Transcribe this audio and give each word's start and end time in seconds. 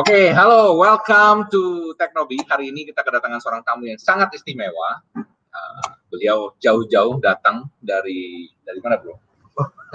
Oke, 0.00 0.32
halo, 0.32 0.80
welcome 0.80 1.44
to 1.52 1.92
Teknobi. 2.00 2.40
Hari 2.48 2.72
ini 2.72 2.88
kita 2.88 3.04
kedatangan 3.04 3.36
seorang 3.36 3.60
tamu 3.60 3.84
yang 3.84 4.00
sangat 4.00 4.32
istimewa. 4.32 4.96
Uh, 5.12 5.88
beliau 6.08 6.56
jauh-jauh 6.56 7.20
datang 7.20 7.68
dari 7.84 8.48
dari 8.64 8.80
mana, 8.80 8.96
bro? 8.96 9.20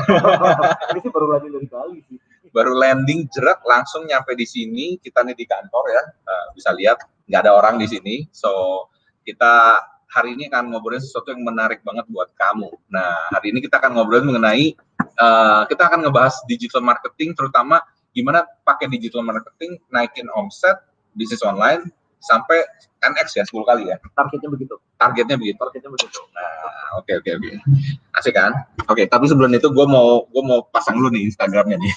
ini 0.93 0.99
sih 1.01 1.09
baru 1.09 1.25
landing 1.33 1.57
dari 1.57 1.65
Bali 1.73 1.99
sih. 2.05 2.21
Baru 2.53 2.77
landing 2.77 3.25
jerak 3.33 3.65
langsung 3.65 4.05
nyampe 4.05 4.37
di 4.37 4.45
sini. 4.45 5.01
Kita 5.01 5.25
nih 5.25 5.33
di 5.33 5.49
kantor 5.49 5.83
ya, 5.89 6.03
uh, 6.05 6.45
bisa 6.53 6.69
lihat 6.77 7.01
nggak 7.25 7.41
ada 7.41 7.57
orang 7.57 7.81
di 7.81 7.89
sini. 7.89 8.29
So 8.29 8.85
kita 9.25 9.81
hari 10.05 10.37
ini 10.37 10.53
akan 10.53 10.69
ngobrolin 10.69 11.01
sesuatu 11.01 11.33
yang 11.33 11.41
menarik 11.41 11.81
banget 11.81 12.05
buat 12.13 12.29
kamu. 12.37 12.69
Nah, 12.93 13.33
hari 13.33 13.57
ini 13.57 13.57
kita 13.57 13.81
akan 13.81 13.97
ngobrolin 13.97 14.29
mengenai 14.29 14.77
uh, 15.17 15.65
kita 15.65 15.89
akan 15.89 16.05
ngebahas 16.05 16.45
digital 16.45 16.85
marketing, 16.85 17.33
terutama 17.33 17.81
gimana 18.15 18.47
pakai 18.63 18.87
digital 18.87 19.27
marketing 19.27 19.75
naikin 19.91 20.31
omset 20.31 20.79
bisnis 21.13 21.43
online 21.43 21.83
sampai 22.23 22.63
NX 23.03 23.37
ya 23.37 23.43
10 23.45 23.69
kali 23.69 23.83
ya? 23.91 23.99
Targetnya 24.15 24.49
begitu. 24.49 24.75
Targetnya 24.97 25.37
begitu? 25.37 25.59
Targetnya 25.59 25.91
begitu. 25.91 26.19
Nah 26.31 26.97
oke 26.97 27.11
okay, 27.11 27.13
oke 27.19 27.29
okay, 27.29 27.31
oke. 27.35 27.49
Okay. 27.51 28.17
asik 28.17 28.33
kan? 28.33 28.51
Oke 28.87 29.03
okay, 29.03 29.05
tapi 29.05 29.27
sebelum 29.27 29.51
itu 29.51 29.67
gue 29.67 29.85
mau 29.85 30.25
gue 30.25 30.43
mau 30.47 30.63
pasang 30.71 30.95
dulu 30.97 31.11
nih 31.11 31.27
Instagramnya 31.27 31.77
nih. 31.77 31.93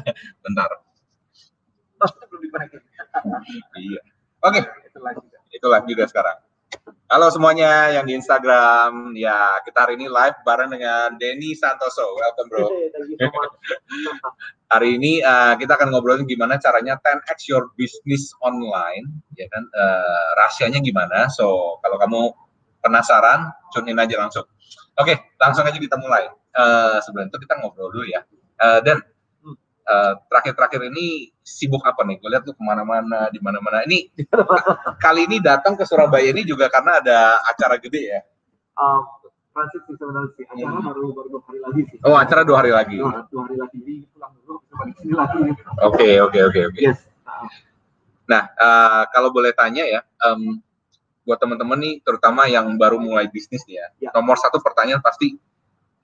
Bentar. 0.44 0.68
Belum 2.28 2.42
iya. 3.80 4.00
Oke. 4.44 4.60
Okay. 4.60 4.62
itu 5.52 5.66
live 5.68 5.86
juga 5.88 6.04
sekarang 6.08 6.36
Halo 6.82 7.30
semuanya 7.30 7.94
yang 7.94 8.10
di 8.10 8.18
Instagram. 8.18 9.14
Ya, 9.14 9.62
kita 9.62 9.86
hari 9.86 9.94
ini 9.94 10.10
live 10.10 10.34
bareng 10.42 10.66
dengan 10.66 11.14
Denny 11.14 11.54
Santoso. 11.54 12.18
Welcome, 12.18 12.50
bro. 12.50 12.66
hari 14.72 14.98
ini 14.98 15.22
uh, 15.22 15.54
kita 15.54 15.78
akan 15.78 15.94
ngobrolin 15.94 16.26
gimana 16.26 16.58
caranya 16.58 16.98
10x 16.98 17.46
your 17.46 17.70
business 17.78 18.34
online, 18.42 19.14
ya 19.38 19.46
kan? 19.46 19.62
Uh, 19.70 20.28
rahasianya 20.42 20.82
gimana? 20.82 21.30
So, 21.30 21.78
kalau 21.86 22.02
kamu 22.02 22.20
penasaran, 22.82 23.46
tune 23.70 23.94
in 23.94 24.02
aja 24.02 24.18
langsung. 24.18 24.50
Oke, 24.98 25.14
okay, 25.14 25.16
langsung 25.38 25.62
aja 25.62 25.78
kita 25.78 25.94
mulai. 26.02 26.26
Uh, 26.50 26.98
sebelum 27.06 27.30
itu 27.30 27.38
kita 27.46 27.62
ngobrol 27.62 27.94
dulu 27.94 28.10
ya. 28.10 28.26
Uh, 28.58 28.82
dan 28.82 28.98
terakhir-terakhir 30.30 30.80
uh, 30.86 30.88
ini 30.94 31.06
sibuk 31.42 31.82
apa 31.82 32.06
nih? 32.06 32.22
Gue 32.22 32.30
lihat 32.30 32.46
tuh 32.46 32.54
ke 32.54 32.62
mana-mana, 32.62 33.26
di 33.34 33.42
mana-mana. 33.42 33.82
Ini 33.82 34.10
kali 35.04 35.26
ini 35.26 35.42
datang 35.42 35.74
ke 35.74 35.82
Surabaya 35.82 36.30
ini 36.30 36.46
juga 36.46 36.70
karena 36.70 37.02
ada 37.02 37.42
acara 37.50 37.76
gede 37.82 38.02
ya? 38.14 38.20
Um, 38.78 39.02
transit 39.52 39.82
sih 39.84 39.94
sebenarnya 39.98 40.30
sih. 40.34 40.44
Acara 40.48 40.72
hmm. 40.72 40.86
baru 40.88 41.04
baru 41.12 41.28
dua 41.28 41.42
hari 41.46 41.58
lagi 41.60 41.80
sih. 41.92 41.98
Oh, 42.02 42.16
acara 42.16 42.42
dua 42.42 42.56
hari 42.64 42.72
lagi. 42.72 42.98
Dua, 42.98 43.22
dua 43.28 43.42
hari 43.46 43.56
lagi 43.60 43.78
ini 43.84 43.94
pulang 44.10 44.32
dulu 44.42 44.54
balik 44.72 44.94
sini 44.98 45.12
lagi. 45.14 45.38
Oke, 45.84 46.08
oke, 46.24 46.38
oke, 46.48 46.60
oke. 46.72 46.80
Yes. 46.80 46.98
Nah, 48.26 48.48
uh, 48.56 49.02
kalau 49.12 49.28
boleh 49.34 49.52
tanya 49.52 49.84
ya, 49.84 50.00
um, 50.24 50.62
buat 51.22 51.38
teman-teman 51.38 51.78
nih, 51.78 51.94
terutama 52.02 52.48
yang 52.48 52.66
baru 52.80 52.98
mulai 52.98 53.28
bisnis 53.28 53.62
nih 53.68 53.78
ya, 53.78 53.86
ya. 54.08 54.10
nomor 54.16 54.40
satu 54.40 54.58
pertanyaan 54.58 55.04
pasti, 55.04 55.38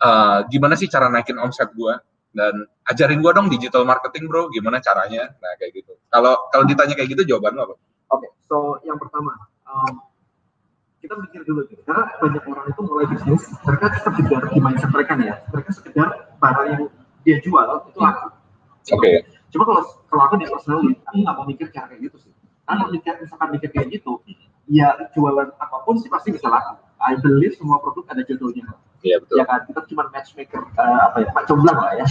uh, 0.03 0.45
gimana 0.47 0.79
sih 0.79 0.87
cara 0.87 1.11
naikin 1.11 1.39
omset 1.41 1.73
gue? 1.73 1.95
Dan 2.39 2.55
ajarin 2.86 3.19
gue 3.19 3.33
dong 3.34 3.50
digital 3.50 3.83
marketing 3.83 4.31
bro, 4.31 4.47
gimana 4.55 4.78
caranya? 4.78 5.34
Nah 5.42 5.53
kayak 5.58 5.83
gitu. 5.83 5.98
Kalau 6.06 6.39
kalau 6.55 6.62
ditanya 6.70 6.94
kayak 6.94 7.19
gitu 7.19 7.34
jawaban 7.34 7.58
lo 7.58 7.67
apa? 7.67 7.75
Oke, 7.75 7.83
okay, 8.14 8.31
so 8.47 8.78
yang 8.86 8.94
pertama, 8.94 9.34
um, 9.67 10.06
kita 11.03 11.19
mikir 11.19 11.42
dulu 11.42 11.66
gitu. 11.66 11.83
Karena 11.83 12.06
banyak 12.22 12.47
orang 12.47 12.66
itu 12.70 12.81
mulai 12.86 13.06
bisnis, 13.11 13.42
mereka 13.66 13.86
sekedar 14.06 14.42
di 14.55 14.59
mindset 14.62 14.91
mereka 14.94 15.12
nih 15.19 15.27
ya, 15.34 15.36
mereka 15.50 15.70
sekedar 15.75 16.09
barang 16.39 16.66
yang 16.70 16.83
dia 17.27 17.36
jual 17.42 17.66
itu 17.91 17.98
laku. 17.98 18.27
Oke. 18.31 19.03
Okay. 19.03 19.16
Cuma 19.50 19.66
kalau 19.66 19.83
kalau 20.06 20.22
aku 20.31 20.34
di 20.39 20.47
personally, 20.47 20.94
aku 21.11 21.16
nggak 21.19 21.34
mau 21.34 21.44
mikir 21.44 21.66
cara 21.75 21.91
kayak 21.91 22.06
gitu 22.06 22.16
sih. 22.22 22.33
Karena 22.62 22.86
mikir, 22.86 23.12
misalkan 23.19 23.48
mikir 23.50 23.69
kayak 23.75 23.89
gitu, 23.98 24.22
ya 24.70 24.94
jualan 25.11 25.48
apa 25.59 25.77
pun 25.83 25.98
sih 25.98 26.06
pasti 26.06 26.31
bisa 26.31 26.47
laku. 26.47 26.78
I 27.03 27.19
believe 27.19 27.59
semua 27.59 27.83
produk 27.83 28.06
ada 28.14 28.22
jodohnya. 28.22 28.78
Iya 29.05 29.17
betul. 29.23 29.37
Ya 29.39 29.45
kan, 29.47 29.62
kita 29.67 29.81
cuma 29.87 30.03
matchmaker 30.11 30.61
uh, 30.75 31.00
apa 31.06 31.17
ya, 31.22 31.28
pak 31.31 31.45
comblang 31.47 31.78
lah 31.78 31.93
ya. 31.95 32.05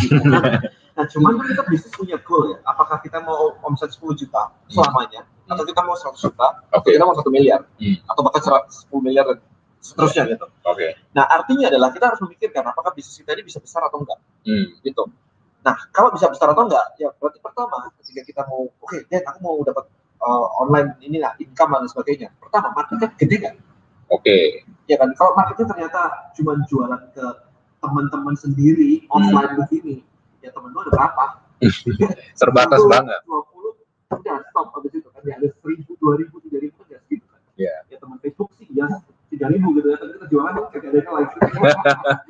nah 0.97 1.05
cuman 1.05 1.31
kan 1.37 1.45
kita 1.51 1.63
bisnis 1.67 1.93
punya 1.93 2.17
goal 2.23 2.55
ya. 2.55 2.57
Apakah 2.63 3.03
kita 3.03 3.19
mau 3.21 3.59
omset 3.67 3.91
10 3.91 4.15
juta 4.15 4.55
selamanya? 4.71 5.27
Hmm 5.27 5.35
atau 5.47 5.63
kita 5.63 5.81
mau 5.83 5.95
100 5.95 6.19
juta, 6.19 6.47
okay. 6.75 6.99
kita 6.99 7.03
mau 7.07 7.15
satu 7.15 7.31
miliar, 7.31 7.63
hmm. 7.79 8.03
atau 8.03 8.21
bahkan 8.27 8.41
10 8.67 8.91
miliar 8.99 9.23
dan 9.31 9.39
seterusnya 9.79 10.23
gitu. 10.35 10.45
Oke. 10.67 10.75
Okay. 10.75 10.89
Nah 11.15 11.23
artinya 11.23 11.71
adalah 11.71 11.89
kita 11.95 12.11
harus 12.11 12.21
memikirkan 12.27 12.63
apakah 12.67 12.91
bisnis 12.91 13.15
kita 13.23 13.31
ini 13.39 13.47
bisa 13.47 13.63
besar 13.63 13.87
atau 13.87 14.03
enggak, 14.03 14.19
hmm. 14.43 14.83
gitu. 14.83 15.07
Nah 15.63 15.75
kalau 15.95 16.11
bisa 16.11 16.27
besar 16.27 16.51
atau 16.51 16.67
enggak, 16.67 16.85
ya 16.99 17.09
berarti 17.15 17.39
pertama 17.39 17.87
ketika 18.03 18.21
kita 18.27 18.41
mau, 18.51 18.67
oke, 18.67 18.83
okay, 18.83 19.07
Dan 19.07 19.23
aku 19.23 19.39
mau 19.39 19.55
dapat 19.63 19.87
uh, 20.19 20.47
online 20.67 20.99
ini 20.99 21.17
lah, 21.23 21.31
income 21.39 21.79
dan 21.79 21.87
sebagainya. 21.87 22.27
Pertama 22.35 22.75
marketnya 22.75 23.07
gede 23.15 23.37
kan? 23.39 23.55
Oke. 24.07 24.23
Okay. 24.23 24.43
Ya 24.87 24.95
kan, 24.99 25.11
kalau 25.19 25.35
marketnya 25.35 25.67
ternyata 25.67 26.31
cuma 26.39 26.55
jualan 26.71 27.01
ke 27.11 27.25
teman-teman 27.83 28.35
sendiri 28.39 29.03
offline 29.11 29.51
hmm. 29.53 29.59
begini, 29.63 29.95
ya 30.39 30.49
temen 30.55 30.71
lu 30.71 30.79
ada 30.81 30.91
berapa? 30.95 31.25
Terbatas 32.41 32.81
banget. 32.87 33.19
20, 33.27 33.57
udah 34.07 34.37
stop 34.51 34.67
habis 34.71 34.91
itu 34.95 35.09
kan 35.11 35.21
ya 35.27 35.35
ada 35.35 35.47
seribu 35.59 35.91
dua 35.99 36.13
ribu 36.15 36.39
tiga 36.47 36.63
ribu 36.63 36.79
kan 36.79 36.95
ya 36.95 36.99
segitu 37.03 37.25
kan 37.27 37.39
yeah. 37.59 37.79
ya 37.91 37.97
teman 37.99 38.15
Facebook 38.23 38.49
sih 38.55 38.67
ya 38.71 38.87
tiga 39.27 39.51
ribu 39.51 39.75
gitu 39.75 39.87
ya 39.91 39.97
tapi 39.99 40.11
kita 40.15 40.27
jualan 40.31 40.53
kagak 40.71 40.91
ada 40.95 41.11
lagi 41.11 41.35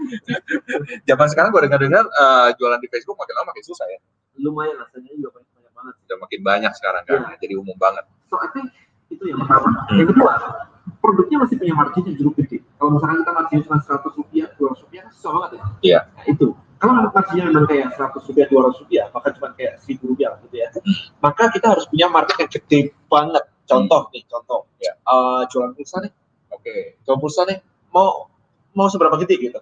zaman 1.09 1.27
sekarang 1.29 1.49
gue 1.53 1.61
dengar 1.69 1.79
dengar 1.81 2.03
uh, 2.09 2.49
jualan 2.57 2.79
di 2.81 2.89
Facebook 2.89 3.17
makin 3.21 3.33
lama 3.37 3.53
makin 3.53 3.65
susah 3.65 3.85
ya 3.93 3.99
lumayan 4.41 4.77
rasanya 4.81 5.09
juga 5.13 5.37
banyak, 5.37 5.49
banyak 5.53 5.73
banget 5.73 5.93
udah 6.01 6.17
makin 6.17 6.39
banyak 6.41 6.73
sekarang 6.73 7.03
kan 7.05 7.19
yeah. 7.21 7.37
jadi 7.37 7.53
umum 7.61 7.77
banget 7.77 8.05
so 8.25 8.41
I 8.41 8.49
think 8.57 8.73
itu 9.13 9.23
yang 9.29 9.37
pertama 9.45 9.69
hmm. 9.69 9.97
yang 10.01 10.07
kedua 10.09 10.33
produknya 10.99 11.37
masih 11.45 11.55
punya 11.57 11.73
margin 11.73 12.03
yang 12.07 12.15
cukup 12.19 12.33
gede 12.43 12.57
kalau 12.77 12.89
misalkan 12.95 13.17
kita 13.23 13.31
margin 13.33 13.59
cuma 13.65 13.77
seratus 13.83 14.13
rupiah 14.15 14.47
dua 14.55 14.67
ratus 14.73 14.81
rupiah 14.85 15.01
kan 15.07 15.11
susah 15.13 15.31
banget 15.33 15.49
ya 15.49 15.57
iya 15.57 15.65
yeah. 15.81 16.03
nah, 16.13 16.25
itu 16.27 16.47
kalau 16.77 17.09
marginnya 17.09 17.49
memang 17.49 17.65
kayak 17.65 17.97
100 17.97 18.21
rupiah, 18.29 18.47
200 18.53 18.81
rupiah, 18.85 19.05
bahkan 19.09 19.33
cuma 19.33 19.49
kayak 19.57 19.81
1000 19.81 19.97
rupiah 19.97 20.37
gitu 20.45 20.55
ya, 20.61 20.69
maka 21.25 21.49
kita 21.49 21.73
harus 21.73 21.89
punya 21.89 22.05
market 22.05 22.37
yang 22.37 22.51
gede 22.53 22.79
banget. 23.09 23.43
Contoh 23.67 24.01
nih, 24.15 24.23
contoh, 24.31 24.69
ya, 24.79 24.93
uh, 25.03 25.43
jualan 25.51 25.75
pulsa 25.75 25.99
nih, 25.99 26.13
oke, 26.53 26.61
okay. 26.63 26.95
jualan 27.03 27.19
pulsa 27.19 27.49
nih, 27.49 27.59
mau 27.91 28.29
mau 28.77 28.87
seberapa 28.93 29.17
gede 29.25 29.35
gitu? 29.41 29.59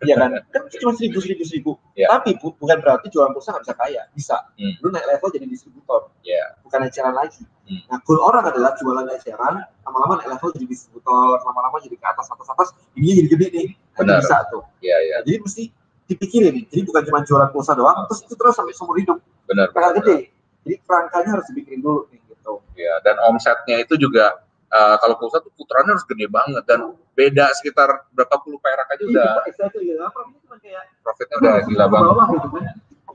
Iya 0.00 0.14
kan? 0.16 0.30
kan 0.48 0.62
cuma 0.80 0.92
seribu 0.96 1.18
seribu 1.20 1.44
seribu. 1.44 1.72
Yeah. 1.92 2.08
Tapi 2.08 2.40
bu, 2.40 2.56
bukan 2.56 2.80
berarti 2.80 3.12
jualan 3.12 3.36
pulsa 3.36 3.52
nggak 3.52 3.64
bisa 3.68 3.74
kaya. 3.76 4.02
Bisa. 4.16 4.36
Hmm. 4.56 4.74
Lu 4.80 4.88
naik 4.88 5.04
level 5.04 5.28
jadi 5.34 5.46
distributor. 5.50 6.08
Yeah. 6.24 6.56
Bukan 6.64 6.88
eceran 6.88 7.12
lagi. 7.12 7.44
Hmm. 7.68 7.84
Nah, 7.92 7.98
goal 8.06 8.24
orang 8.24 8.48
adalah 8.48 8.72
jualan 8.80 9.04
eceran, 9.12 9.60
lama-lama 9.84 10.24
naik 10.24 10.38
level 10.38 10.48
jadi 10.56 10.66
distributor, 10.70 11.36
lama-lama 11.44 11.76
jadi 11.84 11.96
ke 12.00 12.06
atas 12.06 12.26
atas 12.32 12.48
atas, 12.48 12.68
ini 12.96 13.20
jadi 13.20 13.28
gede 13.28 13.46
nih. 13.52 13.68
Kan 13.92 14.08
Benar. 14.08 14.24
bisa 14.24 14.36
tuh. 14.48 14.62
Iya, 14.80 14.88
yeah, 14.88 14.98
iya. 14.98 15.10
Yeah. 15.12 15.20
Jadi 15.28 15.36
mesti 15.44 15.62
dipikirin 16.08 16.52
nih. 16.56 16.64
Jadi 16.72 16.82
bukan 16.88 17.02
cuma 17.04 17.18
jualan 17.28 17.48
pulsa 17.52 17.72
doang, 17.76 18.08
terus 18.08 18.24
itu 18.24 18.34
terus 18.38 18.56
sampai 18.56 18.72
seumur 18.72 18.96
hidup. 18.96 19.20
Benar. 19.44 19.68
Bakal 19.76 20.00
gede. 20.00 20.32
Jadi 20.64 20.74
kerangkanya 20.84 21.30
harus 21.36 21.46
dipikirin 21.52 21.80
dulu 21.84 22.08
nih 22.08 22.20
gitu. 22.24 22.54
Ya, 22.78 22.94
dan 23.04 23.20
omsetnya 23.28 23.84
itu 23.84 24.00
juga 24.00 24.40
uh, 24.72 24.96
kalau 25.00 25.14
pulsa 25.16 25.40
tuh 25.40 25.52
putarannya 25.56 25.96
harus 25.96 26.06
gede 26.06 26.26
banget 26.28 26.64
dan 26.68 26.92
beda 27.16 27.50
sekitar 27.58 28.08
berapa 28.14 28.36
puluh 28.44 28.60
perak 28.60 28.86
aja 28.94 29.04
udah. 29.04 29.30
Iya, 29.44 29.48
exactly. 29.50 29.84
Ya, 29.90 30.06
profitnya 30.12 30.40
cuma 30.44 30.56
kayak 30.60 30.84
profitnya 31.02 31.36
udah 31.40 31.54
gila 31.66 31.86
banget. 31.88 32.08
Bawah 32.08 32.26
gitu 32.30 32.48
kan. 32.52 32.64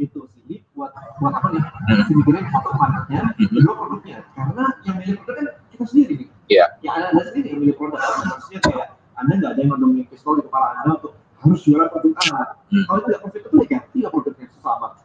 Gitu 0.01 0.19
sih. 0.33 0.59
Buat 0.73 0.91
buat 1.21 1.33
apa 1.37 1.47
nih? 1.53 1.63
Hmm. 1.63 2.45
Satu 2.49 2.69
marketnya, 2.75 3.21
hmm. 3.23 3.49
kedua 3.53 3.73
produknya. 3.77 4.17
Karena 4.33 4.63
yang 4.83 4.95
milik 4.99 5.17
produk 5.21 5.35
kan 5.37 5.45
kita 5.71 5.83
sendiri 5.85 6.13
nih. 6.25 6.29
Iya. 6.51 6.65
Ya 6.81 6.91
anda 6.97 7.23
sendiri 7.29 7.47
yang 7.53 7.59
milik 7.61 7.75
produk. 7.77 7.99
Maksudnya 8.01 8.59
kayak 8.65 8.87
anda 9.13 9.33
nggak 9.37 9.51
ada 9.53 9.59
yang 9.61 9.69
ngomongin 9.77 10.05
pistol 10.09 10.33
di 10.41 10.43
kepala 10.43 10.67
anda 10.81 10.91
untuk 10.97 11.13
harus 11.15 11.59
jualan 11.63 11.87
produk 11.93 12.13
A. 12.33 12.41
Hmm. 12.73 12.83
Kalau 12.89 12.99
tidak 13.05 13.19
profit 13.21 13.41
itu 13.45 13.55
ya 13.69 13.79
tidak 13.93 14.09
produknya 14.11 14.47
sama. 14.59 14.87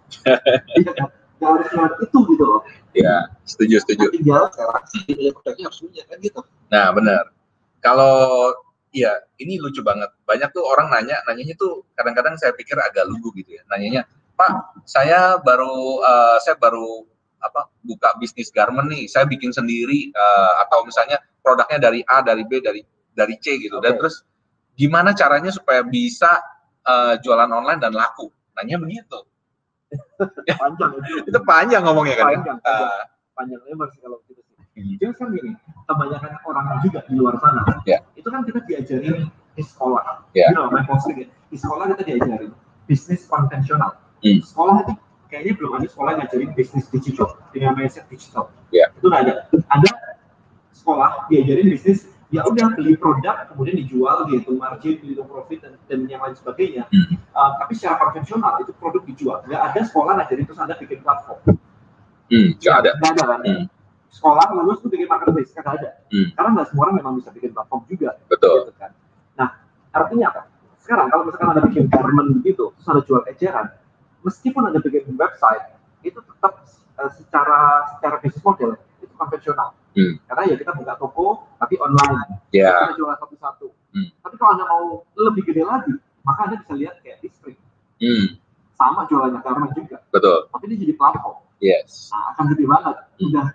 Iya 0.79 0.93
kan? 1.39 1.47
Gak 1.47 1.51
harus 1.55 1.67
jualan 1.71 1.93
itu 2.03 2.19
gitu 2.35 2.45
loh. 2.45 2.61
Ya, 2.93 3.17
setuju 3.47 3.75
setuju. 3.87 4.07
Tapi 4.11 4.17
tinggal 4.19 4.51
sekarang 4.51 4.85
ya 5.07 5.31
produknya 5.31 5.65
harus 5.71 5.79
punya 5.81 6.03
kan 6.05 6.17
gitu. 6.19 6.41
Nah 6.69 6.87
benar. 6.91 7.25
Kalau 7.79 8.19
Iya, 8.89 9.13
ini 9.37 9.61
lucu 9.61 9.85
banget. 9.85 10.09
Banyak 10.25 10.49
tuh 10.57 10.65
orang 10.65 10.89
nanya, 10.89 11.21
nanyanya 11.29 11.53
tuh 11.61 11.85
kadang-kadang 11.93 12.41
saya 12.41 12.57
pikir 12.57 12.81
agak 12.81 13.05
lugu 13.05 13.37
gitu 13.37 13.61
ya. 13.61 13.63
Nanyanya, 13.69 14.09
Pak, 14.33 14.81
saya 14.89 15.37
baru 15.45 16.01
uh, 16.01 16.41
saya 16.41 16.57
baru 16.57 17.05
apa 17.39 17.69
buka 17.85 18.17
bisnis 18.19 18.49
garment 18.49 18.89
nih, 18.89 19.05
saya 19.07 19.29
bikin 19.29 19.53
sendiri 19.53 20.11
uh, 20.17 20.53
atau 20.67 20.83
misalnya 20.89 21.21
produknya 21.45 21.79
dari 21.79 22.01
A, 22.09 22.25
dari 22.25 22.43
B, 22.49 22.65
dari 22.65 22.81
dari 23.13 23.37
C 23.39 23.61
gitu. 23.61 23.77
Okay. 23.77 23.85
Dan 23.93 23.93
terus 24.01 24.25
gimana 24.73 25.13
caranya 25.13 25.53
supaya 25.53 25.85
bisa 25.85 26.41
uh, 26.89 27.15
jualan 27.21 27.51
online 27.53 27.85
dan 27.85 27.93
laku? 27.93 28.33
Nanya 28.57 28.81
begitu. 28.81 29.21
panjang 30.61 30.91
itu. 31.01 31.09
itu 31.29 31.41
panjang 31.45 31.83
ngomongnya 31.85 32.17
kan. 32.21 32.27
Panjang, 32.33 32.59
panjang, 32.61 32.85
uh, 32.85 33.03
panjang 33.33 33.61
lebar 33.67 33.89
sih 33.95 34.01
kalau 34.05 34.19
gitu 34.29 34.41
sih. 34.45 34.55
Hmm. 34.59 34.95
Jadi 35.01 35.13
kan 35.17 35.27
gini, 35.35 35.51
kebanyakan 35.89 36.33
orang 36.47 36.67
juga 36.85 37.01
di 37.09 37.15
luar 37.19 37.35
sana, 37.43 37.63
yeah. 37.83 37.99
itu 38.15 38.29
kan 38.31 38.47
kita 38.47 38.63
diajarin 38.69 39.27
di 39.59 39.63
sekolah. 39.65 40.23
Yeah. 40.39 40.55
You 40.55 40.57
know, 40.59 40.71
my 40.71 40.87
posting 40.87 41.19
ya. 41.19 41.29
Di 41.51 41.57
sekolah 41.59 41.91
kita 41.97 42.03
diajarin 42.07 42.53
bisnis 42.87 43.27
konvensional. 43.27 43.99
Hmm. 44.23 44.39
Sekolah 44.45 44.87
itu 44.87 44.93
kayaknya 45.29 45.53
belum 45.59 45.73
ada 45.83 45.87
sekolah 45.91 46.13
ngajarin 46.23 46.51
bisnis 46.55 46.87
digital 46.93 47.37
dengan 47.51 47.75
mindset 47.75 48.07
digital. 48.07 48.55
Yeah. 48.71 48.95
Itu 48.97 49.11
ada. 49.11 49.51
Ada 49.51 49.91
sekolah 50.77 51.27
diajarin 51.27 51.69
bisnis 51.75 52.07
ya 52.29 52.45
udah 52.45 52.77
beli 52.77 52.93
produk 53.01 53.49
kemudian 53.49 53.77
dijual 53.81 54.29
gitu 54.29 54.53
margin 54.61 55.01
gitu 55.01 55.25
profit 55.25 55.65
dan, 55.65 55.73
dan 55.89 55.99
yang 56.05 56.21
lain 56.21 56.37
sebagainya. 56.37 56.85
Hmm. 56.93 57.17
uh, 57.33 57.57
tapi 57.61 57.73
secara 57.77 57.97
konvensional 58.05 58.61
itu 58.61 58.73
produk 58.77 59.03
dijual. 59.09 59.39
Nggak 59.49 59.63
ada 59.73 59.81
sekolah 59.89 60.13
ngajarin 60.21 60.45
terus 60.45 60.61
anda 60.61 60.77
bikin 60.77 61.01
platform. 61.01 61.41
Hmm, 62.29 62.49
nggak 62.61 62.75
ada. 62.85 62.91
Nggak 63.01 63.11
ada 63.17 63.25
kan? 63.25 63.41
Hmm. 63.45 63.65
sekolah 64.09 64.45
lulus 64.57 64.81
tuh 64.81 64.89
bikin 64.89 65.09
marketplace 65.09 65.53
nggak 65.53 65.69
ada. 65.69 65.91
Hmm. 66.13 66.29
karena 66.33 66.49
nggak 66.57 66.67
semua 66.73 66.83
orang 66.89 66.97
memang 67.01 67.13
bisa 67.17 67.31
bikin 67.33 67.51
platform 67.57 67.83
juga. 67.89 68.11
Betul. 68.29 68.57
Gitu 68.69 68.75
kan. 68.77 68.91
nah 69.37 69.49
artinya 69.97 70.27
apa? 70.33 70.43
Sekarang 70.85 71.09
kalau 71.13 71.29
misalkan 71.29 71.49
ada 71.53 71.63
bikin 71.65 71.85
garment 71.89 72.29
begitu 72.41 72.73
terus 72.77 72.89
ada 72.89 73.03
jual 73.05 73.23
eceran 73.29 73.67
meskipun 74.27 74.63
ada 74.67 74.79
bikin 74.83 75.15
website 75.15 75.65
itu 76.03 76.19
tetap 76.19 76.53
uh, 76.99 77.11
secara 77.13 77.89
secara 77.97 78.17
bisnis 78.21 78.43
model 78.43 78.71
itu 79.03 79.15
konvensional 79.15 79.73
Hmm. 79.99 80.15
Karena 80.31 80.43
ya 80.55 80.57
kita 80.63 80.73
buka 80.79 80.95
toko 80.95 81.27
tapi 81.59 81.75
online. 81.83 82.39
Yeah. 82.55 82.71
Kita 82.71 83.03
jual 83.03 83.11
satu-satu. 83.19 83.67
Hmm. 83.91 84.09
Tapi 84.23 84.35
kalau 84.39 84.51
anda 84.55 84.65
mau 84.71 84.87
lebih 85.19 85.43
gede 85.51 85.67
lagi, 85.67 85.91
maka 86.23 86.47
anda 86.47 86.57
bisa 86.63 86.79
lihat 86.79 87.03
kayak 87.03 87.19
Spring. 87.35 87.59
Hmm. 87.99 88.39
Sama 88.79 89.11
jualannya 89.11 89.43
karena 89.43 89.67
juga. 89.75 89.99
Betul. 90.15 90.47
Tapi 90.55 90.65
ini 90.71 90.75
jadi 90.87 90.95
platform. 90.95 91.43
Yes. 91.59 92.15
Nah, 92.15 92.31
akan 92.31 92.45
gede 92.55 92.65
banget. 92.71 92.97
Hmm. 93.19 93.27
Udah, 93.27 93.47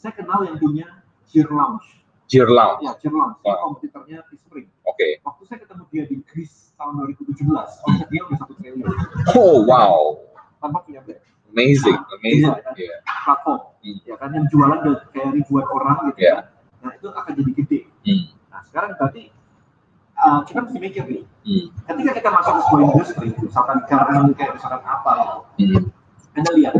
saya 0.00 0.12
kenal 0.16 0.40
yang 0.48 0.56
punya 0.56 0.88
Cheer 1.28 1.52
Lounge. 1.52 2.00
Cheer 2.32 2.48
Lounge. 2.48 2.80
Ya, 2.80 2.96
Cheer 2.96 3.12
Lounge. 3.12 3.36
Wow. 3.44 3.76
Komputernya 3.76 4.24
Spring. 4.40 4.72
Oke. 4.88 4.96
Okay. 4.96 5.12
Waktu 5.20 5.42
saya 5.44 5.58
ketemu 5.60 5.84
dia 5.92 6.04
di 6.08 6.16
Greece 6.24 6.72
tahun 6.80 7.12
2017, 7.12 7.44
omset 7.60 8.08
dia 8.08 8.20
udah 8.24 8.38
satu 8.40 8.52
triliun. 8.56 8.88
Oh 9.36 9.68
wow. 9.68 10.16
Tanpa 10.64 10.80
punya 10.80 11.04
brand 11.04 11.20
amazing 11.50 11.98
amazing 12.20 12.52
iya, 12.54 12.62
kan? 12.62 12.74
yeah. 12.78 12.98
platform 13.04 13.60
hmm. 13.82 13.98
ya 14.06 14.14
kan 14.16 14.28
yang 14.34 14.46
jualan 14.48 14.78
kayak 15.10 15.28
ribuan 15.34 15.64
orang 15.66 15.96
gitu 16.10 16.18
yeah. 16.22 16.34
kan 16.34 16.44
nah 16.80 16.90
itu 16.96 17.08
akan 17.10 17.32
jadi 17.36 17.50
gede 17.58 17.80
hmm. 18.06 18.24
nah 18.48 18.60
sekarang 18.66 18.90
berarti 18.96 19.22
uh, 20.16 20.40
kita 20.46 20.58
mesti 20.64 20.78
mikir 20.78 21.04
nih 21.06 21.22
hmm. 21.44 21.66
ketika 21.86 22.10
kita 22.22 22.28
masuk 22.32 22.52
ke 22.56 22.62
sebuah 22.64 22.80
industri 22.94 23.28
misalkan 23.42 23.78
garment 23.90 24.32
kayak 24.38 24.52
misalkan 24.56 24.82
apa 24.86 25.10
gitu 25.58 25.78
hmm. 25.78 26.38
anda 26.38 26.50
lihat 26.56 26.74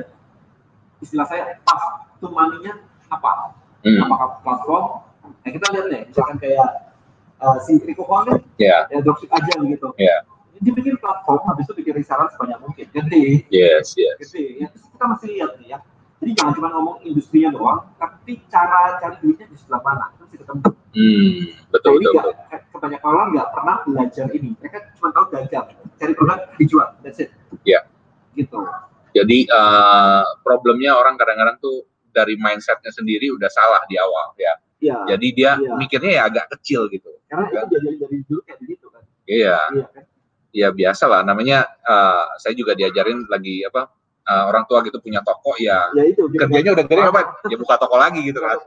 istilah 1.01 1.27
saya 1.29 1.59
pas 1.65 1.83
to 2.21 2.29
money-nya 2.31 2.79
apa 3.11 3.57
hmm. 3.85 4.01
apakah 4.07 4.29
platform 4.41 4.87
nah 5.27 5.51
kita 5.51 5.67
lihat 5.75 5.87
deh 5.91 6.03
misalkan 6.09 6.37
kayak 6.41 6.69
uh, 7.43 7.59
si 7.65 7.77
Rico 7.83 8.07
Kwame 8.07 8.41
yeah. 8.57 8.87
ya 8.89 9.03
dropship 9.05 9.29
aja 9.35 9.53
gitu 9.61 9.91
yeah 10.01 10.25
dibikin 10.61 10.97
platform 11.01 11.41
habis 11.49 11.65
itu 11.65 11.75
bikin 11.81 11.95
reseller 11.97 12.29
sebanyak 12.37 12.59
mungkin 12.61 12.87
gede 12.93 13.49
yes 13.49 13.97
yes 13.97 14.17
gede 14.21 14.61
ya 14.61 14.67
terus 14.69 14.85
kita 14.93 15.05
masih 15.09 15.27
lihat 15.33 15.53
nih 15.57 15.69
ya 15.73 15.79
jadi 16.21 16.31
jangan 16.37 16.53
cuma 16.61 16.69
ngomong 16.77 16.97
industrinya 17.01 17.51
doang 17.57 17.81
tapi 17.97 18.45
cara 18.53 19.01
cari 19.01 19.17
duitnya 19.25 19.49
di 19.49 19.57
sebelah 19.57 19.81
mana 19.81 20.13
itu 20.13 20.21
mesti 20.29 20.37
ketemu 20.37 20.61
hmm, 20.69 21.39
betul 21.73 21.93
jadi 21.97 22.05
betul, 22.05 22.15
gak, 22.21 22.61
kebanyakan 22.77 23.09
orang 23.09 23.29
nggak 23.33 23.49
pernah 23.57 23.77
belajar 23.89 24.27
ini 24.37 24.51
mereka 24.61 24.79
cuma 25.01 25.09
tahu 25.17 25.25
dagang 25.33 25.67
cari 25.97 26.13
produk 26.13 26.39
dijual 26.61 26.89
that's 27.01 27.19
it 27.25 27.33
ya 27.65 27.81
yeah. 27.81 27.83
gitu 28.37 28.61
jadi 29.11 29.39
uh, 29.51 30.23
problemnya 30.45 30.93
orang 30.95 31.17
kadang-kadang 31.17 31.57
tuh 31.59 31.89
dari 32.13 32.37
mindsetnya 32.37 32.93
sendiri 32.93 33.33
udah 33.33 33.49
salah 33.49 33.81
di 33.89 33.97
awal 33.97 34.37
ya 34.37 34.55
Ya, 34.81 34.97
Jadi 35.05 35.37
dia 35.37 35.61
ya. 35.61 35.77
mikirnya 35.77 36.13
ya 36.17 36.23
agak 36.25 36.57
kecil 36.57 36.89
gitu. 36.89 37.13
Karena 37.29 37.53
kan? 37.53 37.69
itu 37.69 37.77
jadi 37.77 37.89
dari 38.01 38.17
dulu 38.25 38.41
kayak 38.49 38.59
begitu 38.65 38.87
kan. 38.89 39.05
Iya. 39.29 39.61
iya 39.77 39.87
kan? 39.93 40.05
Ya 40.51 40.75
biasa 40.75 41.05
lah 41.07 41.21
namanya 41.23 41.67
uh, 41.87 42.35
saya 42.39 42.55
juga 42.59 42.75
diajarin 42.75 43.27
lagi 43.31 43.63
apa 43.63 43.91
uh, 44.27 44.45
orang 44.51 44.67
tua 44.67 44.83
gitu 44.87 44.99
punya 44.99 45.23
toko 45.23 45.55
ya, 45.59 45.91
ya 45.95 46.05
itu, 46.07 46.27
kerjanya 46.31 46.75
udah 46.75 46.85
gede 46.87 47.03
apa 47.03 47.21
ya 47.47 47.57
buka 47.59 47.75
toko 47.79 47.97
lagi 47.99 48.21
gitu 48.23 48.39
kan 48.43 48.59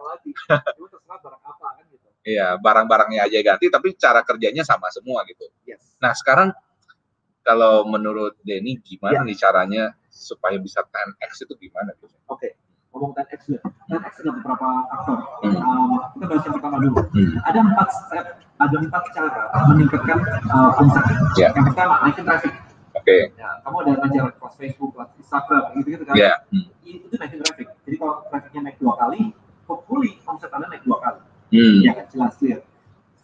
gitu. 1.91 2.07
Iya, 2.24 2.56
barang-barangnya 2.56 3.27
aja 3.27 3.39
ganti, 3.44 3.68
tapi 3.68 4.00
cara 4.00 4.24
kerjanya 4.24 4.63
sama 4.63 4.88
semua 4.95 5.27
gitu. 5.27 5.44
Yes. 5.68 6.00
Nah, 6.00 6.15
sekarang 6.15 6.56
kalau 7.44 7.83
menurut 7.83 8.39
Denny 8.47 8.79
gimana 8.79 9.21
ya. 9.21 9.27
nih 9.27 9.36
caranya 9.36 9.83
supaya 10.07 10.56
bisa 10.56 10.79
10x 10.88 11.44
itu 11.44 11.53
gimana? 11.68 11.91
Oke, 12.00 12.07
okay. 12.31 12.51
ngomong 12.95 13.12
10x 13.12 13.59
ya. 13.59 13.62
10x 13.91 14.24
ada 14.24 14.31
beberapa 14.39 14.68
faktor. 14.88 15.18
Hmm. 15.44 15.56
Um, 15.59 15.91
kita 16.15 16.25
bahas 16.31 16.44
yang 16.47 16.56
pertama 16.56 16.75
dulu. 16.79 17.01
Hmm. 17.12 17.31
Ada 17.44 17.59
empat 17.59 17.89
step 17.91 18.25
ada 18.63 18.75
empat 18.80 19.04
cara 19.12 19.44
meningkatkan 19.71 20.18
uh, 20.48 20.80
omset. 20.80 21.06
Yeah. 21.36 21.51
Yang 21.51 21.65
pertama 21.74 21.94
naikin 22.07 22.24
traffic. 22.24 22.54
Oke. 22.94 23.04
Okay. 23.04 23.21
Ya, 23.36 23.50
kamu 23.65 23.75
ada 23.83 23.92
ngajar 24.00 24.24
kelas 24.39 24.56
Facebook, 24.56 24.92
kelas 24.95 25.10
Instagram, 25.19 25.63
gitu 25.81 25.88
gitu 25.98 26.04
kan? 26.07 26.15
Yeah. 26.15 26.36
Hmm. 26.50 26.65
Itu 26.86 27.15
naikin 27.19 27.39
traffic. 27.44 27.68
Jadi 27.83 27.95
kalau 28.00 28.15
trafficnya 28.31 28.62
naik 28.69 28.77
dua 28.80 28.94
kali, 28.95 29.21
hopefully 29.68 30.12
omset 30.24 30.51
anda 30.56 30.68
naik 30.71 30.83
dua 30.88 30.98
kali. 31.04 31.19
Hmm. 31.54 31.77
Ya 31.83 31.92
kan 31.94 32.06
jelas 32.10 32.33
clear. 32.39 32.62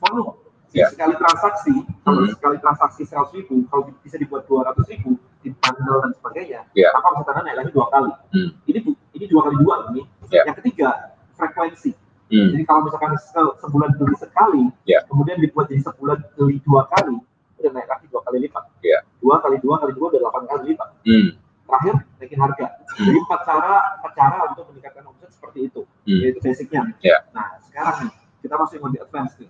Follow. 0.04 0.44
Yeah. 0.70 0.94
Sekali 0.94 1.18
transaksi, 1.18 1.74
kalau 2.06 2.22
hmm. 2.22 2.34
sekali 2.38 2.58
transaksi 2.62 3.02
seratus 3.02 3.34
ribu, 3.34 3.66
kalau 3.74 3.90
bisa 4.06 4.22
dibuat 4.22 4.46
dua 4.46 4.70
ratus 4.70 4.86
ribu, 4.86 5.18
di 5.42 5.50
bundle 5.56 6.04
dan 6.04 6.12
sebagainya, 6.20 6.62
yeah. 6.76 6.92
maka 6.94 7.08
omset 7.16 7.32
anda 7.32 7.42
naik 7.48 7.58
lagi 7.64 7.72
dua 7.74 7.88
kali. 7.90 8.12
Hmm. 8.36 8.50
Ini 8.70 8.80
ini 9.18 9.26
dua 9.26 9.42
kali 9.50 9.56
dua 9.64 9.76
ini. 9.90 10.02
Yeah. 10.30 10.46
Yang 10.46 10.62
ketiga 10.62 11.16
frekuensi 11.40 11.96
Hmm. 12.30 12.54
Jadi 12.54 12.64
kalau 12.70 12.81
misalkan 12.86 13.18
se 13.18 13.42
sebulan 13.66 13.90
beli 13.98 14.16
sekali, 14.22 14.64
yeah. 14.86 15.02
kemudian 15.10 15.42
dibuat 15.42 15.66
jadi 15.66 15.81
sebulan 15.81 16.22
beli 16.38 16.62
dua 16.62 16.86
kali, 16.94 17.18
udah 17.58 17.72
naik 17.74 17.90
lagi 17.90 18.06
dua 18.14 18.22
kali 18.22 18.38
lipat. 18.46 18.64
Yeah. 18.86 19.02
Dua 19.18 19.42
kali 19.42 19.58
dua 19.58 19.76
kali 19.81 19.92
dua 19.98 20.06
udah 20.14 20.22
delapan 20.22 20.44
kali 20.46 20.62
lipat. 20.74 20.90
Hmm. 21.10 21.30
Terakhir 21.66 21.96
naikin 22.22 22.40
harga. 22.40 22.66
Hmm. 22.70 23.06
Jadi 23.10 23.18
empat 23.18 23.42
cara 23.50 23.74
empat 23.98 24.12
cara 24.14 24.38
untuk 24.54 24.64
meningkatkan 24.70 25.04
omset 25.10 25.30
seperti 25.34 25.60
itu, 25.74 25.81
hmm. 26.06 26.20
yaitu 26.22 26.40
basicnya. 26.46 26.81
Yeah. 27.02 27.26
Nah 27.34 27.58
sekarang 27.66 28.08
nih 28.08 28.14
kita 28.46 28.54
masuk 28.56 28.74
yang 28.78 28.86
lebih 28.94 29.02
advance 29.10 29.34
nih. 29.42 29.50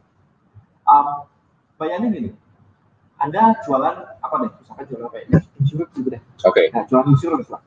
Um, 0.89 1.27
bayangin 1.77 2.09
gini, 2.15 2.31
anda 3.19 3.59
jualan 3.67 3.95
apa 4.23 4.35
deh? 4.39 4.51
Misalkan 4.63 4.83
jualan 4.87 5.05
apa 5.11 5.15
ya? 5.19 5.25
Insurance 5.59 5.91
gitu 5.91 6.07
deh. 6.07 6.21
Oke. 6.47 6.55
Okay. 6.55 6.65
Nah, 6.71 6.83
jualan 6.87 7.07
insurance 7.11 7.47
lah. 7.51 7.61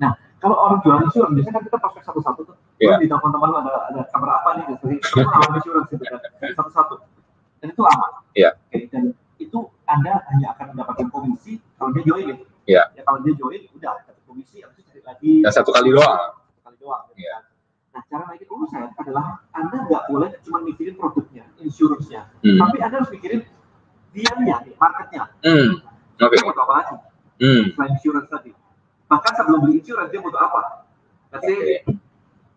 Nah, 0.00 0.12
kalau 0.36 0.56
orang 0.60 0.78
jualan 0.84 1.02
insurance, 1.08 1.32
biasanya 1.32 1.54
kan 1.56 1.62
kita 1.64 1.76
prospek 1.80 2.02
satu-satu 2.04 2.40
tuh 2.44 2.56
yeah. 2.80 2.98
di 3.00 3.06
telepon 3.08 3.30
teman 3.32 3.50
ada 3.56 3.74
ada 3.92 4.00
kabar 4.12 4.30
apa 4.40 4.48
nih 4.60 4.64
jadi 4.80 4.96
kamu 5.00 5.28
lawan 5.32 5.52
insurance 5.56 5.88
gitu 5.88 6.04
kan 6.04 6.20
satu-satu 6.52 6.94
dan 7.60 7.66
itu 7.72 7.82
lama 7.82 8.08
yeah. 8.36 8.52
okay, 8.68 8.88
dan 8.92 9.16
itu 9.40 9.58
anda 9.88 10.24
hanya 10.32 10.46
akan 10.56 10.76
mendapatkan 10.76 11.06
komisi 11.08 11.60
kalau 11.80 11.90
dia 11.96 12.02
join 12.04 12.24
ya 12.28 12.36
yeah. 12.68 12.84
ya 12.92 13.02
kalau 13.04 13.18
dia 13.24 13.32
join 13.36 13.60
udah 13.72 13.92
dapat 14.04 14.24
komisi 14.28 14.60
habis 14.60 14.76
itu 14.84 14.88
cari 14.92 15.02
lagi 15.04 15.32
dan 15.40 15.52
satu 15.52 15.70
kali 15.72 15.88
doang 15.92 16.20
satu 16.36 16.64
kali 16.64 16.76
doang 16.80 17.02
gitu 17.12 17.20
yeah. 17.24 17.40
kan. 17.40 17.42
nah 17.96 18.02
cara 18.12 18.22
naikin 18.28 18.48
urusan 18.52 18.80
adalah 18.92 19.26
anda 19.56 19.76
nggak 19.88 20.02
boleh 20.12 20.30
cuma 20.44 20.58
mikirin 20.60 20.94
produknya 21.00 21.44
insurance-nya 21.64 22.28
hmm. 22.44 22.60
tapi 22.60 22.76
anda 22.84 22.94
harus 23.00 23.10
mikirin 23.12 23.40
dianya 24.12 24.56
marketnya 24.76 25.32
hmm. 25.40 25.80
oke 26.20 26.36
okay. 26.36 26.44
apa 26.44 26.72
lagi 26.76 26.96
hmm. 27.40 27.62
selain 27.72 27.92
insurance 27.96 28.28
tadi 28.28 28.52
bahkan 29.06 29.32
sebelum 29.38 29.58
beli 29.66 29.78
insurance 29.82 30.10
dia 30.10 30.22
butuh 30.22 30.42
apa 30.42 30.62
Let's 31.26 31.42
say, 31.42 31.58
okay 31.58 31.98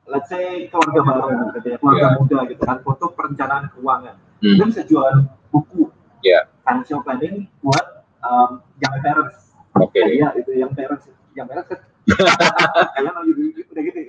let's 0.09 0.27
say 0.27 0.67
keluarga 0.73 0.99
baru 1.05 1.53
gitu 1.55 1.67
ya, 1.69 1.77
keluarga 1.77 2.01
yeah. 2.01 2.17
muda 2.17 2.37
gitu 2.49 2.61
kan, 2.65 2.77
untuk 2.81 3.11
perencanaan 3.13 3.63
keuangan. 3.77 4.15
Hmm. 4.41 4.55
Dia 4.57 4.65
bisa 4.65 4.83
jual 4.89 5.13
buku 5.53 5.93
yeah. 6.25 6.49
financial 6.65 7.05
planning 7.05 7.45
buat 7.61 8.03
um, 8.25 8.65
young 8.81 8.97
parents. 9.05 9.53
Oke. 9.77 9.93
Okay. 9.93 10.19
Iya, 10.19 10.33
itu 10.41 10.51
yang 10.57 10.73
parents, 10.73 11.05
yang 11.37 11.45
parents 11.45 11.69
kan 11.69 11.79
kalian 12.97 13.13
lagi 13.13 13.31
udah 13.69 13.83
gitu. 13.85 13.99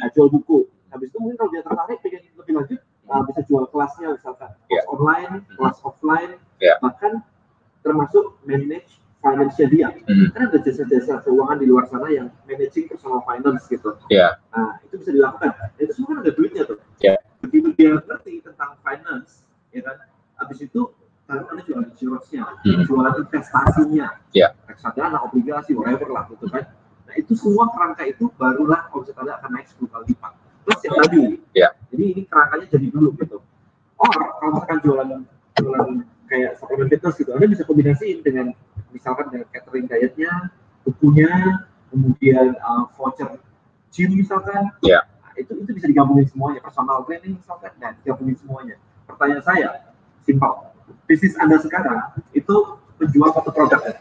nah, 0.00 0.08
jual 0.16 0.28
buku. 0.32 0.58
Habis 0.88 1.12
itu 1.12 1.18
mungkin 1.20 1.36
kalau 1.36 1.50
dia 1.52 1.60
tertarik 1.60 1.98
pengen 2.00 2.22
lebih 2.32 2.52
lanjut, 2.56 2.80
uh, 3.12 3.22
bisa 3.28 3.40
jual 3.44 3.64
kelasnya 3.68 4.08
misalkan 4.16 4.50
kelas 4.56 4.72
yeah. 4.72 4.84
online, 4.88 5.44
kelas 5.52 5.76
offline, 5.84 6.32
yeah. 6.56 6.80
bahkan 6.80 7.20
termasuk 7.84 8.40
manage 8.48 8.95
financial 9.26 9.66
dia. 9.66 9.88
Hmm. 10.06 10.30
Karena 10.30 10.46
ada 10.54 10.58
jasa-jasa 10.62 11.12
keuangan 11.26 11.58
di 11.58 11.66
luar 11.66 11.84
sana 11.90 12.06
yang 12.14 12.30
managing 12.46 12.86
personal 12.86 13.26
finance 13.26 13.66
gitu. 13.66 13.98
Yeah. 14.06 14.38
Nah, 14.54 14.78
itu 14.86 15.02
bisa 15.02 15.10
dilakukan. 15.10 15.50
Itu 15.82 15.92
semua 15.98 16.08
kan 16.14 16.16
ada 16.22 16.32
duitnya 16.32 16.62
tuh. 16.70 16.78
Yeah. 17.02 17.18
Begitu 17.42 17.68
dia 17.74 17.98
ngerti 17.98 18.46
tentang 18.46 18.78
finance, 18.86 19.42
ya 19.74 19.82
kan, 19.82 19.96
habis 20.38 20.58
itu 20.62 20.94
baru 21.26 21.42
anda 21.50 21.62
jual 21.66 21.82
insurance-nya, 21.82 22.42
hmm. 22.62 22.86
jualan 22.86 23.14
investasinya, 23.18 24.06
yeah. 24.30 24.54
reksadana, 24.70 25.18
obligasi, 25.26 25.74
whatever 25.74 26.06
lah 26.14 26.30
gitu 26.30 26.46
kan. 26.46 26.70
Nah, 27.06 27.14
itu 27.18 27.34
semua 27.34 27.66
kerangka 27.74 28.06
itu 28.06 28.30
barulah 28.38 28.86
omset 28.94 29.18
anda 29.18 29.34
akan 29.42 29.50
naik 29.58 29.66
10 29.74 29.90
kali 29.90 30.04
lipat. 30.14 30.32
Plus 30.66 30.80
yang 30.82 30.94
tadi, 31.02 31.22
yeah. 31.54 31.70
jadi 31.90 32.04
ini 32.14 32.22
kerangkanya 32.26 32.66
jadi 32.70 32.86
dulu 32.90 33.14
gitu. 33.18 33.38
Or 33.98 34.14
kalau 34.38 34.50
misalkan 34.58 34.78
jualan 34.82 35.08
jualan 35.56 35.90
kayak 36.26 36.58
suplemen 36.58 36.90
fitness 36.90 37.14
gitu, 37.18 37.30
anda 37.34 37.46
bisa 37.46 37.62
kombinasiin 37.62 38.18
dengan 38.22 38.50
misalkan 38.96 39.28
dengan 39.28 39.46
catering 39.52 39.84
dietnya, 39.84 40.32
bukunya, 40.88 41.32
kemudian 41.92 42.56
uh, 42.64 42.88
voucher 42.96 43.36
gym 43.92 44.16
misalkan, 44.16 44.72
yeah. 44.80 45.04
nah, 45.20 45.32
itu 45.36 45.52
itu 45.52 45.70
bisa 45.76 45.86
digabungin 45.92 46.24
semuanya, 46.32 46.64
personal 46.64 47.04
training 47.04 47.36
misalkan, 47.36 47.72
dan 47.76 47.92
digabungin 48.00 48.36
semuanya. 48.40 48.76
Pertanyaan 49.04 49.44
saya, 49.44 49.68
simpel, 50.24 50.72
bisnis 51.04 51.36
anda 51.36 51.60
sekarang 51.60 52.16
itu 52.32 52.56
menjual 52.96 53.30
satu 53.36 53.52
produk 53.52 53.80
ya? 53.84 53.94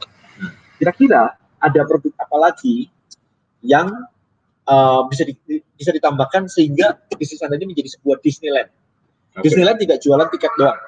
Kira-kira 0.80 1.36
ada 1.60 1.82
produk 1.88 2.12
apa 2.20 2.38
lagi 2.40 2.92
yang 3.64 3.92
uh, 4.70 5.02
bisa 5.10 5.26
di, 5.26 5.34
bisa 5.76 5.92
ditambahkan 5.96 6.46
sehingga 6.52 7.00
bisnis 7.16 7.42
Anda 7.42 7.58
ini 7.58 7.74
menjadi 7.74 7.98
sebuah 7.98 8.22
Disneyland. 8.22 8.70
Okay. 9.36 9.50
Disneyland 9.50 9.80
tidak 9.82 9.98
jualan 10.04 10.28
tiket 10.32 10.52
doang. 10.60 10.80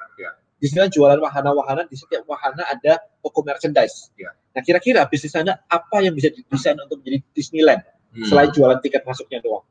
Yeah. 0.57 0.63
Disneyland 0.65 0.93
jualan 0.93 1.19
wahana-wahana, 1.21 1.85
di 1.85 1.93
setiap 1.93 2.25
wahana 2.25 2.65
ada 2.65 2.97
toko 3.21 3.45
merchandise. 3.45 4.09
Yeah. 4.17 4.33
Nah, 4.57 4.65
kira-kira 4.65 5.05
bisnis 5.05 5.37
Anda 5.37 5.61
apa 5.69 6.01
yang 6.01 6.17
bisa 6.17 6.33
didesain 6.33 6.77
untuk 6.81 7.05
menjadi 7.05 7.21
Disneyland 7.37 7.81
hmm. 8.17 8.25
selain 8.25 8.49
jualan 8.49 8.81
tiket 8.81 9.05
masuknya 9.05 9.37
doang? 9.45 9.61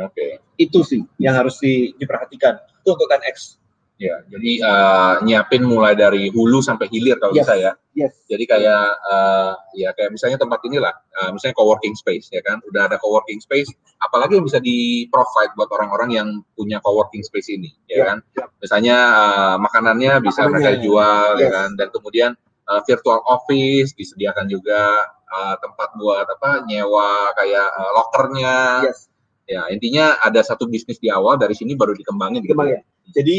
Oke. 0.00 0.16
Okay. 0.16 0.30
Itu 0.56 0.80
sih 0.80 1.04
yang 1.20 1.36
harus 1.36 1.60
diperhatikan. 1.60 2.56
Itu 2.80 2.96
untuk 2.96 3.04
10X. 3.04 3.60
Ya, 4.00 4.16
jadi 4.32 4.64
uh, 4.64 5.20
nyiapin 5.28 5.60
mulai 5.60 5.92
dari 5.92 6.32
hulu 6.32 6.64
sampai 6.64 6.88
hilir 6.88 7.20
kalau 7.20 7.36
yes. 7.36 7.44
bisa 7.44 7.54
ya. 7.60 7.72
Yes. 7.92 8.16
Jadi 8.32 8.48
kayak 8.48 8.96
uh, 9.04 9.52
ya 9.76 9.92
kayak 9.92 10.16
misalnya 10.16 10.40
tempat 10.40 10.56
inilah, 10.64 10.88
uh, 11.20 11.28
misalnya 11.36 11.52
coworking 11.52 11.92
space 11.92 12.32
ya 12.32 12.40
kan, 12.40 12.64
udah 12.64 12.88
ada 12.88 12.96
coworking 12.96 13.44
space, 13.44 13.68
apalagi 14.00 14.40
yang 14.40 14.48
bisa 14.48 14.56
di 14.56 15.04
provide 15.12 15.52
buat 15.52 15.68
orang-orang 15.76 16.16
yang 16.16 16.28
punya 16.56 16.80
coworking 16.80 17.20
space 17.20 17.52
ini, 17.52 17.76
ya 17.92 18.00
yeah. 18.00 18.06
kan. 18.08 18.18
Yeah. 18.40 18.48
Misalnya 18.64 18.96
uh, 19.12 19.56
makanannya 19.60 20.12
bisa 20.24 20.48
Makanannya, 20.48 20.64
mereka 20.64 20.70
jual 20.80 21.28
ya 21.36 21.36
yes. 21.36 21.44
ya 21.44 21.48
kan, 21.52 21.68
dan 21.76 21.88
kemudian 21.92 22.30
uh, 22.72 22.80
virtual 22.88 23.20
office 23.28 23.92
disediakan 24.00 24.48
juga 24.48 24.96
uh, 25.28 25.60
tempat 25.60 25.92
buat 26.00 26.24
apa 26.24 26.64
nyewa 26.64 27.36
kayak 27.36 27.68
uh, 27.68 27.90
lokernya. 28.00 28.88
Yes. 28.88 29.12
Ya 29.44 29.68
intinya 29.68 30.16
ada 30.24 30.40
satu 30.40 30.64
bisnis 30.72 30.96
di 30.96 31.12
awal 31.12 31.36
dari 31.36 31.52
sini 31.52 31.76
baru 31.76 31.92
dikembangin. 31.92 32.40
Gitu. 32.40 32.56
Dikembangin. 32.56 32.80
Gitu. 32.80 33.08
Jadi 33.12 33.38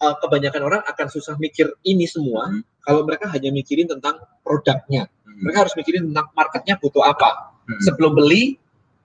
uh, 0.00 0.16
kebanyakan 0.18 0.62
orang 0.64 0.82
akan 0.88 1.06
susah 1.12 1.36
mikir 1.36 1.68
ini 1.84 2.08
semua 2.08 2.48
hmm. 2.48 2.62
kalau 2.82 3.04
mereka 3.04 3.28
hanya 3.30 3.52
mikirin 3.52 3.86
tentang 3.86 4.18
produknya. 4.42 5.06
Hmm. 5.22 5.46
Mereka 5.46 5.68
harus 5.68 5.74
mikirin 5.76 6.10
tentang 6.10 6.32
marketnya 6.32 6.74
butuh 6.80 7.04
apa 7.04 7.54
hmm. 7.68 7.80
sebelum 7.84 8.16
beli 8.16 8.56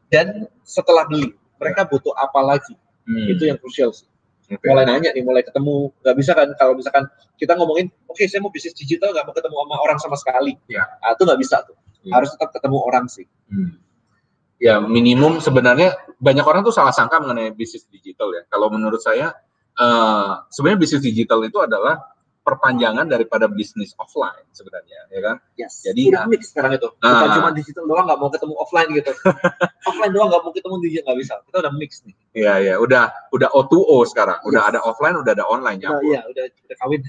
dan 0.10 0.48
setelah 0.64 1.06
beli 1.06 1.36
mereka 1.60 1.86
butuh 1.86 2.16
apa 2.16 2.40
lagi. 2.42 2.76
Hmm. 3.06 3.28
Itu 3.30 3.46
yang 3.46 3.60
krusial 3.62 3.94
sih. 3.94 4.08
Okay. 4.46 4.70
Mulai 4.70 4.86
nanya 4.86 5.10
nih, 5.10 5.26
mulai 5.26 5.42
ketemu. 5.42 5.90
Gak 6.06 6.16
bisa 6.22 6.32
kan 6.38 6.54
kalau 6.62 6.78
misalkan 6.78 7.10
kita 7.42 7.58
ngomongin, 7.58 7.90
oke 8.06 8.14
okay, 8.14 8.30
saya 8.30 8.46
mau 8.46 8.54
bisnis 8.54 8.78
digital 8.78 9.10
gak 9.10 9.26
mau 9.26 9.34
ketemu 9.34 9.58
sama 9.58 9.76
orang 9.82 9.98
sama 9.98 10.16
sekali. 10.22 10.54
Ya. 10.70 10.86
Nah, 11.02 11.18
itu 11.18 11.22
nggak 11.26 11.40
bisa 11.42 11.58
tuh. 11.66 11.78
Ya. 12.06 12.14
Harus 12.14 12.30
tetap 12.38 12.54
ketemu 12.54 12.78
orang 12.86 13.06
sih. 13.10 13.26
Hmm. 13.50 13.82
Ya 14.62 14.80
minimum 14.80 15.42
sebenarnya 15.44 15.98
banyak 16.22 16.46
orang 16.46 16.62
tuh 16.64 16.72
salah 16.72 16.94
sangka 16.94 17.18
mengenai 17.20 17.52
bisnis 17.58 17.90
digital 17.90 18.32
ya. 18.32 18.46
Kalau 18.48 18.70
menurut 18.70 19.02
saya 19.02 19.34
uh, 19.80 20.44
sebenarnya 20.52 20.80
bisnis 20.80 21.04
digital 21.04 21.40
itu 21.44 21.60
adalah 21.62 22.16
perpanjangan 22.46 23.10
daripada 23.10 23.50
bisnis 23.50 23.98
offline 23.98 24.46
sebenarnya, 24.54 25.10
ya 25.10 25.22
kan? 25.26 25.36
Yes. 25.58 25.82
Jadi 25.82 26.14
udah 26.14 26.30
mix 26.30 26.54
sekarang 26.54 26.78
itu. 26.78 26.94
Bukan 27.02 27.26
uh, 27.26 27.34
cuma 27.42 27.50
digital 27.50 27.90
doang 27.90 28.06
nggak 28.06 28.20
mau 28.22 28.30
ketemu 28.30 28.54
offline 28.62 28.90
gitu. 28.94 29.12
offline 29.90 30.14
doang 30.14 30.30
nggak 30.30 30.42
mau 30.46 30.54
ketemu 30.54 30.76
digital 30.86 31.06
nggak 31.10 31.20
bisa. 31.26 31.34
Kita 31.42 31.58
udah 31.66 31.74
mix 31.74 31.92
nih. 32.06 32.16
Iya 32.38 32.54
iya, 32.62 32.76
udah 32.78 33.34
udah 33.34 33.50
O2O 33.50 33.98
sekarang. 34.06 34.38
Udah 34.46 34.62
yes. 34.62 34.70
ada 34.78 34.80
offline, 34.86 35.18
udah 35.18 35.34
ada 35.34 35.46
online 35.50 35.80
ya. 35.82 35.90
Iya, 36.06 36.22
udah 36.30 36.44
udah 36.46 36.78
kawin. 36.78 37.02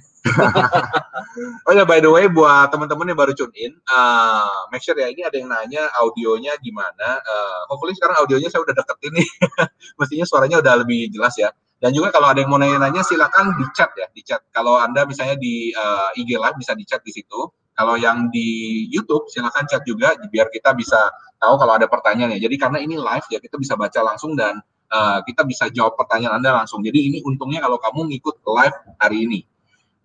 oh 1.69 1.73
ya, 1.77 1.85
by 1.85 2.01
the 2.01 2.09
way, 2.09 2.25
buat 2.33 2.73
teman-teman 2.73 3.13
yang 3.13 3.21
baru 3.21 3.37
tune 3.37 3.53
in, 3.61 3.77
uh, 3.93 4.65
make 4.73 4.81
sure 4.81 4.97
ya 4.97 5.13
ini 5.13 5.21
ada 5.21 5.37
yang 5.37 5.53
nanya 5.53 5.85
audionya 6.01 6.57
gimana. 6.65 7.21
Uh, 7.21 7.61
hopefully 7.69 7.93
sekarang 7.93 8.17
audionya 8.25 8.49
saya 8.49 8.65
udah 8.65 8.73
deketin 8.73 9.21
nih. 9.21 9.29
Mestinya 10.01 10.25
suaranya 10.25 10.65
udah 10.65 10.81
lebih 10.81 11.13
jelas 11.13 11.37
ya. 11.37 11.53
Dan 11.77 11.93
juga 11.93 12.09
kalau 12.09 12.33
ada 12.33 12.41
yang 12.41 12.49
mau 12.49 12.57
nanya-nanya 12.57 13.05
silakan 13.05 13.53
di 13.61 13.65
chat 13.77 13.93
ya, 14.01 14.09
di 14.09 14.25
chat. 14.25 14.41
Kalau 14.49 14.81
Anda 14.81 15.05
misalnya 15.05 15.37
di 15.37 15.77
uh, 15.77 16.09
eh, 16.17 16.21
IG 16.25 16.41
Live 16.41 16.57
bisa 16.57 16.73
di 16.73 16.85
chat 16.89 17.05
di 17.05 17.13
situ. 17.13 17.53
Kalau 17.77 18.01
yang 18.01 18.33
di 18.33 18.89
YouTube 18.89 19.29
silakan 19.29 19.69
chat 19.69 19.85
juga 19.85 20.17
biar 20.33 20.49
kita 20.49 20.73
bisa 20.73 21.13
tahu 21.37 21.61
kalau 21.61 21.77
ada 21.77 21.85
pertanyaan 21.85 22.33
ya. 22.41 22.49
Jadi 22.49 22.57
karena 22.57 22.81
ini 22.81 22.97
live 22.97 23.29
ya 23.29 23.37
kita 23.37 23.61
bisa 23.61 23.77
baca 23.77 24.01
langsung 24.01 24.33
dan 24.33 24.65
uh, 24.89 25.21
kita 25.29 25.45
bisa 25.45 25.69
jawab 25.69 25.93
pertanyaan 25.93 26.41
Anda 26.41 26.57
langsung. 26.65 26.81
Jadi 26.81 27.13
ini 27.13 27.19
untungnya 27.21 27.61
kalau 27.61 27.77
kamu 27.77 28.17
ngikut 28.17 28.41
live 28.49 28.77
hari 28.97 29.29
ini. 29.29 29.41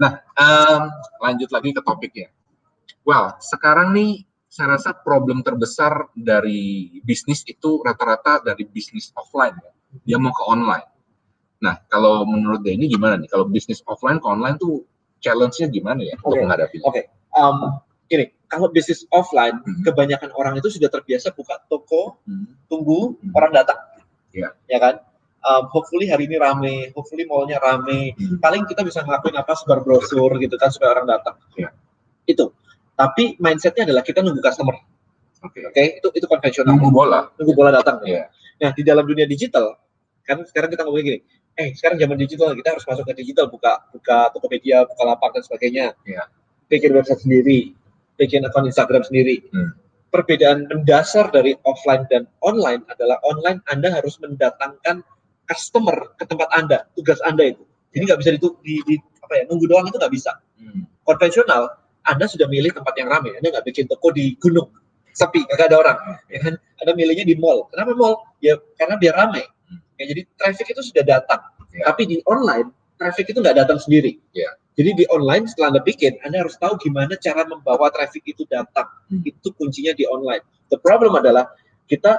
Nah, 0.04 0.20
um, 0.36 0.92
lanjut 1.24 1.48
lagi 1.56 1.72
ke 1.72 1.80
topiknya. 1.80 2.28
Well, 3.08 3.40
sekarang 3.40 3.96
nih 3.96 4.28
saya 4.52 4.76
rasa 4.76 4.92
problem 4.92 5.40
terbesar 5.40 6.12
dari 6.12 7.00
bisnis 7.08 7.48
itu 7.48 7.80
rata-rata 7.88 8.44
dari 8.44 8.68
bisnis 8.68 9.16
offline 9.16 9.56
ya. 9.56 9.72
Dia 10.04 10.18
mau 10.20 10.36
ke 10.36 10.44
online 10.44 10.91
Nah, 11.62 11.78
kalau 11.88 12.26
menurut 12.26 12.66
Denny 12.66 12.90
gimana 12.90 13.22
nih? 13.22 13.30
Kalau 13.30 13.46
bisnis 13.46 13.86
offline 13.86 14.18
ke 14.18 14.26
online 14.26 14.58
tuh 14.58 14.82
challenge-nya 15.22 15.70
gimana 15.70 16.02
ya 16.02 16.18
okay. 16.18 16.26
untuk 16.26 16.42
menghadapi? 16.50 16.78
Oke, 16.82 16.90
okay. 16.90 17.04
um, 17.38 17.78
gini, 18.10 18.34
kalau 18.50 18.68
bisnis 18.74 19.06
offline, 19.14 19.62
hmm. 19.62 19.86
kebanyakan 19.86 20.34
orang 20.34 20.58
itu 20.58 20.74
sudah 20.74 20.90
terbiasa 20.90 21.32
buka 21.38 21.62
toko, 21.70 22.18
hmm. 22.26 22.66
tunggu 22.66 23.16
hmm. 23.22 23.38
orang 23.38 23.54
datang, 23.54 23.78
yeah. 24.34 24.52
ya 24.66 24.82
kan? 24.82 25.06
Um, 25.42 25.70
hopefully 25.74 26.06
hari 26.06 26.30
ini 26.30 26.38
rame, 26.38 26.94
hopefully 26.94 27.26
mallnya 27.26 27.58
rame. 27.62 28.14
Hmm. 28.14 28.38
Paling 28.42 28.66
kita 28.70 28.86
bisa 28.86 29.02
ngelakuin 29.02 29.38
apa 29.38 29.58
sebar 29.58 29.82
brosur 29.82 30.38
gitu 30.38 30.54
kan 30.58 30.70
supaya 30.70 30.98
orang 30.98 31.10
datang. 31.10 31.34
Yeah. 31.58 31.74
Itu. 32.30 32.54
Tapi 32.94 33.42
mindsetnya 33.42 33.90
adalah 33.90 34.06
kita 34.06 34.22
nunggu 34.22 34.38
customer. 34.38 34.78
Oke. 35.42 35.66
Okay. 35.66 35.74
Okay? 35.74 35.88
Itu 35.98 36.14
itu 36.14 36.30
konvensional. 36.30 36.78
Nunggu 36.78 36.94
bola. 36.94 37.34
Nunggu 37.42 37.54
bola 37.58 37.74
datang. 37.74 38.06
Yeah. 38.06 38.30
Nah 38.62 38.70
di 38.70 38.86
dalam 38.86 39.02
dunia 39.02 39.26
digital 39.26 39.82
kan 40.22 40.46
sekarang 40.46 40.70
kita 40.70 40.86
ngomongin 40.86 41.06
gini, 41.10 41.20
eh 41.60 41.76
sekarang 41.76 41.98
zaman 42.00 42.18
digital 42.20 42.56
kita 42.56 42.70
harus 42.76 42.86
masuk 42.88 43.04
ke 43.12 43.14
digital 43.24 43.52
buka 43.52 43.84
buka 43.92 44.32
Tokopedia 44.32 44.88
buka 44.88 45.04
lapak 45.04 45.36
dan 45.36 45.44
sebagainya. 45.44 45.86
Yeah. 46.08 46.28
bikin 46.72 46.96
website 46.96 47.20
sendiri 47.20 47.76
bikin 48.16 48.46
akun 48.48 48.70
Instagram 48.70 49.04
sendiri. 49.04 49.44
Hmm. 49.52 49.74
perbedaan 50.12 50.68
mendasar 50.68 51.32
dari 51.32 51.56
offline 51.64 52.04
dan 52.12 52.28
online 52.44 52.84
adalah 52.92 53.16
online 53.24 53.64
Anda 53.72 53.96
harus 53.96 54.20
mendatangkan 54.20 55.08
customer 55.48 55.96
ke 56.20 56.28
tempat 56.28 56.52
Anda 56.52 56.84
tugas 57.00 57.16
Anda 57.24 57.56
itu. 57.56 57.64
Jadi 57.96 58.12
nggak 58.12 58.20
bisa 58.20 58.30
di, 58.36 58.40
di, 58.60 58.76
di 58.92 58.96
apa 59.24 59.40
ya 59.40 59.44
nunggu 59.48 59.72
doang 59.72 59.88
itu 59.88 59.96
nggak 59.96 60.12
bisa. 60.12 60.36
Hmm. 60.60 60.84
konvensional 61.08 61.72
Anda 62.04 62.28
sudah 62.28 62.52
milih 62.52 62.76
tempat 62.76 62.92
yang 63.00 63.08
ramai 63.08 63.40
Anda 63.40 63.56
nggak 63.56 63.66
bikin 63.72 63.88
toko 63.88 64.12
di 64.12 64.36
gunung 64.36 64.68
sepi 65.16 65.48
nggak 65.48 65.68
ada 65.72 65.78
orang. 65.80 65.98
Ya 66.28 66.40
kan? 66.44 66.54
Anda 66.84 66.92
milihnya 66.92 67.24
di 67.28 67.36
mall. 67.40 67.68
Kenapa 67.72 67.96
mall? 67.96 68.16
Ya 68.44 68.60
karena 68.76 68.96
biar 69.00 69.16
ramai 69.16 69.48
Ya, 70.02 70.10
jadi 70.10 70.22
traffic 70.42 70.74
itu 70.74 70.82
sudah 70.82 71.06
datang. 71.06 71.42
Yeah. 71.70 71.86
Tapi 71.94 72.10
di 72.10 72.18
online 72.26 72.74
traffic 72.98 73.30
itu 73.30 73.38
nggak 73.38 73.62
datang 73.62 73.78
sendiri. 73.78 74.18
Yeah. 74.34 74.58
Jadi 74.82 75.04
di 75.04 75.06
online 75.14 75.46
setelah 75.46 75.78
Anda 75.78 75.84
bikin, 75.86 76.18
Anda 76.26 76.42
harus 76.42 76.58
tahu 76.58 76.80
gimana 76.82 77.14
cara 77.22 77.46
membawa 77.46 77.94
traffic 77.94 78.26
itu 78.26 78.50
datang. 78.50 78.90
Hmm. 79.14 79.22
Itu 79.22 79.54
kuncinya 79.54 79.94
di 79.94 80.10
online. 80.10 80.42
The 80.74 80.82
problem 80.82 81.14
adalah 81.20 81.54
kita 81.86 82.18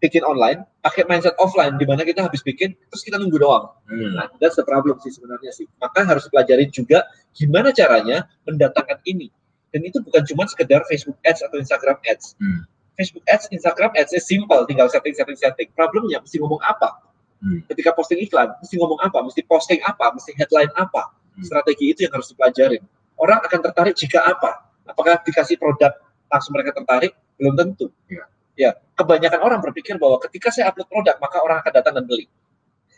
bikin 0.00 0.24
online, 0.24 0.64
pakai 0.80 1.04
mindset 1.04 1.36
offline 1.36 1.76
di 1.76 1.84
mana 1.84 2.06
kita 2.06 2.24
habis 2.24 2.40
bikin 2.40 2.72
terus 2.88 3.04
kita 3.04 3.20
nunggu 3.20 3.36
doang. 3.36 3.74
Hmm. 3.90 4.16
Nah, 4.16 4.26
that's 4.40 4.56
the 4.56 4.64
problem 4.64 4.96
sih 5.04 5.12
sebenarnya 5.12 5.52
sih. 5.52 5.68
Maka 5.76 6.06
harus 6.08 6.24
pelajari 6.30 6.72
juga 6.72 7.04
gimana 7.36 7.74
caranya 7.74 8.24
mendatangkan 8.48 9.02
ini. 9.04 9.28
Dan 9.70 9.86
itu 9.86 10.02
bukan 10.02 10.24
cuma 10.26 10.48
sekedar 10.48 10.82
Facebook 10.88 11.18
Ads 11.26 11.46
atau 11.46 11.58
Instagram 11.58 11.98
Ads. 12.06 12.38
Hmm. 12.38 12.64
Facebook 12.96 13.26
Ads, 13.28 13.50
Instagram 13.50 13.92
Ads, 13.98 14.14
simple, 14.24 14.62
tinggal 14.66 14.86
setting, 14.88 15.14
setting, 15.14 15.38
setting. 15.38 15.68
Problemnya 15.74 16.22
mesti 16.22 16.38
ngomong 16.38 16.62
apa? 16.64 17.09
Hmm. 17.40 17.64
Ketika 17.64 17.96
posting 17.96 18.20
iklan, 18.20 18.52
mesti 18.60 18.76
ngomong 18.76 19.00
apa, 19.00 19.24
mesti 19.24 19.40
posting 19.48 19.80
apa, 19.80 20.12
mesti 20.12 20.36
headline 20.36 20.68
apa. 20.76 21.08
Hmm. 21.08 21.44
Strategi 21.44 21.96
itu 21.96 22.04
yang 22.04 22.12
harus 22.12 22.28
dipelajarin. 22.28 22.84
Orang 23.16 23.40
akan 23.40 23.58
tertarik 23.64 23.96
jika 23.96 24.24
apa? 24.28 24.68
Apakah 24.84 25.24
dikasih 25.24 25.56
produk 25.56 25.92
langsung 26.28 26.52
mereka 26.52 26.76
tertarik? 26.76 27.16
Belum 27.40 27.56
tentu. 27.56 27.88
Ya. 28.12 28.24
ya, 28.56 28.70
kebanyakan 28.92 29.40
orang 29.40 29.60
berpikir 29.64 29.96
bahwa 29.96 30.20
ketika 30.28 30.52
saya 30.52 30.68
upload 30.68 30.88
produk, 30.92 31.16
maka 31.16 31.40
orang 31.40 31.64
akan 31.64 31.72
datang 31.72 31.96
dan 31.96 32.04
beli. 32.04 32.28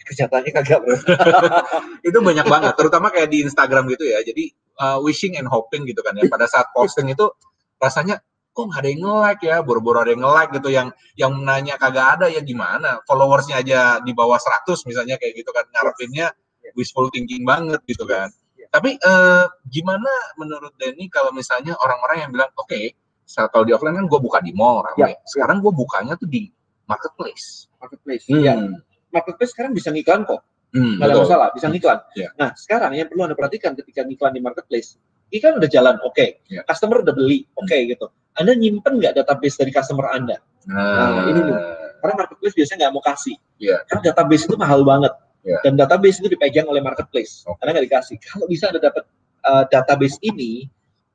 Kenyataannya 0.02 0.50
kagak, 0.50 0.78
bro. 0.82 0.98
itu 2.10 2.18
banyak 2.18 2.46
banget, 2.50 2.74
terutama 2.74 3.14
kayak 3.14 3.30
di 3.30 3.46
Instagram 3.46 3.86
gitu 3.94 4.10
ya. 4.10 4.18
Jadi 4.26 4.50
uh, 4.82 4.98
wishing 4.98 5.38
and 5.38 5.46
hoping 5.46 5.86
gitu 5.86 6.02
kan 6.02 6.18
ya. 6.18 6.26
Pada 6.26 6.50
saat 6.50 6.74
posting 6.74 7.14
itu 7.14 7.30
rasanya 7.78 8.18
kok 8.52 8.64
nggak 8.68 8.80
ada 8.84 8.88
yang 8.92 9.02
nge-like 9.02 9.42
ya, 9.48 9.56
boro-boro 9.64 10.04
ada 10.04 10.12
yang 10.12 10.22
nge-like 10.22 10.52
gitu, 10.60 10.68
yang 10.68 10.88
yang 11.16 11.32
nanya 11.40 11.74
kagak 11.80 12.20
ada 12.20 12.26
ya 12.28 12.44
gimana, 12.44 13.00
followersnya 13.08 13.64
aja 13.64 13.98
di 14.04 14.12
bawah 14.12 14.36
100 14.36 14.88
misalnya 14.88 15.16
kayak 15.16 15.40
gitu 15.40 15.50
kan, 15.50 15.64
ngarepinnya 15.72 16.36
wishful 16.76 17.08
thinking 17.08 17.42
banget 17.48 17.80
gitu 17.88 18.04
kan. 18.04 18.28
Tapi 18.72 18.96
eh, 18.96 19.44
gimana 19.68 20.12
menurut 20.40 20.72
Denny 20.80 21.08
kalau 21.12 21.32
misalnya 21.32 21.76
orang-orang 21.76 22.24
yang 22.24 22.30
bilang, 22.32 22.50
oke, 22.56 22.72
okay, 22.72 22.96
kalau 23.52 23.64
di 23.64 23.72
offline 23.76 23.96
kan 23.96 24.06
gue 24.08 24.20
buka 24.20 24.38
di 24.40 24.52
mall 24.56 24.84
ramai, 24.84 25.12
ya, 25.12 25.20
sekarang 25.28 25.60
gue 25.60 25.72
bukanya 25.72 26.16
tuh 26.16 26.28
di 26.28 26.48
marketplace. 26.88 27.68
Marketplace, 27.80 28.24
hmm. 28.28 28.44
ya. 28.44 28.54
Marketplace 29.12 29.52
sekarang 29.52 29.72
bisa 29.76 29.92
ngiklan 29.92 30.24
kok. 30.24 30.40
Hmm, 30.72 30.96
nggak 30.96 31.08
ada 31.12 31.18
masalah, 31.20 31.48
bisa 31.52 31.68
ngiklan. 31.68 32.00
Yeah. 32.16 32.32
Nah, 32.40 32.56
sekarang 32.56 32.96
yang 32.96 33.12
perlu 33.12 33.28
Anda 33.28 33.36
perhatikan 33.36 33.76
ketika 33.76 34.08
ngiklan 34.08 34.32
di 34.32 34.40
marketplace, 34.40 34.96
iklan 35.28 35.60
udah 35.60 35.68
jalan, 35.68 36.00
oke. 36.00 36.16
Okay. 36.16 36.40
Yeah. 36.48 36.64
Customer 36.64 37.04
udah 37.04 37.12
beli, 37.12 37.44
oke 37.52 37.68
okay, 37.68 37.84
gitu. 37.92 38.08
Anda 38.40 38.52
nyimpen 38.56 39.00
nggak 39.00 39.18
database 39.18 39.60
dari 39.60 39.70
customer 39.74 40.08
Anda? 40.12 40.36
Nah, 40.68 40.78
nah 41.18 41.24
ini 41.28 41.40
nih. 41.52 41.58
Karena 42.02 42.14
marketplace 42.18 42.54
biasanya 42.56 42.78
nggak 42.86 42.92
mau 42.94 43.04
kasih. 43.04 43.36
Yeah. 43.62 43.80
Karena 43.86 44.02
database 44.10 44.44
itu 44.48 44.56
mahal 44.58 44.82
banget. 44.82 45.12
Yeah. 45.42 45.60
Dan 45.62 45.78
database 45.78 46.18
itu 46.22 46.28
dipegang 46.32 46.66
oleh 46.66 46.82
marketplace. 46.82 47.46
Okay. 47.46 47.54
Karena 47.62 47.70
nggak 47.78 47.86
dikasih. 47.86 48.16
Kalau 48.22 48.46
bisa 48.50 48.64
Anda 48.72 48.80
dapat 48.82 49.04
uh, 49.46 49.64
database 49.70 50.16
ini, 50.22 50.66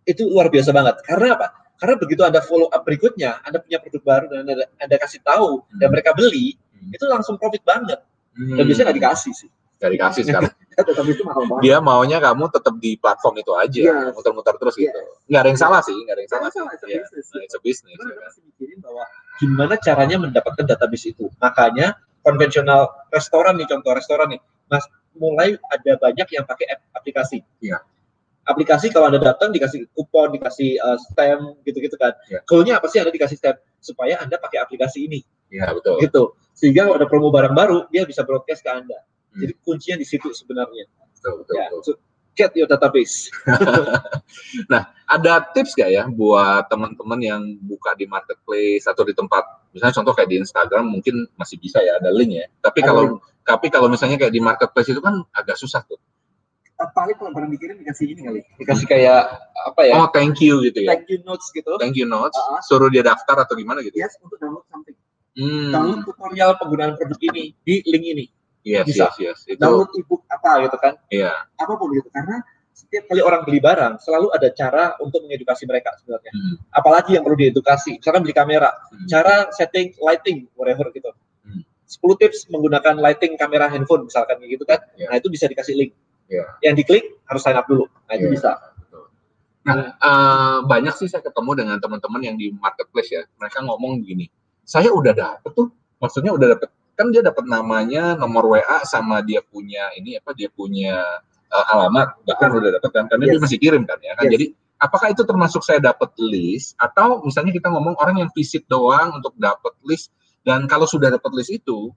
itu 0.07 0.23
luar 0.29 0.47
biasa 0.47 0.71
banget. 0.71 1.03
Karena 1.03 1.35
apa? 1.35 1.47
Karena 1.77 1.95
begitu 1.99 2.21
Anda 2.25 2.41
follow 2.41 2.71
up 2.73 2.81
berikutnya, 2.87 3.43
Anda 3.45 3.61
punya 3.61 3.77
produk 3.83 4.01
baru 4.01 4.25
dan 4.33 4.37
Anda, 4.47 4.65
anda 4.81 4.95
kasih 4.97 5.21
tahu 5.21 5.61
hmm. 5.61 5.77
dan 5.77 5.87
mereka 5.93 6.11
beli, 6.17 6.57
hmm. 6.57 6.95
itu 6.95 7.05
langsung 7.05 7.37
profit 7.37 7.61
banget. 7.61 8.01
Hmm. 8.33 8.57
Dan 8.57 8.63
biasanya 8.65 8.85
nggak 8.89 8.99
dikasih 9.03 9.33
sih. 9.35 9.49
Nggak 9.77 9.91
dikasih 9.93 10.23
sekarang. 10.29 10.53
Tapi 10.77 11.09
itu 11.09 11.23
mahal 11.25 11.43
banget. 11.49 11.63
Dia 11.65 11.77
maunya 11.81 12.17
kamu 12.21 12.53
tetap 12.53 12.75
di 12.77 12.91
platform 13.01 13.35
itu 13.41 13.51
aja, 13.57 13.81
yes. 13.81 14.13
muter-muter 14.13 14.55
terus 14.61 14.75
yes. 14.77 14.89
gitu. 14.89 14.99
Nggak 15.29 15.41
ada 15.41 15.49
yang 15.49 15.61
salah 15.61 15.81
sih, 15.81 15.97
nggak 15.97 16.13
ada 16.13 16.21
yang 16.21 16.31
salah. 16.31 16.49
Salah, 16.53 16.71
It's 17.41 17.55
a 17.57 17.61
business. 17.65 17.97
Kita 17.97 18.05
ya. 18.05 18.17
Kan? 18.21 18.31
mikirin 18.45 18.79
bahwa 18.85 19.03
gimana 19.41 19.73
caranya 19.81 20.17
mendapatkan 20.21 20.65
database 20.69 21.17
itu. 21.17 21.29
Makanya 21.41 21.97
konvensional 22.21 23.09
restoran 23.09 23.57
nih, 23.57 23.67
contoh 23.69 23.93
restoran 23.97 24.37
nih, 24.37 24.41
mas 24.69 24.85
mulai 25.17 25.57
ada 25.73 25.97
banyak 25.97 26.27
yang 26.29 26.45
pakai 26.45 26.77
aplikasi. 26.93 27.41
Iya 27.57 27.81
aplikasi 28.47 28.89
kalau 28.89 29.11
anda 29.11 29.19
datang 29.19 29.51
dikasih 29.51 29.91
kupon, 29.91 30.31
dikasih 30.39 30.79
uh, 30.79 30.97
stamp 31.11 31.59
gitu-gitu 31.67 31.99
kan. 31.99 32.15
Yeah. 32.31 32.41
Goalnya 32.47 32.79
apa 32.79 32.87
sih 32.87 33.03
anda 33.03 33.11
dikasih 33.11 33.37
stamp 33.37 33.59
supaya 33.83 34.23
anda 34.23 34.39
pakai 34.39 34.63
aplikasi 34.63 35.05
ini. 35.11 35.19
Iya 35.51 35.67
yeah, 35.67 35.69
betul. 35.75 35.95
Gitu. 35.99 36.23
Sehingga 36.55 36.87
kalau 36.89 36.95
ada 36.97 37.07
promo 37.11 37.29
barang 37.29 37.53
baru 37.53 37.85
dia 37.91 38.07
bisa 38.07 38.23
broadcast 38.23 38.63
ke 38.63 38.71
anda. 38.71 38.97
Hmm. 39.37 39.45
Jadi 39.45 39.53
kuncinya 39.61 39.97
di 40.01 40.07
situ 40.09 40.33
sebenarnya. 40.33 40.89
Betul 41.13 41.45
betul. 41.45 41.53
Ya, 41.53 41.65
betul. 41.69 41.81
So, 41.85 41.91
get 42.33 42.51
your 42.57 42.65
database. 42.65 43.29
nah, 44.73 44.89
ada 45.05 45.45
tips 45.53 45.77
gak 45.77 45.93
ya 45.93 46.09
buat 46.09 46.65
teman-teman 46.69 47.19
yang 47.21 47.41
buka 47.61 47.93
di 47.93 48.09
marketplace 48.09 48.89
atau 48.89 49.05
di 49.05 49.13
tempat, 49.13 49.69
misalnya 49.73 49.95
contoh 50.01 50.13
kayak 50.17 50.29
di 50.29 50.37
Instagram 50.41 50.85
mungkin 50.89 51.29
masih 51.37 51.61
bisa 51.61 51.81
ya 51.81 52.01
ada 52.01 52.09
link 52.09 52.33
ya. 52.33 52.45
Tapi 52.61 52.81
kalau 52.81 53.21
tapi 53.45 53.69
kalau 53.69 53.87
misalnya 53.87 54.17
kayak 54.17 54.33
di 54.33 54.41
marketplace 54.41 54.89
itu 54.89 55.01
kan 55.01 55.21
agak 55.33 55.55
susah 55.57 55.85
tuh 55.85 56.01
paling 56.85 57.17
kalau 57.17 57.33
pernah 57.33 57.49
dikirim 57.49 57.81
dikasih 57.81 58.05
ini 58.13 58.21
kali 58.21 58.41
dikasih 58.61 58.85
kayak 58.85 59.21
apa 59.65 59.81
ya 59.89 59.97
oh 59.97 60.07
thank 60.13 60.37
you 60.37 60.61
gitu 60.61 60.85
ya 60.85 60.93
thank 60.93 61.09
you 61.09 61.17
notes 61.25 61.49
gitu 61.49 61.73
thank 61.81 61.97
you 61.97 62.05
notes 62.05 62.37
uh 62.37 62.53
-huh. 62.53 62.61
suruh 62.61 62.93
dia 62.93 63.01
daftar 63.01 63.41
atau 63.41 63.57
gimana 63.57 63.81
gitu 63.81 63.97
yes 63.97 64.13
untuk 64.21 64.37
download 64.37 64.61
something 64.69 64.93
hmm. 65.33 65.73
download 65.73 66.05
tutorial 66.05 66.53
penggunaan 66.61 66.93
produk 66.93 67.17
ini 67.33 67.57
di 67.65 67.81
link 67.89 68.05
ini 68.05 68.25
yes 68.67 68.83
bisa 68.83 69.07
yes 69.15 69.47
yes 69.47 69.55
itu 69.55 69.59
download 69.63 69.87
ebook 69.95 70.27
apa 70.27 70.67
gitu 70.67 70.77
kan 70.83 70.93
iya 71.07 71.31
yeah. 71.31 71.63
apa 71.63 71.73
pun 71.79 71.87
gitu 71.95 72.11
karena 72.11 72.43
setiap 72.75 73.09
kali 73.09 73.21
orang 73.23 73.41
beli 73.47 73.57
barang 73.63 73.93
selalu 74.03 74.27
ada 74.35 74.53
cara 74.53 74.93
untuk 74.99 75.23
mengedukasi 75.23 75.63
mereka 75.65 75.95
sebenarnya 76.03 76.31
hmm. 76.35 76.55
apalagi 76.75 77.15
yang 77.15 77.23
perlu 77.23 77.39
diedukasi 77.39 78.03
misalkan 78.03 78.21
beli 78.27 78.35
kamera 78.35 78.69
hmm. 78.69 79.07
cara 79.07 79.49
setting 79.55 79.95
lighting 80.03 80.45
whatever 80.59 80.91
gitu 80.91 81.09
hmm. 81.47 81.63
10 81.87 82.21
tips 82.21 82.51
menggunakan 82.51 82.99
lighting 82.99 83.39
kamera 83.39 83.71
handphone 83.71 84.05
misalkan 84.05 84.37
gitu 84.43 84.67
kan 84.67 84.83
yeah. 84.99 85.07
nah 85.09 85.15
itu 85.17 85.31
bisa 85.31 85.47
dikasih 85.47 85.73
link 85.73 85.95
Yeah. 86.27 86.47
Yang 86.59 86.83
diklik 86.83 87.05
harus 87.27 87.41
sign 87.43 87.55
up 87.55 87.65
dulu. 87.65 87.87
Nah 88.07 88.13
itu 88.15 88.27
yeah. 88.27 88.35
bisa. 88.35 88.51
Nah 89.67 89.95
uh, 89.99 90.57
banyak 90.63 90.95
sih 90.95 91.07
saya 91.11 91.23
ketemu 91.23 91.51
dengan 91.55 91.77
teman-teman 91.79 92.21
yang 92.23 92.35
di 92.35 92.51
marketplace 92.55 93.11
ya. 93.11 93.23
Mereka 93.39 93.63
ngomong 93.63 94.03
begini, 94.03 94.27
saya 94.63 94.91
udah 94.91 95.11
dapet 95.15 95.51
tuh, 95.55 95.71
maksudnya 95.99 96.31
udah 96.35 96.55
dapet 96.55 96.69
kan 96.97 97.13
dia 97.13 97.21
dapat 97.21 97.45
namanya, 97.45 98.17
nomor 98.17 98.57
WA 98.57 98.81
sama 98.83 99.21
dia 99.21 99.45
punya 99.45 99.93
ini 99.93 100.17
apa 100.17 100.33
dia 100.33 100.49
punya 100.49 100.97
uh, 101.53 101.65
alamat 101.77 102.17
bahkan 102.25 102.49
udah 102.49 102.81
dapat 102.81 102.89
kan 102.89 103.05
karena 103.05 103.23
yes. 103.29 103.31
dia 103.31 103.39
masih 103.45 103.57
kirim 103.61 103.83
kan 103.85 104.01
ya 104.01 104.17
kan. 104.17 104.25
Yes. 104.25 104.33
Jadi 104.33 104.45
apakah 104.81 105.07
itu 105.13 105.21
termasuk 105.21 105.61
saya 105.61 105.77
dapat 105.77 106.09
list 106.17 106.73
atau 106.81 107.21
misalnya 107.21 107.53
kita 107.53 107.69
ngomong 107.69 107.93
orang 108.01 108.25
yang 108.25 108.29
visit 108.33 108.65
doang 108.65 109.13
untuk 109.13 109.37
dapat 109.37 109.77
list 109.85 110.09
dan 110.41 110.65
kalau 110.65 110.89
sudah 110.89 111.13
dapat 111.13 111.31
list 111.37 111.53
itu 111.53 111.93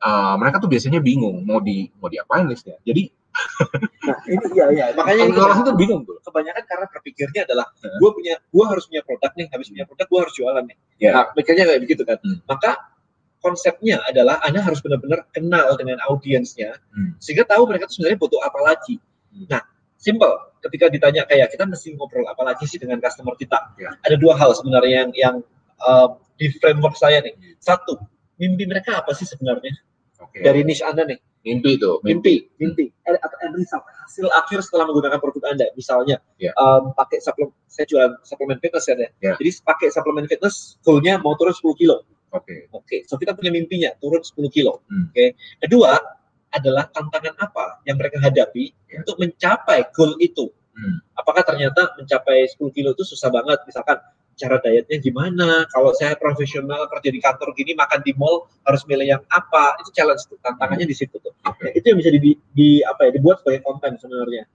uh, 0.00 0.34
mereka 0.40 0.56
tuh 0.56 0.72
biasanya 0.72 1.04
bingung 1.04 1.44
mau 1.44 1.60
di 1.60 1.92
mau 2.00 2.08
diapain 2.08 2.48
listnya. 2.48 2.80
Jadi 2.80 3.20
nah 4.10 4.18
ini 4.26 4.46
iya 4.58 4.66
iya 4.74 4.84
makanya 4.90 5.22
ini 5.30 5.38
orang 5.38 5.62
tuh 5.62 5.74
bingung 5.78 6.02
tuh 6.02 6.18
kebanyakan 6.26 6.64
karena 6.66 6.86
berpikirnya 6.90 7.40
adalah 7.46 7.66
gue 7.78 8.10
punya 8.10 8.34
gue 8.42 8.64
harus 8.66 8.84
punya 8.90 9.02
produk 9.06 9.30
nih 9.38 9.46
habis 9.54 9.66
punya 9.70 9.86
produk 9.86 10.06
gue 10.10 10.20
harus 10.26 10.34
jualan 10.34 10.64
nih 10.66 10.76
yeah. 10.98 11.12
nah 11.14 11.24
pikirnya 11.30 11.64
kayak 11.70 11.80
begitu 11.86 12.02
kan 12.02 12.18
hmm. 12.18 12.42
maka 12.50 12.89
konsepnya 13.40 14.00
adalah 14.06 14.40
anda 14.44 14.60
harus 14.60 14.80
benar-benar 14.84 15.26
kenal 15.32 15.74
dengan 15.76 16.00
audiensnya 16.08 16.76
hmm. 16.92 17.16
sehingga 17.20 17.48
tahu 17.48 17.68
mereka 17.68 17.88
tuh 17.88 18.00
sebenarnya 18.00 18.18
butuh 18.20 18.40
apa 18.44 18.60
lagi 18.60 18.96
hmm. 19.32 19.46
nah 19.48 19.62
simple 20.00 20.32
ketika 20.60 20.92
ditanya 20.92 21.24
kayak 21.28 21.52
kita 21.52 21.64
mesti 21.64 21.96
ngobrol 21.96 22.24
apa 22.28 22.40
lagi 22.44 22.64
sih 22.68 22.76
dengan 22.76 23.00
customer 23.00 23.36
kita 23.36 23.58
yeah. 23.80 23.96
ada 24.04 24.16
dua 24.16 24.36
hal 24.36 24.52
sebenarnya 24.52 25.08
yang 25.08 25.10
yang 25.16 25.36
uh, 25.80 26.16
di 26.36 26.52
framework 26.60 26.96
saya 26.96 27.20
nih 27.24 27.36
satu 27.60 27.96
mimpi 28.40 28.64
mereka 28.64 29.00
apa 29.00 29.12
sih 29.12 29.28
sebenarnya 29.28 29.72
okay. 30.20 30.44
dari 30.44 30.64
niche 30.64 30.84
anda 30.84 31.04
nih 31.04 31.20
Mimpi 31.40 31.80
itu. 31.80 31.92
Mimpi, 32.04 32.52
mimpi. 32.60 32.92
Eh, 33.08 33.16
atau 33.16 33.36
end 33.40 33.56
result. 33.56 33.80
Hasil 34.04 34.28
akhir 34.28 34.60
setelah 34.60 34.84
menggunakan 34.92 35.16
produk 35.16 35.56
Anda. 35.56 35.72
Misalnya, 35.72 36.20
yeah. 36.36 36.52
um, 36.60 36.92
pakai 36.92 37.16
suplemen, 37.24 37.56
saya 37.64 37.88
jual 37.88 38.12
suplemen 38.28 38.60
fitness 38.60 38.84
ya. 38.92 38.96
Yeah. 39.24 39.40
Jadi 39.40 39.50
pakai 39.64 39.88
suplemen 39.88 40.28
fitness, 40.28 40.76
goalnya 40.84 41.16
mau 41.16 41.32
turun 41.40 41.56
10 41.56 41.80
kilo. 41.80 42.04
Oke. 42.30 42.44
Okay. 42.46 42.60
Oke, 42.70 42.84
okay. 42.86 43.00
so 43.06 43.18
kita 43.18 43.34
punya 43.34 43.50
mimpinya, 43.50 43.90
turun 43.98 44.22
10 44.22 44.38
kilo. 44.54 44.82
Hmm. 44.86 45.10
Oke. 45.10 45.14
Okay. 45.14 45.28
Kedua, 45.66 45.98
adalah 46.50 46.90
tantangan 46.90 47.34
apa 47.38 47.78
yang 47.86 47.96
mereka 47.98 48.18
hadapi 48.18 48.74
yeah. 48.90 49.02
untuk 49.06 49.22
mencapai 49.22 49.86
goal 49.94 50.18
itu. 50.18 50.50
Hmm. 50.74 50.98
Apakah 51.14 51.46
ternyata 51.46 51.94
mencapai 51.94 52.50
10 52.50 52.58
kilo 52.74 52.90
itu 52.94 53.04
susah 53.06 53.30
banget? 53.30 53.62
Misalkan 53.66 53.98
cara 54.40 54.56
dietnya 54.64 54.96
gimana 54.96 55.68
kalau 55.68 55.92
saya 55.92 56.16
profesional 56.16 56.88
kerja 56.88 57.12
di 57.12 57.20
kantor 57.20 57.52
gini 57.52 57.76
makan 57.76 58.00
di 58.00 58.16
mall 58.16 58.48
harus 58.64 58.80
milih 58.88 59.04
yang 59.04 59.22
apa 59.28 59.76
itu 59.84 59.92
challenge 59.92 60.24
tuh 60.32 60.40
tantangannya 60.40 60.88
di 60.88 60.96
situ 60.96 61.20
tuh 61.20 61.36
okay. 61.44 61.68
nah, 61.68 61.72
itu 61.76 61.84
yang 61.92 61.98
bisa 62.00 62.08
di, 62.08 62.32
di 62.56 62.68
apa 62.80 63.12
ya 63.12 63.20
dibuat 63.20 63.44
sebagai 63.44 63.60
konten 63.60 64.00
sebenarnya 64.00 64.48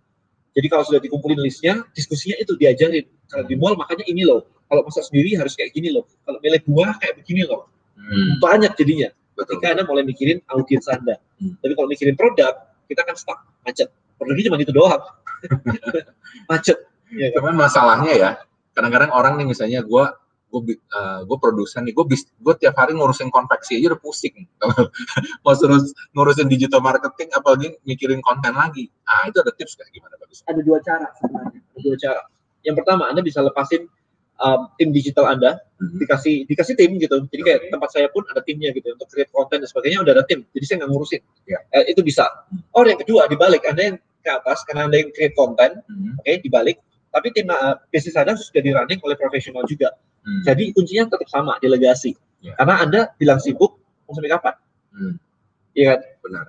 jadi 0.56 0.68
kalau 0.72 0.84
sudah 0.88 1.04
dikumpulin 1.04 1.36
listnya 1.44 1.84
diskusinya 1.92 2.40
itu 2.40 2.56
diajarin. 2.56 3.04
Kalau 3.28 3.44
di 3.44 3.60
mall 3.60 3.76
makanya 3.76 4.08
ini 4.08 4.24
loh. 4.24 4.48
Kalau 4.72 4.88
masak 4.88 5.12
sendiri 5.12 5.36
harus 5.36 5.52
kayak 5.54 5.76
gini 5.76 5.92
loh. 5.92 6.08
Kalau 6.24 6.40
milih 6.40 6.64
buah 6.64 6.96
kayak 7.04 7.20
begini 7.20 7.44
loh. 7.44 7.68
Hmm. 7.96 8.40
banyak 8.40 8.72
jadinya. 8.80 9.12
Betul. 9.36 9.60
ketika 9.60 9.68
anda 9.76 9.84
mulai 9.84 10.08
mikirin 10.08 10.40
audiens 10.48 10.88
anda. 10.88 11.20
Hmm. 11.44 11.60
tapi 11.60 11.76
kalau 11.76 11.88
mikirin 11.92 12.16
produk 12.16 12.56
kita 12.88 13.02
kan 13.04 13.16
stuck. 13.20 13.40
Macet. 13.68 13.92
Produknya 14.16 14.48
cuma 14.48 14.58
itu 14.64 14.72
doang. 14.72 15.04
Macet. 16.50 16.80
Ya, 17.12 17.36
kan? 17.36 17.44
cuman 17.44 17.54
masalahnya 17.68 18.14
ya 18.16 18.30
kadang-kadang 18.76 19.12
orang 19.12 19.40
nih 19.40 19.48
misalnya 19.48 19.80
gue 19.84 20.04
gue 20.52 20.78
uh, 20.78 21.20
gue 21.26 21.38
produsen 21.42 21.84
nih 21.84 21.94
gue 21.94 22.06
gue 22.16 22.56
tiap 22.62 22.76
hari 22.80 22.96
ngurusin 22.96 23.28
konveksi 23.34 23.82
aja 23.82 23.96
udah 23.96 24.02
pusing. 24.02 24.36
Mau 25.44 25.56
terus 25.58 25.92
ngurusin 26.16 26.48
digital 26.48 26.80
marketing 26.80 27.30
apalagi 27.36 27.76
mikirin 27.84 28.22
konten 28.24 28.56
lagi. 28.56 28.88
Ah 29.10 29.28
itu 29.28 29.42
ada 29.42 29.52
tips 29.52 29.76
kayak 29.76 29.92
gimana 29.92 30.16
bagus? 30.22 30.46
Ada 30.48 30.62
dua 30.64 30.80
cara 30.80 31.08
sebenarnya. 31.20 31.60
Ada 31.60 31.80
dua 31.82 31.96
cara. 32.00 32.22
Yang 32.66 32.76
pertama 32.82 33.04
anda 33.12 33.22
bisa 33.22 33.40
lepasin 33.44 33.90
um, 34.40 34.60
tim 34.80 34.90
digital 34.96 35.28
anda. 35.28 35.60
Mm-hmm. 35.76 36.00
dikasih 36.08 36.36
dikasih 36.48 36.74
tim 36.80 36.96
gitu. 37.04 37.20
Jadi 37.28 37.42
kayak 37.44 37.60
okay. 37.68 37.72
tempat 37.76 37.90
saya 37.92 38.08
pun 38.08 38.24
ada 38.32 38.40
timnya 38.40 38.72
gitu 38.72 38.96
untuk 38.96 39.12
create 39.12 39.28
konten 39.36 39.60
dan 39.60 39.68
sebagainya 39.68 40.00
udah 40.08 40.14
ada 40.16 40.24
tim. 40.24 40.48
Jadi 40.56 40.64
saya 40.64 40.76
nggak 40.84 40.92
ngurusin. 40.96 41.22
Yeah. 41.52 41.62
eh, 41.76 41.92
itu 41.92 42.00
bisa. 42.00 42.24
Oh 42.72 42.88
yang 42.88 42.96
kedua 42.96 43.28
dibalik. 43.28 43.60
Anda 43.68 43.92
yang 43.92 43.98
ke 44.00 44.32
atas 44.32 44.64
karena 44.64 44.88
anda 44.88 45.04
yang 45.04 45.12
create 45.12 45.36
konten 45.36 45.84
mm-hmm. 45.84 46.24
oke 46.24 46.24
okay, 46.24 46.36
dibalik. 46.40 46.78
Tapi 47.12 47.28
tim 47.32 47.48
uh, 47.48 47.80
bisnis 47.92 48.16
Anda 48.20 48.36
sudah 48.36 48.60
di 48.60 48.72
running 48.76 49.00
oleh 49.04 49.16
profesional 49.16 49.64
juga. 49.64 49.96
Hmm. 50.26 50.42
Jadi 50.42 50.74
kuncinya 50.74 51.06
tetap 51.06 51.30
sama, 51.30 51.62
delegasi. 51.62 52.18
Yeah. 52.42 52.58
Karena 52.58 52.76
Anda 52.82 53.02
bilang 53.22 53.38
sibuk, 53.38 53.78
mau 54.10 54.14
sampai 54.18 54.34
kapan? 54.34 54.56
Hmm. 54.90 55.16
Iya 55.78 55.86
kan? 55.94 56.00
Benar. 56.26 56.46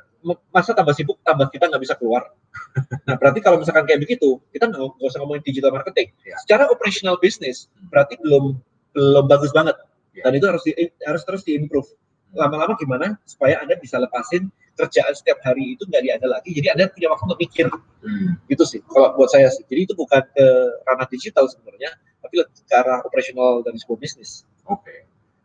Masa 0.51 0.75
tambah 0.75 0.97
sibuk, 0.97 1.21
tambah 1.23 1.53
kita 1.53 1.69
nggak 1.69 1.83
bisa 1.85 1.95
keluar. 1.95 2.33
nah, 3.07 3.15
berarti 3.21 3.45
kalau 3.45 3.61
misalkan 3.61 3.85
kayak 3.85 4.03
begitu, 4.03 4.41
kita 4.51 4.73
nggak 4.73 4.99
usah 4.99 5.21
ngomongin 5.23 5.45
digital 5.45 5.71
marketing. 5.77 6.11
Yeah. 6.25 6.41
Secara 6.43 6.73
operational 6.73 7.21
business, 7.21 7.69
hmm. 7.77 7.93
berarti 7.93 8.17
belum 8.25 8.57
belum 8.97 9.25
bagus 9.29 9.53
banget. 9.53 9.77
Yeah. 10.17 10.25
Dan 10.25 10.33
itu 10.41 10.47
harus 10.49 10.63
di, 10.65 10.73
harus 11.05 11.23
terus 11.29 11.45
diimprove. 11.45 11.87
Lama-lama 12.35 12.75
gimana 12.81 13.21
supaya 13.29 13.63
Anda 13.63 13.79
bisa 13.79 14.01
lepasin 14.01 14.51
kerjaan 14.77 15.13
setiap 15.17 15.41
hari 15.43 15.75
itu 15.75 15.89
nggak 15.89 16.03
diada 16.05 16.27
lagi. 16.29 16.53
Jadi 16.53 16.69
anda 16.69 16.85
punya 16.93 17.09
waktu 17.11 17.25
untuk 17.27 17.41
mikir. 17.41 17.67
Hmm. 18.07 18.39
gitu 18.47 18.63
sih 18.63 18.79
kalau 18.87 19.19
buat 19.19 19.33
saya 19.33 19.51
sih. 19.51 19.67
Jadi 19.67 19.91
itu 19.91 19.95
bukan 19.99 20.23
ke 20.31 20.47
ranah 20.87 21.09
digital 21.11 21.51
sebenarnya 21.51 21.91
tapi 22.23 22.39
ke 22.39 22.75
arah 22.77 23.03
operasional 23.03 23.67
dari 23.67 23.81
sebuah 23.83 23.99
bisnis. 23.99 24.47
Oke. 24.69 24.87
Okay. 24.87 24.99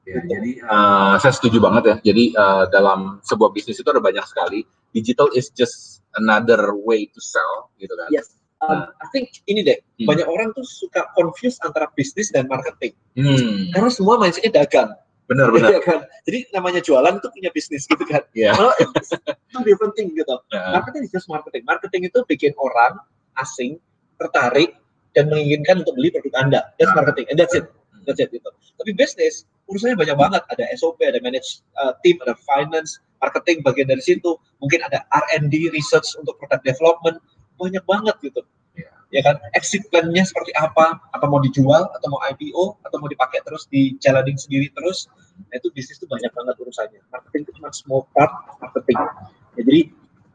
ya, 0.05 0.21
gitu. 0.21 0.29
jadi 0.29 0.51
uh, 0.69 1.15
saya 1.17 1.33
setuju 1.33 1.57
banget 1.57 1.83
ya. 1.89 1.95
Jadi 2.13 2.23
uh, 2.37 2.69
dalam 2.69 3.17
sebuah 3.25 3.49
bisnis 3.55 3.81
itu 3.81 3.89
ada 3.89 4.03
banyak 4.03 4.21
sekali. 4.29 4.61
Digital 4.91 5.31
is 5.33 5.49
just 5.55 6.03
another 6.19 6.75
way 6.83 7.07
to 7.09 7.19
sell 7.23 7.71
gitu 7.79 7.95
kan? 7.95 8.11
Yes. 8.11 8.35
Um, 8.61 8.93
I 9.01 9.09
think 9.09 9.33
ini 9.49 9.65
deh. 9.65 9.81
Hmm. 9.97 10.13
banyak 10.13 10.27
orang 10.29 10.53
tuh 10.53 10.61
suka 10.61 11.09
confuse 11.17 11.57
antara 11.65 11.89
bisnis 11.97 12.29
dan 12.29 12.45
marketing. 12.45 12.93
Hmm. 13.17 13.73
karena 13.73 13.89
semua 13.89 14.21
mindsetnya 14.21 14.63
dagang 14.63 14.93
benar 15.31 15.47
benar. 15.55 15.69
ya 15.71 15.79
kan? 15.79 15.99
Jadi 16.27 16.51
namanya 16.51 16.83
jualan 16.83 17.15
itu 17.15 17.27
punya 17.31 17.49
bisnis 17.55 17.87
gitu 17.87 18.03
kan? 18.03 18.21
Yeah. 18.35 18.51
itu 18.83 19.57
different 19.63 19.95
thing 19.95 20.11
gitu. 20.11 20.35
Yeah. 20.51 20.75
marketing 20.75 21.07
is 21.07 21.11
just 21.15 21.31
marketing. 21.31 21.63
Marketing 21.63 22.03
itu 22.11 22.19
bikin 22.27 22.51
orang 22.59 22.99
asing 23.39 23.79
tertarik 24.19 24.75
dan 25.15 25.31
menginginkan 25.31 25.87
untuk 25.87 25.95
beli 25.95 26.11
produk 26.11 26.35
anda. 26.43 26.59
That's 26.75 26.91
nah. 26.91 27.03
marketing 27.03 27.31
and 27.31 27.37
that's 27.39 27.55
it. 27.55 27.71
That's 28.03 28.19
it 28.19 28.29
gitu. 28.35 28.49
Tapi 28.51 28.91
bisnis 28.91 29.47
urusannya 29.71 29.95
banyak 29.95 30.17
banget. 30.19 30.41
Ada 30.51 30.67
SOP 30.75 30.99
ada 30.99 31.23
manage 31.23 31.63
uh, 31.79 31.95
team 32.03 32.19
ada 32.27 32.35
finance 32.43 32.99
marketing 33.23 33.63
bagian 33.63 33.87
dari 33.87 34.03
situ. 34.03 34.35
Mungkin 34.59 34.83
ada 34.83 35.07
R&D 35.09 35.71
research 35.71 36.19
untuk 36.19 36.35
product 36.43 36.67
development. 36.67 37.23
Banyak 37.55 37.83
banget 37.87 38.15
gitu. 38.19 38.41
Ya 39.11 39.21
kan? 39.21 39.35
Exit 39.53 39.85
plan-nya 39.91 40.23
seperti 40.23 40.55
apa? 40.55 40.97
Apa 41.11 41.25
mau 41.27 41.43
dijual 41.43 41.87
atau 41.91 42.07
mau 42.07 42.19
IPO 42.31 42.79
atau 42.87 42.97
mau 42.97 43.09
dipakai 43.11 43.43
terus 43.43 43.67
dijalanin 43.67 44.39
sendiri 44.39 44.71
terus. 44.73 45.11
Nah 45.51 45.59
itu 45.59 45.67
bisnis 45.75 45.99
itu 45.99 46.07
banyak 46.07 46.31
banget 46.31 46.55
urusannya. 46.57 47.01
Marketing 47.11 47.41
itu 47.45 47.51
cuma 47.59 47.69
small 47.75 48.07
part 48.15 48.31
marketing. 48.63 48.97
Ya, 49.59 49.61
jadi 49.67 49.79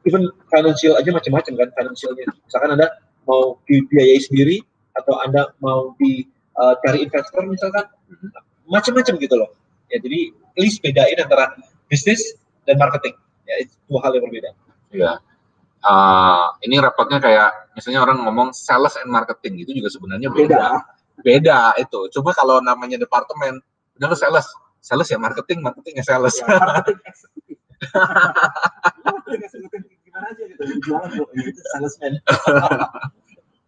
even 0.07 0.23
financial 0.53 0.95
aja 1.01 1.11
macam-macam 1.11 1.53
kan 1.57 1.69
financialnya. 1.75 2.27
Misalkan 2.47 2.71
anda 2.77 2.89
mau 3.27 3.59
dibiayai 3.67 4.21
sendiri 4.23 4.63
atau 4.95 5.19
anda 5.25 5.51
mau 5.59 5.97
di 5.99 6.25
uh, 6.57 6.79
cari 6.85 7.05
investor 7.05 7.43
misalkan 7.49 7.85
macam-macam 8.69 9.15
gitu 9.19 9.35
loh. 9.35 9.51
Ya 9.91 9.99
jadi 9.99 10.31
please 10.55 10.79
bedain 10.79 11.19
antara 11.19 11.57
bisnis 11.89 12.23
dan 12.69 12.79
marketing. 12.79 13.17
Ya 13.49 13.65
itu 13.65 13.75
dua 13.89 14.05
hal 14.07 14.15
yang 14.15 14.25
berbeda. 14.29 14.51
Ya 14.95 15.13
uh, 15.87 16.47
ini 16.67 16.79
repotnya 16.83 17.19
kayak 17.23 17.66
misalnya 17.77 18.01
orang 18.03 18.25
ngomong 18.25 18.57
sales 18.57 18.97
and 18.97 19.13
marketing 19.13 19.61
itu 19.61 19.77
juga 19.77 19.93
sebenarnya 19.93 20.33
beda. 20.33 20.81
Beda, 21.21 21.21
beda 21.21 21.61
itu. 21.77 22.09
Coba 22.19 22.33
kalau 22.33 22.65
namanya 22.65 22.97
departemen, 22.97 23.61
udah 24.01 24.09
lo 24.09 24.17
sales, 24.17 24.49
sales 24.81 25.13
ya 25.13 25.21
marketing, 25.21 25.61
marketing 25.61 26.01
ya 26.01 26.05
sales. 26.09 26.41
Ya, 26.41 26.49
marketing 26.49 26.97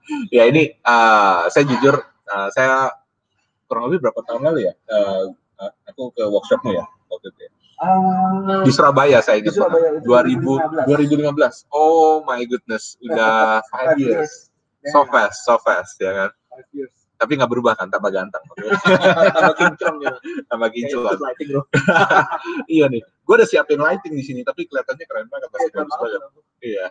ya 0.37 0.49
ini 0.49 0.73
uh, 0.81 1.49
saya 1.53 1.65
jujur 1.69 2.01
uh, 2.33 2.49
saya 2.53 2.93
kurang 3.69 3.93
lebih 3.93 4.09
berapa 4.09 4.21
tahun 4.25 4.49
lalu 4.49 4.61
ya 4.65 4.73
uh, 4.89 5.29
aku 5.85 6.17
ke 6.17 6.25
workshopmu 6.25 6.73
ya 6.73 6.85
waktu 7.13 7.29
itu 7.35 7.41
ya. 7.45 7.51
Uh, 7.79 8.67
di 8.67 8.73
Surabaya 8.75 9.23
saya 9.23 9.39
ingat. 9.39 9.55
Di 9.55 9.59
Surabaya 9.59 9.89
2000, 10.03 10.87
2015. 10.91 11.71
Oh 11.71 12.27
my 12.27 12.43
goodness, 12.43 12.99
udah 13.03 13.63
five 13.73 13.95
years. 14.03 14.51
So 14.91 15.07
fast, 15.07 15.47
so 15.47 15.59
fast 15.63 15.95
ya 16.03 16.11
kan. 16.11 16.31
years. 16.75 16.91
Tapi 17.19 17.35
nggak 17.35 17.51
berubah 17.51 17.75
kan, 17.75 17.91
tambah 17.91 18.11
ganteng. 18.15 18.43
tambah 19.35 19.55
kinclong 19.59 19.97
ya. 20.03 20.15
Tambah 20.47 20.69
kinclong. 20.71 21.19
iya 22.79 22.87
nih, 22.87 23.03
gue 23.03 23.35
udah 23.35 23.49
siapin 23.49 23.83
lighting 23.83 24.15
di 24.15 24.23
sini, 24.23 24.41
tapi 24.47 24.67
kelihatannya 24.71 25.07
keren 25.07 25.27
banget. 25.27 25.49
Iya, 25.59 25.83
iya. 26.63 26.87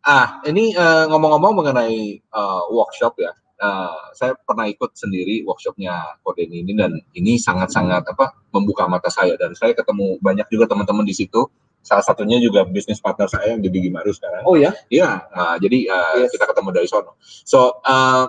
Ah, 0.00 0.40
ini 0.48 0.72
uh, 0.72 1.12
ngomong-ngomong 1.12 1.60
mengenai 1.60 2.24
uh, 2.32 2.72
workshop 2.72 3.20
ya 3.20 3.36
uh, 3.60 4.10
saya 4.16 4.34
pernah 4.40 4.66
ikut 4.66 4.96
sendiri 4.96 5.44
workshopnya 5.44 6.18
Koden 6.24 6.50
ini 6.50 6.72
dan 6.74 6.98
ini 7.14 7.36
sangat-sangat 7.36 8.08
apa 8.08 8.34
membuka 8.50 8.88
mata 8.88 9.12
saya 9.12 9.36
dan 9.36 9.54
saya 9.54 9.76
ketemu 9.76 10.18
banyak 10.18 10.48
juga 10.50 10.72
teman-teman 10.72 11.06
di 11.06 11.14
situ 11.14 11.46
salah 11.80 12.04
satunya 12.04 12.36
juga 12.36 12.68
bisnis 12.68 13.00
partner 13.00 13.24
saya 13.28 13.56
yang 13.56 13.64
di 13.64 13.72
Gigi 13.72 13.88
Maru 13.88 14.12
sekarang. 14.12 14.44
Oh 14.44 14.56
ya? 14.56 14.72
Iya. 14.92 15.24
Nah, 15.32 15.56
jadi 15.56 15.88
uh, 15.88 16.14
yes. 16.24 16.30
kita 16.36 16.44
ketemu 16.44 16.68
dari 16.76 16.88
sono. 16.88 17.16
So 17.24 17.80
uh, 17.84 18.28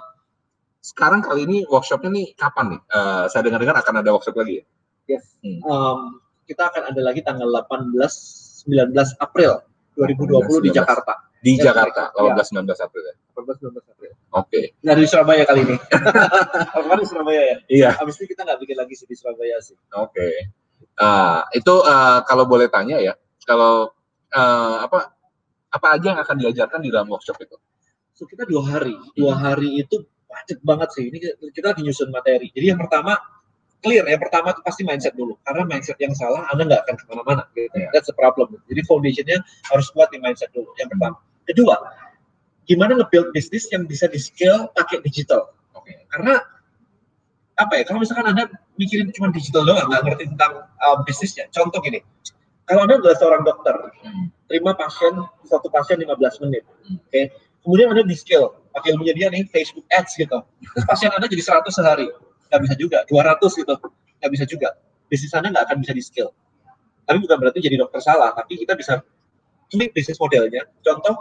sekarang 0.80 1.22
kali 1.22 1.46
ini 1.46 1.58
workshopnya 1.68 2.10
nih 2.10 2.28
kapan 2.40 2.78
nih? 2.78 2.82
Uh, 2.88 3.24
saya 3.28 3.44
dengar-dengar 3.44 3.76
akan 3.84 3.96
ada 4.00 4.10
workshop 4.16 4.40
lagi 4.40 4.64
ya? 4.64 4.66
Yes. 5.18 5.36
Hmm. 5.44 5.60
Um, 5.68 6.00
kita 6.48 6.72
akan 6.72 6.96
ada 6.96 7.02
lagi 7.04 7.22
tanggal 7.24 7.48
18 7.48 7.92
19 8.68 8.96
April 9.20 9.52
2020 10.00 10.64
19. 10.64 10.68
di 10.68 10.72
Jakarta. 10.72 11.31
Di 11.42 11.58
ya, 11.58 11.74
Jakarta, 11.74 12.14
18 12.14 12.38
ya. 12.38 12.62
19 12.62 12.86
April 12.86 13.04
ya. 13.10 13.16
18 13.34 13.66
19 13.66 13.82
April. 13.82 14.12
Oke. 14.14 14.48
Okay. 14.48 14.66
Nah 14.86 14.94
di 14.94 15.06
Surabaya 15.10 15.44
kali 15.44 15.62
ini. 15.66 15.76
Kemarin 16.78 17.02
di 17.02 17.10
Surabaya 17.10 17.42
ya. 17.42 17.58
Iya. 17.66 17.90
Habis 17.98 18.22
ini 18.22 18.28
kita 18.30 18.42
nggak 18.46 18.60
bikin 18.62 18.78
lagi 18.78 18.94
sih 18.94 19.08
di 19.10 19.16
Surabaya 19.18 19.58
sih. 19.58 19.74
Oke. 19.98 20.14
Okay. 20.14 20.36
Uh, 21.02 21.42
itu 21.58 21.74
uh, 21.82 22.22
kalau 22.30 22.46
boleh 22.46 22.70
tanya 22.70 23.02
ya, 23.02 23.18
kalau 23.50 23.90
uh, 24.38 24.78
apa 24.86 25.18
apa 25.74 25.88
aja 25.98 26.14
yang 26.14 26.22
akan 26.22 26.36
diajarkan 26.46 26.80
di 26.86 26.94
dalam 26.94 27.10
workshop 27.10 27.42
itu? 27.42 27.58
So 28.14 28.30
kita 28.30 28.46
dua 28.46 28.62
hari, 28.62 28.94
dua 29.18 29.34
hmm. 29.34 29.42
hari 29.42 29.70
itu 29.82 30.06
padat 30.30 30.62
banget 30.62 30.90
sih. 30.94 31.10
Ini 31.10 31.18
kita 31.50 31.74
lagi 31.74 31.82
nyusun 31.82 32.14
materi. 32.14 32.54
Jadi 32.54 32.70
yang 32.70 32.78
pertama 32.78 33.18
clear 33.82 34.06
yang 34.06 34.22
pertama 34.22 34.54
itu 34.54 34.62
pasti 34.62 34.82
mindset 34.86 35.18
dulu 35.18 35.36
karena 35.42 35.66
mindset 35.66 35.98
yang 35.98 36.14
salah 36.14 36.46
anda 36.54 36.70
nggak 36.70 36.82
akan 36.86 36.96
ke 37.02 37.06
mana-mana 37.10 37.44
gitu. 37.58 37.74
Yeah. 37.74 37.90
that's 37.92 38.08
the 38.08 38.16
problem 38.16 38.54
jadi 38.70 38.86
foundationnya 38.86 39.42
harus 39.74 39.90
kuat 39.92 40.14
di 40.14 40.22
mindset 40.22 40.54
dulu 40.54 40.70
yang 40.78 40.88
pertama 40.88 41.18
kedua 41.48 41.76
gimana 42.70 42.96
nge-build 43.02 43.34
bisnis 43.36 43.68
yang 43.74 43.84
bisa 43.90 44.08
di 44.08 44.22
scale 44.22 44.70
pakai 44.78 45.02
digital 45.04 45.52
okay. 45.76 46.06
karena 46.14 46.40
apa 47.60 47.74
ya 47.78 47.84
kalau 47.86 48.00
misalkan 48.02 48.26
anda 48.32 48.50
mikirin 48.80 49.14
cuma 49.14 49.30
digital 49.30 49.62
doang 49.68 49.86
nggak 49.90 50.02
ngerti 50.08 50.24
tentang 50.34 50.66
um, 50.82 51.04
bisnisnya 51.06 51.46
contoh 51.54 51.78
gini 51.84 52.02
kalau 52.66 52.88
anda 52.88 52.98
adalah 52.98 53.18
seorang 53.20 53.44
dokter 53.44 53.76
hmm. 53.76 54.26
terima 54.48 54.74
pasien 54.74 55.14
satu 55.46 55.68
pasien 55.70 56.00
15 56.00 56.16
menit 56.48 56.64
hmm. 56.66 56.98
oke 56.98 57.10
okay? 57.12 57.26
kemudian 57.62 57.94
anda 57.94 58.08
di 58.08 58.18
scale 58.18 58.56
pakai 58.72 58.96
ilmunya 58.96 59.14
dia 59.14 59.28
nih 59.30 59.46
Facebook 59.52 59.86
Ads 59.92 60.18
gitu 60.18 60.38
terus 60.42 60.86
pasien 60.88 61.12
anda 61.12 61.28
jadi 61.28 61.44
100 61.44 61.68
sehari 61.70 62.08
nggak 62.50 62.62
bisa 62.66 62.76
juga 62.80 62.98
200 63.10 63.62
gitu 63.62 63.76
nggak 64.22 64.32
bisa 64.32 64.46
juga 64.48 64.70
bisnis 65.12 65.34
anda 65.36 65.52
nggak 65.52 65.66
akan 65.70 65.78
bisa 65.84 65.94
di 65.94 66.04
scale 66.04 66.32
tapi 67.06 67.18
bukan 67.20 67.38
berarti 67.38 67.60
jadi 67.60 67.76
dokter 67.78 68.00
salah 68.00 68.32
tapi 68.32 68.58
kita 68.58 68.74
bisa 68.80 69.04
tweak 69.72 69.96
bisnis 69.96 70.20
modelnya 70.20 70.68
contoh 70.84 71.16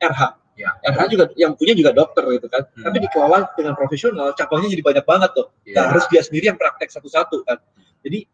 RH 0.00 0.22
ya. 0.56 0.70
RH 0.86 1.00
juga 1.10 1.24
yang 1.36 1.52
punya 1.58 1.74
juga 1.76 1.90
dokter 1.92 2.24
gitu 2.38 2.46
kan 2.46 2.62
hmm. 2.64 2.84
tapi 2.86 2.96
dikelola 3.02 3.38
dengan 3.58 3.74
profesional 3.74 4.32
cabangnya 4.38 4.70
jadi 4.78 4.82
banyak 4.86 5.04
banget 5.04 5.30
tuh 5.34 5.46
ya. 5.66 5.90
harus 5.90 6.06
dia 6.08 6.22
sendiri 6.22 6.54
yang 6.54 6.58
praktek 6.58 6.88
satu-satu 6.88 7.42
kan 7.44 7.58
jadi 8.06 8.24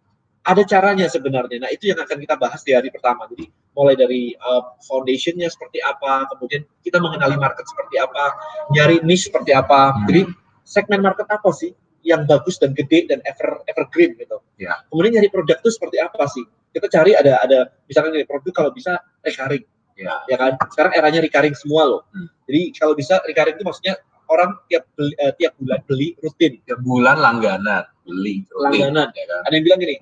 ada 0.47 0.63
caranya 0.63 1.11
sebenarnya. 1.11 1.59
Nah 1.59 1.71
itu 1.75 1.91
yang 1.91 1.99
akan 1.99 2.23
kita 2.23 2.39
bahas 2.39 2.63
di 2.63 2.71
hari 2.71 2.87
pertama. 2.95 3.27
Jadi 3.27 3.51
mulai 3.75 3.99
dari 3.99 4.31
uh, 4.39 4.79
foundationnya 4.87 5.51
seperti 5.51 5.83
apa, 5.83 6.31
kemudian 6.31 6.63
kita 6.87 7.03
mengenali 7.03 7.35
market 7.35 7.67
seperti 7.67 7.99
apa, 7.99 8.31
nyari 8.71 9.03
niche 9.03 9.27
seperti 9.27 9.51
apa. 9.51 9.91
Hmm. 9.91 10.07
Jadi 10.07 10.21
segmen 10.63 11.03
market 11.03 11.27
apa 11.27 11.51
sih 11.51 11.75
yang 12.07 12.23
bagus 12.25 12.63
dan 12.63 12.71
gede 12.73 13.11
dan 13.11 13.19
ever 13.27 13.59
evergreen 13.67 14.15
gitu. 14.15 14.39
Ya. 14.63 14.79
Kemudian 14.87 15.19
nyari 15.19 15.29
produk 15.29 15.59
itu 15.59 15.71
seperti 15.75 15.99
apa 15.99 16.25
sih? 16.31 16.47
Kita 16.71 16.87
cari 16.87 17.19
ada 17.19 17.43
ada 17.43 17.59
misalkan 17.91 18.15
ini 18.15 18.23
produk 18.23 18.53
kalau 18.55 18.71
bisa 18.71 19.03
recurring. 19.27 19.67
Ya. 19.99 20.23
ya 20.31 20.37
kan? 20.39 20.55
Sekarang 20.71 20.93
eranya 20.95 21.21
recurring 21.25 21.57
semua 21.59 21.83
loh. 21.83 22.03
Hmm. 22.15 22.31
Jadi 22.47 22.63
kalau 22.79 22.95
bisa 22.95 23.19
recurring 23.27 23.59
itu 23.59 23.65
maksudnya 23.67 23.95
orang 24.31 24.55
tiap 24.71 24.87
beli, 24.95 25.13
uh, 25.19 25.33
tiap 25.35 25.53
bulan 25.59 25.81
beli 25.91 26.09
rutin. 26.23 26.53
Tiap 26.63 26.81
bulan 26.87 27.17
langganan 27.19 27.83
beli 28.07 28.47
rutin. 28.55 28.87
Langganan. 28.87 29.09
Ya 29.19 29.25
kan? 29.27 29.41
Ada 29.51 29.55
yang 29.59 29.65
bilang 29.67 29.79
gini, 29.83 29.95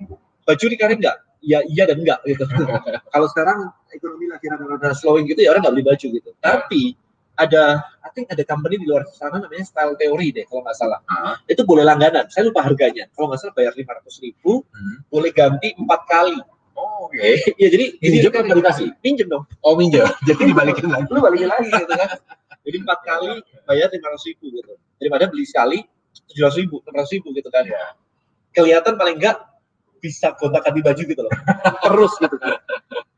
baju 0.45 0.65
recurring 0.69 0.99
enggak? 1.01 1.17
Ya 1.45 1.59
iya 1.65 1.83
dan 1.89 1.97
enggak 2.05 2.19
gitu. 2.29 2.45
kalau 3.13 3.27
sekarang 3.33 3.69
ekonomi 3.93 4.29
lagi 4.29 4.45
rada-rada 4.49 4.93
slowing 4.93 5.25
gitu 5.25 5.45
ya 5.45 5.57
orang 5.57 5.65
nggak 5.65 5.73
beli 5.73 5.85
baju 5.89 6.05
gitu. 6.21 6.29
Tapi 6.41 6.81
ada 7.35 7.83
I 8.03 8.09
think 8.15 8.31
ada 8.31 8.43
company 8.47 8.79
di 8.79 8.87
luar 8.87 9.03
sana 9.11 9.39
namanya 9.39 9.65
Style 9.67 9.95
Theory 9.99 10.31
deh 10.31 10.45
kalau 10.47 10.63
nggak 10.63 10.77
salah. 10.77 10.99
Uh-huh. 11.03 11.35
Itu 11.51 11.67
boleh 11.67 11.83
langganan. 11.83 12.27
Saya 12.31 12.47
lupa 12.47 12.63
harganya. 12.63 13.11
Kalau 13.11 13.31
nggak 13.31 13.39
salah 13.43 13.55
bayar 13.55 13.73
lima 13.75 13.91
ratus 13.99 14.23
ribu, 14.23 14.63
uh-huh. 14.63 14.97
boleh 15.11 15.31
ganti 15.35 15.75
empat 15.75 16.01
kali. 16.07 16.37
Oh, 16.75 17.07
oke. 17.07 17.15
Okay. 17.15 17.39
ya 17.55 17.67
jadi 17.71 17.85
pinjam 17.99 18.31
kan 18.35 18.43
dikasih. 18.51 18.87
Pinjam 18.99 19.27
dong. 19.31 19.43
Oh 19.63 19.79
minjem. 19.79 20.07
jadi 20.27 20.41
dibalikin 20.51 20.91
lagi. 20.91 21.07
Lu 21.11 21.23
balikin 21.23 21.47
lagi 21.47 21.71
gitu 21.71 21.93
kan. 21.95 22.09
Jadi 22.65 22.77
empat 22.81 22.99
kali 23.05 23.31
bayar 23.67 23.87
lima 23.91 24.07
ratus 24.11 24.25
ribu 24.27 24.45
gitu. 24.51 24.73
Daripada 24.99 25.31
beli 25.31 25.45
sekali 25.47 25.79
tujuh 26.31 26.43
ratus 26.43 26.57
ribu, 26.59 26.75
enam 26.83 26.93
ratus 26.99 27.11
ribu 27.15 27.31
gitu 27.35 27.49
kan. 27.51 27.63
Yeah. 27.63 27.95
Kelihatan 28.55 28.95
paling 28.95 29.19
enggak 29.19 29.37
bisa 29.99 30.35
gonta 30.37 30.61
di 30.69 30.81
baju 30.83 31.01
gitu 31.01 31.21
loh. 31.23 31.33
Terus 31.85 32.13
gitu 32.19 32.35
kan. 32.37 32.59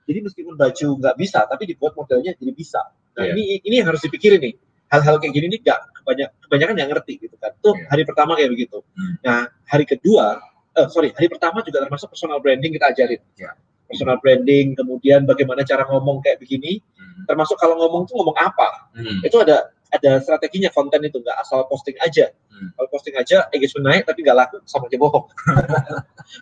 Jadi 0.07 0.19
meskipun 0.23 0.55
baju 0.55 0.87
nggak 1.03 1.15
bisa, 1.19 1.43
tapi 1.43 1.67
dibuat 1.67 1.91
modelnya 1.99 2.31
jadi 2.39 2.51
bisa. 2.55 2.79
Nah 3.17 3.23
yeah. 3.25 3.33
ini 3.33 3.43
ini 3.65 3.75
yang 3.81 3.87
harus 3.89 4.01
dipikirin 4.05 4.39
nih. 4.39 4.55
Hal-hal 4.87 5.19
kayak 5.19 5.33
gini 5.35 5.51
nih 5.51 5.59
nggak 5.67 5.79
kebanyak, 5.99 6.29
kebanyakan 6.47 6.73
nggak 6.79 6.89
ngerti 6.95 7.13
gitu 7.27 7.35
kan. 7.41 7.51
Tuh 7.59 7.75
yeah. 7.75 7.89
hari 7.91 8.03
pertama 8.07 8.37
kayak 8.37 8.53
begitu. 8.53 8.79
Hmm. 8.93 9.13
Nah 9.25 9.39
hari 9.67 9.83
kedua, 9.83 10.39
uh, 10.77 10.87
sorry 10.87 11.11
hari 11.17 11.27
pertama 11.27 11.59
juga 11.65 11.83
termasuk 11.83 12.13
personal 12.13 12.39
branding 12.39 12.71
kita 12.77 12.93
ajarin. 12.93 13.21
Yeah. 13.35 13.57
Personal 13.87 14.19
branding, 14.19 14.75
kemudian 14.75 15.23
bagaimana 15.23 15.63
cara 15.63 15.87
ngomong 15.89 16.21
kayak 16.23 16.39
begini. 16.39 16.79
Hmm. 16.95 17.25
Termasuk 17.27 17.57
kalau 17.59 17.75
ngomong 17.81 18.07
tuh 18.07 18.15
ngomong 18.15 18.37
apa. 18.37 18.91
Hmm. 18.95 19.19
Itu 19.25 19.41
ada 19.43 19.73
ada 19.87 20.19
strateginya 20.19 20.67
konten 20.71 20.99
itu 21.03 21.19
nggak 21.19 21.37
asal 21.41 21.63
posting 21.71 21.95
aja. 22.03 22.31
Hmm. 22.51 22.69
Kalau 22.75 22.87
posting 22.91 23.15
aja 23.15 23.47
engagement 23.55 23.85
naik 23.87 24.03
tapi 24.07 24.23
nggak 24.23 24.37
laku 24.37 24.57
sama 24.67 24.91
aja 24.91 24.97
bohong. 24.99 25.25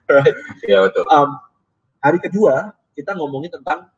right? 0.09 0.35
Ya 0.71 0.81
betul. 0.81 1.05
Um, 1.09 1.37
hari 2.01 2.17
kedua 2.21 2.73
kita 2.97 3.13
ngomongin 3.13 3.53
tentang 3.53 3.89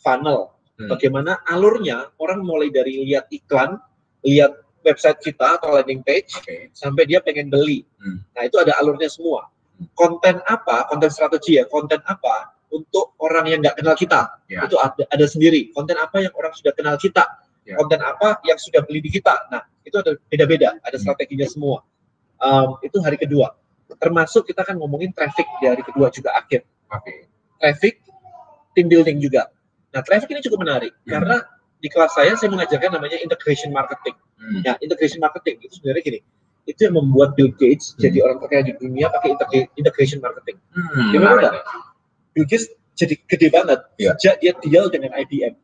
funnel. 0.00 0.55
Hmm. 0.76 0.92
Bagaimana 0.92 1.40
alurnya 1.48 2.12
orang 2.20 2.44
mulai 2.44 2.68
dari 2.68 3.00
lihat 3.00 3.32
iklan, 3.32 3.80
lihat 4.28 4.60
website 4.84 5.18
kita 5.24 5.56
atau 5.56 5.72
landing 5.72 6.04
page, 6.04 6.36
okay. 6.36 6.68
sampai 6.76 7.08
dia 7.08 7.24
pengen 7.24 7.48
beli. 7.48 7.82
Hmm. 7.96 8.20
Nah 8.36 8.42
itu 8.44 8.60
ada 8.60 8.76
alurnya 8.76 9.08
semua. 9.08 9.48
Konten 9.96 10.40
apa, 10.44 10.88
konten 10.92 11.08
strategi 11.08 11.56
ya, 11.60 11.64
konten 11.68 12.00
apa 12.04 12.52
untuk 12.72 13.16
orang 13.24 13.48
yang 13.48 13.60
nggak 13.64 13.80
kenal 13.80 13.96
kita, 13.96 14.36
yeah. 14.52 14.68
itu 14.68 14.76
ada, 14.76 15.04
ada 15.08 15.24
sendiri. 15.24 15.72
Konten 15.72 15.96
apa 15.96 16.20
yang 16.20 16.32
orang 16.36 16.52
sudah 16.52 16.72
kenal 16.76 17.00
kita, 17.00 17.24
yeah. 17.64 17.76
konten 17.80 18.00
apa 18.04 18.40
yang 18.44 18.60
sudah 18.60 18.84
beli 18.84 19.00
di 19.00 19.10
kita. 19.16 19.48
Nah 19.48 19.64
itu 19.80 19.96
ada 19.96 20.12
beda-beda, 20.28 20.76
ada 20.84 20.96
hmm. 20.96 21.02
strateginya 21.02 21.48
semua. 21.48 21.80
Um, 22.36 22.76
itu 22.84 23.00
hari 23.00 23.16
kedua. 23.16 23.56
Termasuk 23.96 24.44
kita 24.44 24.60
akan 24.60 24.76
ngomongin 24.76 25.08
traffic 25.16 25.48
di 25.56 25.72
hari 25.72 25.80
kedua 25.80 26.12
juga 26.12 26.36
akhir. 26.36 26.68
Okay. 26.92 27.32
Traffic 27.56 28.04
team 28.76 28.92
building 28.92 29.24
juga. 29.24 29.48
Nah, 29.96 30.04
traffic 30.04 30.28
ini 30.28 30.44
cukup 30.44 30.60
menarik 30.60 30.92
hmm. 30.92 31.08
karena 31.08 31.40
di 31.80 31.88
kelas 31.88 32.12
saya 32.12 32.36
saya 32.36 32.52
mengajarkan 32.52 32.92
namanya 32.92 33.16
integration 33.16 33.72
marketing. 33.72 34.12
Hmm. 34.36 34.60
Ya, 34.60 34.76
integration 34.84 35.24
marketing 35.24 35.56
itu 35.64 35.80
sebenarnya 35.80 36.02
gini, 36.04 36.20
itu 36.68 36.80
yang 36.84 37.00
membuat 37.00 37.32
Bill 37.32 37.48
Gates 37.56 37.96
hmm. 37.96 38.04
jadi 38.04 38.18
orang 38.20 38.36
terkaya 38.44 38.62
di 38.68 38.74
dunia 38.76 39.08
pakai 39.08 39.32
integration 39.80 40.20
marketing. 40.20 40.60
Hmm. 40.76 41.16
Gimana 41.16 41.32
enggak? 41.40 41.64
Bill 42.36 42.44
Gates 42.44 42.68
jadi 42.92 43.16
gede 43.24 43.48
banget 43.48 43.80
ya. 43.96 44.12
sejak 44.20 44.36
dia 44.44 44.52
deal 44.60 44.92
dengan 44.92 45.16
IBM. 45.16 45.56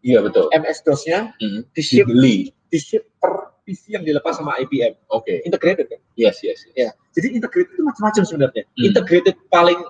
Iya 0.00 0.24
betul. 0.24 0.48
MS 0.52 0.78
DOS-nya 0.84 1.36
hmm. 1.36 1.60
di 1.76 1.82
ship 1.84 2.08
Dibeli. 2.08 2.52
di 2.72 2.78
ship 2.80 3.04
per 3.20 3.52
PC 3.64 3.96
yang 3.96 4.04
dilepas 4.04 4.40
sama 4.40 4.56
IBM. 4.64 4.96
Oke. 5.12 5.28
Okay. 5.28 5.36
Integrated 5.44 5.88
kan? 5.92 6.00
Yes, 6.16 6.40
yes, 6.40 6.64
yes. 6.72 6.76
Ya. 6.76 6.90
Jadi 7.16 7.36
integrated 7.36 7.72
itu 7.72 7.84
macam-macam 7.84 8.22
sebenarnya. 8.24 8.64
Hmm. 8.64 8.84
Integrated 8.92 9.36
paling 9.48 9.80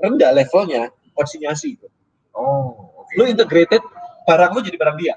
rendah 0.00 0.32
levelnya 0.36 0.92
konsinyasi. 1.16 1.80
Oh. 2.36 3.04
Okay. 3.06 3.16
Lu 3.20 3.24
integrated 3.28 3.82
barang 4.28 4.50
lu 4.56 4.60
jadi 4.64 4.76
barang 4.78 4.96
dia. 5.00 5.14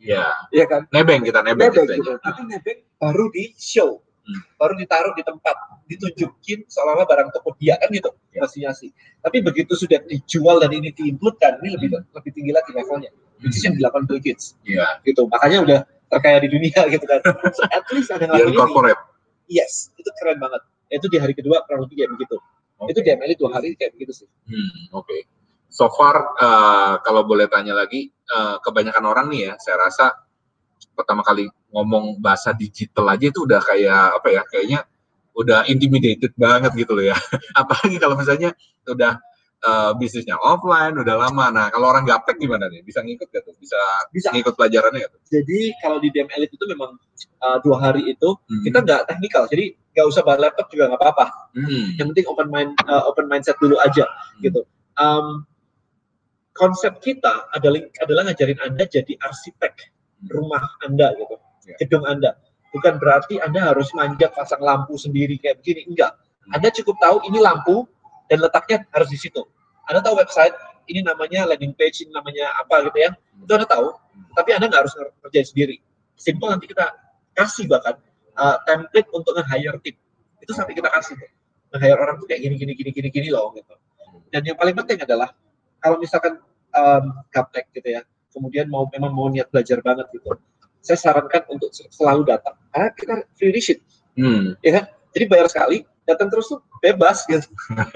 Iya. 0.00 0.24
Iya 0.52 0.64
kan? 0.68 0.82
Nebeng 0.92 1.24
kita 1.24 1.40
nebeng. 1.40 1.72
Nebeng 1.72 1.88
gitu. 1.96 2.12
Tapi 2.20 2.40
nebeng 2.46 2.78
baru 3.00 3.26
di 3.32 3.54
show. 3.56 4.04
Hmm. 4.24 4.40
Baru 4.56 4.72
ditaruh 4.80 5.12
di 5.12 5.20
tempat, 5.20 5.52
ditunjukin 5.84 6.64
seolah-olah 6.64 7.04
barang 7.04 7.28
toko 7.36 7.52
dia 7.60 7.76
kan 7.76 7.92
gitu, 7.92 8.08
ya. 8.32 8.40
konsinyasi. 8.40 8.88
Tapi 9.20 9.44
begitu 9.44 9.76
sudah 9.76 10.00
dijual 10.08 10.64
dan 10.64 10.72
ini 10.72 10.96
diinputkan, 10.96 11.60
ini 11.60 11.76
lebih 11.76 11.92
hmm. 11.92 12.08
lebih 12.08 12.32
tinggi 12.32 12.52
lagi 12.56 12.72
levelnya. 12.72 13.12
Hmm. 13.12 13.44
Itu 13.52 13.56
yang 13.68 13.76
dilakukan 13.76 14.08
Bill 14.08 14.20
Gates. 14.24 14.56
Iya. 14.64 15.04
Gitu. 15.04 15.28
Makanya 15.28 15.58
udah 15.60 15.78
terkaya 16.08 16.40
di 16.40 16.48
dunia 16.48 16.80
gitu 16.96 17.04
kan. 17.04 17.20
So, 17.52 17.68
at 17.68 17.84
least 17.92 18.08
ada 18.16 18.24
yang 18.32 18.56
corporate. 18.56 18.96
Yes, 19.44 19.92
itu 20.00 20.08
keren 20.16 20.40
banget. 20.40 20.64
Itu 20.88 21.06
di 21.12 21.20
hari 21.20 21.36
kedua 21.36 21.60
kurang 21.68 21.84
lebih 21.84 22.00
kayak 22.00 22.10
begitu. 22.16 22.36
Okay. 22.80 22.90
Itu 22.96 22.98
di 23.04 23.08
ML 23.12 23.30
dua 23.36 23.50
hari 23.52 23.76
kayak 23.76 23.92
begitu 23.92 24.24
sih. 24.24 24.28
Hmm, 24.48 24.96
oke. 24.96 25.04
Okay. 25.04 25.20
So 25.74 25.90
far, 25.90 26.38
uh, 26.38 27.02
kalau 27.02 27.26
boleh 27.26 27.50
tanya 27.50 27.74
lagi, 27.74 28.06
uh, 28.30 28.62
kebanyakan 28.62 29.04
orang 29.10 29.26
nih 29.26 29.50
ya, 29.50 29.52
saya 29.58 29.82
rasa 29.82 30.14
pertama 30.94 31.26
kali 31.26 31.50
ngomong 31.74 32.22
bahasa 32.22 32.54
digital 32.54 33.10
aja 33.10 33.26
itu 33.26 33.42
udah 33.42 33.58
kayak 33.58 34.22
apa 34.22 34.28
ya, 34.30 34.42
kayaknya 34.46 34.80
udah 35.34 35.66
intimidated 35.66 36.30
banget 36.38 36.70
gitu 36.78 36.94
loh 36.94 37.10
ya. 37.10 37.18
Apalagi 37.60 37.98
kalau 37.98 38.14
misalnya 38.14 38.54
udah 38.86 39.18
uh, 39.66 39.90
bisnisnya 39.98 40.38
offline 40.38 40.94
udah 40.94 41.26
lama. 41.26 41.50
Nah, 41.50 41.66
kalau 41.74 41.90
orang 41.90 42.06
gaptek 42.06 42.38
gimana 42.38 42.70
nih? 42.70 42.86
Bisa 42.86 43.02
ngikut 43.02 43.26
gak 43.34 43.42
tuh? 43.42 43.58
Bisa, 43.58 43.80
bisa. 44.14 44.30
ngikut 44.30 44.54
pelajarannya 44.54 45.02
gak 45.02 45.10
tuh? 45.10 45.20
Jadi 45.26 45.74
kalau 45.82 45.98
di 45.98 46.14
DM 46.14 46.30
Elite 46.38 46.54
itu 46.54 46.64
memang 46.70 46.94
uh, 47.42 47.58
dua 47.66 47.82
hari 47.82 48.14
itu 48.14 48.30
hmm. 48.46 48.62
kita 48.62 48.78
nggak 48.78 49.10
teknikal. 49.10 49.50
Jadi 49.50 49.74
nggak 49.90 50.06
usah 50.06 50.22
bawa 50.22 50.38
laptop 50.38 50.70
juga 50.70 50.94
nggak 50.94 51.02
apa-apa. 51.02 51.26
Hmm. 51.58 51.98
Yang 51.98 52.06
penting 52.14 52.26
open 52.30 52.48
mind 52.54 52.70
uh, 52.86 53.02
open 53.10 53.26
mindset 53.26 53.58
dulu 53.58 53.74
aja 53.82 54.06
hmm. 54.06 54.38
gitu. 54.46 54.62
Um, 54.94 55.42
konsep 56.54 57.02
kita 57.02 57.50
adalah 57.50 57.82
adalah 58.00 58.22
ngajarin 58.30 58.58
anda 58.62 58.86
jadi 58.86 59.12
arsitek 59.20 59.74
hmm. 59.74 60.30
rumah 60.30 60.62
anda 60.86 61.12
gitu, 61.18 61.36
yeah. 61.66 61.76
gedung 61.82 62.06
anda. 62.06 62.38
Bukan 62.70 62.98
berarti 62.98 63.38
anda 63.38 63.70
harus 63.70 63.90
manjat 63.94 64.34
pasang 64.34 64.62
lampu 64.62 64.94
sendiri 64.98 65.38
kayak 65.38 65.62
begini, 65.62 65.90
enggak. 65.90 66.14
Hmm. 66.14 66.58
Anda 66.58 66.70
cukup 66.70 66.96
tahu 67.02 67.22
ini 67.26 67.38
lampu 67.42 67.86
dan 68.30 68.38
letaknya 68.40 68.86
harus 68.94 69.10
di 69.10 69.18
situ. 69.18 69.42
Anda 69.84 70.00
tahu 70.00 70.16
website, 70.16 70.56
ini 70.88 71.04
namanya 71.04 71.44
landing 71.44 71.76
page, 71.76 72.06
ini 72.06 72.14
namanya 72.14 72.48
apa 72.56 72.88
gitu 72.88 72.98
ya, 72.98 73.10
itu 73.12 73.52
Anda 73.52 73.68
tahu, 73.68 73.92
tapi 74.32 74.50
Anda 74.56 74.66
nggak 74.72 74.80
harus 74.86 74.94
ngerjain 75.20 75.46
sendiri. 75.46 75.76
Simple 76.14 76.48
nanti 76.48 76.70
kita 76.70 76.88
kasih 77.34 77.66
bahkan 77.66 77.98
uh, 78.38 78.56
template 78.64 79.10
untuk 79.10 79.34
nge-hire 79.34 79.76
tim. 79.82 79.96
Itu 80.40 80.54
sampai 80.54 80.78
kita 80.78 80.88
kasih 80.88 81.18
tuh. 81.18 81.30
Nge-hire 81.74 81.98
orang 81.98 82.16
tuh 82.22 82.26
kayak 82.30 82.40
gini, 82.46 82.54
gini, 82.54 82.72
gini, 82.78 82.90
gini, 82.94 83.08
gini 83.10 83.28
loh 83.34 83.50
gitu. 83.58 83.74
Dan 84.30 84.42
yang 84.46 84.56
paling 84.58 84.74
penting 84.78 85.02
adalah, 85.02 85.30
kalau 85.84 86.00
misalkan 86.00 86.40
um, 86.72 87.04
gaptek 87.28 87.68
gitu 87.76 88.00
ya, 88.00 88.00
kemudian 88.32 88.72
mau 88.72 88.88
memang 88.88 89.12
mau 89.12 89.28
niat 89.28 89.52
belajar 89.52 89.84
banget 89.84 90.08
gitu, 90.16 90.32
saya 90.80 90.96
sarankan 90.96 91.44
untuk 91.52 91.68
selalu 91.92 92.24
datang. 92.24 92.56
Karena 92.72 92.88
kita 92.96 93.14
free 93.36 93.52
receipt. 93.52 93.84
Hmm. 94.16 94.56
Ya 94.64 94.80
kan? 94.80 94.84
Jadi 95.12 95.24
bayar 95.28 95.46
sekali, 95.52 95.84
datang 96.08 96.32
terus 96.32 96.48
tuh 96.48 96.64
bebas 96.80 97.28
gitu. 97.28 97.44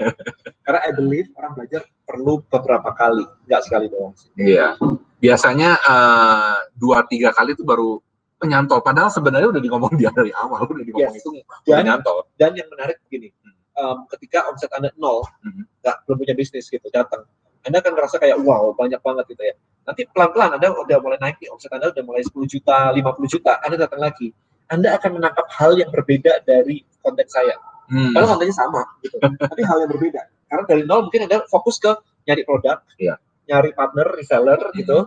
Karena 0.65 0.79
I 0.85 0.91
believe 0.93 1.33
orang 1.33 1.57
belajar 1.57 1.81
perlu 2.05 2.45
beberapa 2.45 2.93
kali, 2.93 3.25
nggak 3.49 3.61
sekali 3.65 3.89
doang. 3.89 4.13
Iya. 4.37 4.77
Biasanya 5.17 5.81
uh, 5.81 6.57
dua 6.77 7.03
tiga 7.09 7.33
kali 7.33 7.57
itu 7.57 7.65
baru 7.65 7.97
penyantol. 8.39 8.79
Padahal 8.79 9.11
sebenarnya 9.11 9.51
udah 9.51 9.61
ngomong 9.61 9.93
dia 9.99 10.13
dari 10.15 10.31
awal, 10.31 10.63
udah 10.63 10.85
ngomong 10.85 11.17
yes. 11.17 11.19
itu 11.25 11.29
dan, 11.67 11.83
penyantol. 11.83 12.17
Dan 12.39 12.55
yang 12.55 12.69
menarik 12.71 13.03
begini, 13.03 13.35
um, 13.75 14.07
ketika 14.15 14.47
omset 14.47 14.71
anda 14.75 14.89
nol, 14.95 15.27
mm-hmm. 15.43 15.63
nggak 15.83 15.95
belum 16.07 16.17
punya 16.23 16.35
bisnis 16.39 16.71
gitu, 16.71 16.87
datang, 16.89 17.27
anda 17.67 17.77
akan 17.83 17.91
ngerasa 17.95 18.15
kayak 18.23 18.37
wow 18.39 18.71
banyak 18.71 18.99
banget 19.03 19.25
gitu 19.35 19.43
ya. 19.43 19.55
Nanti 19.83 20.05
pelan-pelan 20.13 20.61
Anda 20.61 20.69
udah 20.69 20.97
mulai 21.01 21.17
naik 21.17 21.41
nih, 21.41 21.49
omset 21.49 21.73
Anda 21.73 21.89
udah 21.89 22.03
mulai 22.05 22.21
10 22.21 22.45
juta, 22.45 22.93
50 22.93 23.25
juta, 23.25 23.57
Anda 23.65 23.75
datang 23.89 24.05
lagi. 24.05 24.29
Anda 24.69 24.93
akan 25.01 25.17
menangkap 25.17 25.49
hal 25.49 25.81
yang 25.81 25.89
berbeda 25.89 26.45
dari 26.45 26.85
konteks 27.01 27.33
saya 27.33 27.57
Hmm. 27.89 28.13
Karena 28.13 28.25
kontennya 28.29 28.53
sama, 28.53 28.85
gitu. 29.01 29.17
tapi 29.17 29.61
hal 29.65 29.81
yang 29.81 29.89
berbeda. 29.89 30.21
Karena 30.45 30.63
dari 30.69 30.83
nol 30.85 31.09
mungkin 31.09 31.25
ada 31.25 31.41
fokus 31.49 31.81
ke 31.81 31.89
nyari 32.29 32.45
produk, 32.45 32.85
yeah. 33.01 33.17
nyari 33.49 33.73
partner, 33.73 34.13
reseller, 34.13 34.61
hmm. 34.61 34.77
gitu, 34.77 34.97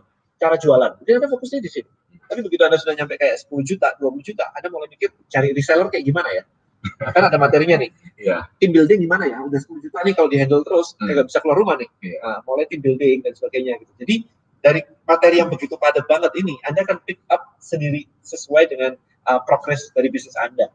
cara 0.42 0.58
jualan. 0.58 0.98
Mungkin 0.98 1.14
ada 1.22 1.28
fokusnya 1.30 1.62
di 1.62 1.70
sini. 1.70 1.90
Tapi 2.26 2.42
begitu 2.42 2.66
anda 2.66 2.80
sudah 2.82 2.98
nyampe 2.98 3.14
kayak 3.14 3.38
10 3.38 3.54
juta, 3.62 3.94
20 4.02 4.18
juta, 4.26 4.50
anda 4.50 4.66
mulai 4.66 4.90
mikir 4.90 5.14
cari 5.30 5.54
reseller 5.54 5.86
kayak 5.94 6.02
gimana 6.02 6.26
ya? 6.34 6.42
Kan 7.14 7.22
ada 7.30 7.38
materinya 7.38 7.78
nih. 7.78 7.90
Yeah. 8.18 8.46
Tim 8.58 8.74
building 8.74 9.06
gimana 9.06 9.30
ya? 9.30 9.38
Udah 9.42 9.58
10 9.58 9.82
juta 9.82 9.98
nih 10.02 10.14
kalau 10.18 10.28
dihandle 10.30 10.62
terus, 10.66 10.94
hmm. 10.98 11.10
nggak 11.14 11.26
bisa 11.30 11.38
keluar 11.42 11.56
rumah 11.58 11.76
nih. 11.78 11.88
Yeah. 12.02 12.20
Nah, 12.22 12.38
mulai 12.46 12.66
tim 12.66 12.80
building 12.82 13.22
dan 13.22 13.32
sebagainya 13.38 13.78
gitu. 13.82 13.92
Jadi 14.02 14.16
dari 14.62 14.80
materi 15.06 15.42
yang 15.42 15.50
begitu 15.50 15.74
padat 15.74 16.06
banget 16.06 16.30
ini, 16.38 16.54
Anda 16.66 16.86
akan 16.86 17.02
pick 17.06 17.18
up 17.30 17.58
sendiri 17.58 18.06
sesuai 18.22 18.70
dengan 18.70 18.94
uh, 19.26 19.40
progress 19.46 19.90
dari 19.94 20.10
bisnis 20.10 20.38
Anda. 20.38 20.70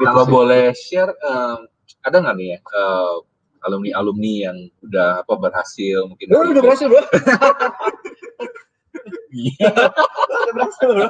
Gitu 0.00 0.08
Kalau 0.08 0.24
boleh 0.24 0.72
share, 0.72 1.12
um, 1.24 1.68
ada 2.06 2.16
nggak 2.22 2.36
nih 2.38 2.48
ya 2.54 2.58
uh, 2.72 3.18
alumni 3.66 3.90
alumni 3.98 4.34
yang 4.48 4.56
udah 4.86 5.26
apa 5.26 5.34
berhasil 5.36 6.06
mungkin? 6.06 6.26
Oh, 6.32 6.46
udah 6.48 6.62
berhasil 6.62 6.86
bro. 6.88 7.02
Iya. 9.28 9.68
udah 9.68 10.52
berhasil 10.56 10.88
bro. 10.88 11.08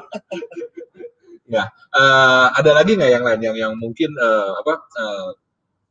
Ya, 1.48 1.64
uh, 1.96 2.46
ada 2.52 2.70
lagi 2.76 2.92
nggak 2.92 3.11
yang 3.11 3.24
lain 3.24 3.40
yang 3.40 3.56
yang 3.56 3.72
mungkin 3.80 4.12
uh, 4.20 4.61
apa? 4.61 4.74
Uh, 4.94 5.28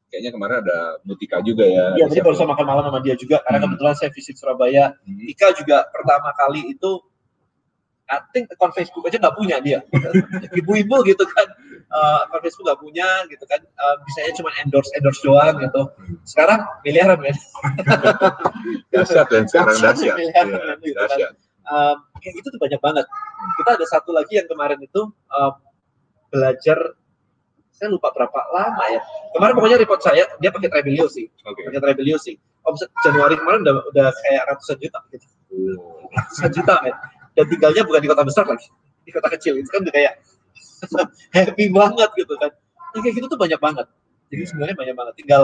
kayaknya 0.08 0.32
kemarin 0.32 0.58
ada 0.64 1.02
Mutika 1.04 1.42
juga 1.44 1.68
ya. 1.68 1.98
Iya, 2.00 2.08
tadi 2.08 2.24
baru 2.24 2.36
saya 2.38 2.50
makan 2.54 2.66
malam 2.66 2.84
sama 2.88 3.00
dia 3.04 3.16
juga 3.20 3.44
karena 3.44 3.60
hmm. 3.60 3.66
kebetulan 3.68 3.96
saya 3.98 4.10
visit 4.14 4.36
Surabaya. 4.40 4.96
Hmm. 5.04 5.20
Ika 5.20 5.48
juga 5.58 5.84
pertama 5.92 6.32
kali 6.38 6.72
itu 6.72 6.92
I 8.08 8.24
think 8.32 8.48
akun 8.56 8.72
Facebook 8.72 9.04
aja 9.04 9.20
nggak 9.20 9.36
punya 9.36 9.60
dia. 9.60 9.80
Ibu-ibu 10.64 11.04
gitu 11.04 11.24
kan 11.28 11.48
uh, 11.92 12.24
akun 12.28 12.40
Facebook 12.44 12.72
nggak 12.72 12.82
punya 12.82 13.10
gitu 13.28 13.44
kan 13.48 13.60
uh, 13.60 13.96
bisanya 14.08 14.32
cuma 14.40 14.50
endorse 14.64 14.92
endorse 14.96 15.22
doang 15.24 15.56
gitu 15.60 15.82
sekarang 16.24 16.64
miliaran 16.88 17.20
men 17.20 17.36
dahsyat 18.96 19.28
dan 19.28 19.44
sekarang 19.48 19.76
dahsyat 19.76 20.16
miliaran, 20.16 20.78
gitu 20.84 21.00
kan. 21.04 21.34
Um, 21.68 21.98
kayak 22.20 22.34
gitu 22.42 22.48
tuh 22.56 22.62
banyak 22.62 22.82
banget. 22.82 23.06
Kita 23.62 23.70
ada 23.78 23.86
satu 23.88 24.12
lagi 24.16 24.40
yang 24.40 24.48
kemarin 24.48 24.80
itu 24.82 25.12
um, 25.12 25.54
belajar 26.32 26.98
saya 27.78 27.94
lupa 27.94 28.10
berapa 28.10 28.40
lama 28.50 28.84
ya. 28.90 29.02
Kemarin 29.38 29.54
pokoknya 29.54 29.78
report 29.78 30.02
saya 30.02 30.26
dia 30.42 30.50
pakai 30.50 30.70
Trebelio 30.74 31.06
sih. 31.06 31.30
Okay. 31.30 31.70
pakai 31.70 31.82
Trebelio 31.84 32.18
sih. 32.18 32.34
Omset 32.66 32.90
Januari 33.06 33.38
kemarin 33.38 33.64
udah 33.64 33.76
udah 33.94 34.08
kayak 34.26 34.44
ratusan 34.50 34.78
juta. 34.82 35.00
Gitu 35.14 35.28
ratusan 36.10 36.50
juta 36.52 36.74
men. 36.82 36.96
Dan 37.38 37.46
tinggalnya 37.54 37.84
bukan 37.86 38.02
di 38.02 38.10
kota 38.10 38.24
besar 38.26 38.44
lagi 38.50 38.68
di 39.06 39.12
kota 39.14 39.30
kecil. 39.30 39.62
Itu 39.62 39.70
kan 39.70 39.86
udah 39.86 39.94
kayak 39.94 40.14
happy 41.38 41.66
banget 41.70 42.10
gitu 42.18 42.34
kan. 42.42 42.52
Ya, 42.96 42.98
kayak 43.04 43.14
gitu 43.22 43.26
tuh 43.30 43.40
banyak 43.40 43.60
banget. 43.62 43.86
Jadi 44.28 44.42
yeah. 44.42 44.50
sebenarnya 44.50 44.76
banyak 44.76 44.96
banget. 44.98 45.14
Tinggal 45.22 45.44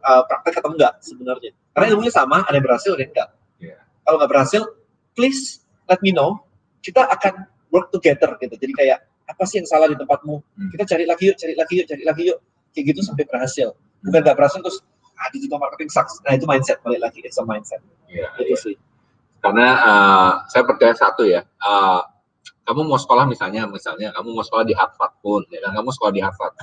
uh, 0.00 0.22
praktek 0.24 0.64
atau 0.64 0.70
enggak 0.72 0.96
sebenarnya. 1.04 1.52
Karena 1.76 1.86
ilmunya 1.92 2.12
sama 2.12 2.40
ada 2.42 2.56
yang 2.56 2.64
berhasil 2.64 2.90
ada 2.96 3.02
yang 3.04 3.12
enggak. 3.12 3.30
Yeah. 3.60 3.80
kalau 4.08 4.16
nggak 4.16 4.32
berhasil 4.32 4.62
please 5.14 5.62
let 5.90 5.98
me 6.02 6.14
know. 6.14 6.40
Kita 6.80 7.06
akan 7.06 7.46
work 7.70 7.90
together 7.94 8.34
gitu. 8.38 8.54
Jadi 8.56 8.72
kayak 8.74 8.98
apa 9.30 9.42
sih 9.46 9.62
yang 9.62 9.68
salah 9.68 9.86
di 9.86 9.94
tempatmu? 9.94 10.42
Hmm. 10.42 10.70
kita 10.74 10.84
cari 10.96 11.04
lagi 11.06 11.30
yuk 11.30 11.36
cari 11.38 11.54
lagi 11.54 11.74
yuk 11.82 11.86
cari 11.86 12.02
lagi 12.02 12.22
yuk. 12.34 12.38
Kayak 12.74 12.84
gitu 12.94 13.00
sampai 13.06 13.24
berhasil. 13.26 13.68
Bukan 14.02 14.20
nggak 14.22 14.36
berhasil 14.36 14.58
terus 14.62 14.78
ah 15.20 15.28
digital 15.30 15.58
marketing 15.60 15.90
sucks. 15.92 16.18
Nah 16.24 16.34
itu 16.34 16.46
mindset 16.48 16.80
balik 16.82 17.00
lagi 17.04 17.20
it's 17.22 17.38
a 17.38 17.44
mindset. 17.44 17.82
Yeah, 18.08 18.30
itu 18.40 18.54
yeah. 18.54 18.60
sih. 18.60 18.76
Karena 19.40 19.68
uh, 19.80 20.32
saya 20.52 20.62
percaya 20.68 20.92
satu 20.92 21.24
ya 21.24 21.40
uh, 21.64 22.00
kamu 22.68 22.86
mau 22.86 23.00
sekolah 23.00 23.24
misalnya 23.24 23.64
misalnya 23.66 24.12
kamu 24.12 24.36
mau 24.36 24.44
sekolah 24.44 24.64
di 24.64 24.74
Harvard 24.74 25.14
pun 25.20 25.42
ya 25.50 25.60
kan? 25.64 25.76
Kamu 25.76 25.90
sekolah 25.92 26.12
di 26.12 26.22
Harvard. 26.22 26.54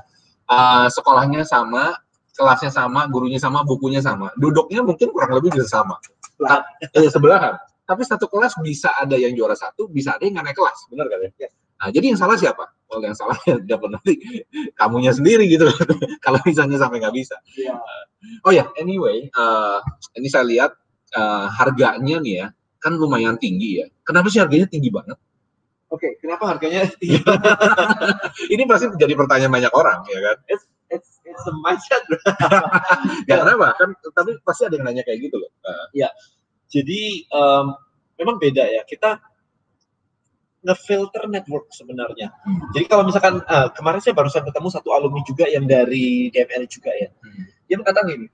Uh, 0.48 0.88
sekolahnya 0.88 1.44
sama 1.44 2.00
kelasnya 2.38 2.70
sama 2.70 3.10
gurunya 3.10 3.42
sama 3.42 3.66
bukunya 3.66 4.00
sama. 4.00 4.30
Duduknya 4.38 4.86
mungkin 4.86 5.10
kurang 5.10 5.34
lebih 5.42 5.58
bisa 5.58 5.82
sama. 5.82 5.98
Eh, 6.94 7.10
sebelahan 7.10 7.58
tapi 7.88 8.04
satu 8.04 8.28
kelas 8.28 8.60
bisa 8.60 8.92
ada 9.00 9.16
yang 9.16 9.32
juara 9.32 9.56
satu 9.56 9.88
bisa 9.88 10.20
ada 10.20 10.28
yang 10.28 10.36
nggak 10.36 10.52
naik 10.52 10.58
kelas 10.60 10.80
benar 10.92 11.08
kan 11.08 11.20
ya 11.24 11.32
yes. 11.40 11.54
nah 11.80 11.88
jadi 11.88 12.06
yang 12.12 12.20
salah 12.20 12.36
siapa 12.36 12.66
oh 12.92 13.00
yang 13.00 13.16
salah 13.16 13.40
ya 13.50 13.56
dapat 13.64 13.90
nanti 13.96 14.14
kamunya 14.76 15.16
sendiri 15.16 15.48
gitu 15.48 15.72
kalau 16.26 16.44
misalnya 16.44 16.76
sampai 16.76 17.00
nggak 17.00 17.16
bisa 17.16 17.40
yeah. 17.56 17.80
oh 18.44 18.52
ya 18.52 18.62
yeah, 18.62 18.68
anyway 18.76 19.32
uh, 19.40 19.80
ini 20.20 20.28
saya 20.28 20.44
lihat 20.44 20.76
uh, 21.16 21.48
harganya 21.48 22.20
nih 22.20 22.36
ya 22.44 22.48
kan 22.84 22.94
lumayan 23.00 23.40
tinggi 23.40 23.80
ya 23.80 23.88
kenapa 24.04 24.28
sih 24.28 24.44
harganya 24.44 24.68
tinggi 24.68 24.92
banget 24.92 25.16
Oke, 25.88 26.04
okay, 26.04 26.12
kenapa 26.20 26.52
harganya 26.52 26.84
Ini 28.54 28.64
pasti 28.68 28.92
menjadi 28.92 29.14
pertanyaan 29.16 29.56
banyak 29.56 29.72
orang, 29.72 30.04
ya 30.12 30.20
kan? 30.20 30.38
It's, 30.52 30.68
it's, 30.92 31.24
it's 31.24 31.46
a 31.48 31.54
mindset. 31.64 32.04
ya, 33.24 33.40
kenapa? 33.40 33.72
Kan, 33.80 33.96
tapi 34.12 34.36
pasti 34.44 34.68
ada 34.68 34.76
yang 34.76 34.84
nanya 34.84 35.08
kayak 35.08 35.32
gitu 35.32 35.40
loh. 35.40 35.48
Iya. 35.96 36.12
Jadi, 36.68 37.28
um, 37.32 37.76
memang 38.20 38.36
beda 38.38 38.64
ya. 38.68 38.84
Kita 38.84 39.20
ngefilter 40.68 41.24
network 41.32 41.72
sebenarnya. 41.72 42.34
Hmm. 42.44 42.60
Jadi 42.76 42.86
kalau 42.92 43.08
misalkan 43.08 43.40
uh, 43.46 43.72
kemarin 43.72 44.04
saya 44.04 44.12
barusan 44.18 44.44
ketemu 44.44 44.68
satu 44.74 44.90
alumni 44.92 45.24
juga 45.24 45.48
yang 45.48 45.64
dari 45.64 46.28
DML 46.34 46.68
juga 46.68 46.92
ya. 46.92 47.08
Hmm. 47.24 47.48
Dia 47.72 47.76
mengatakan 47.80 48.06
gini, 48.12 48.28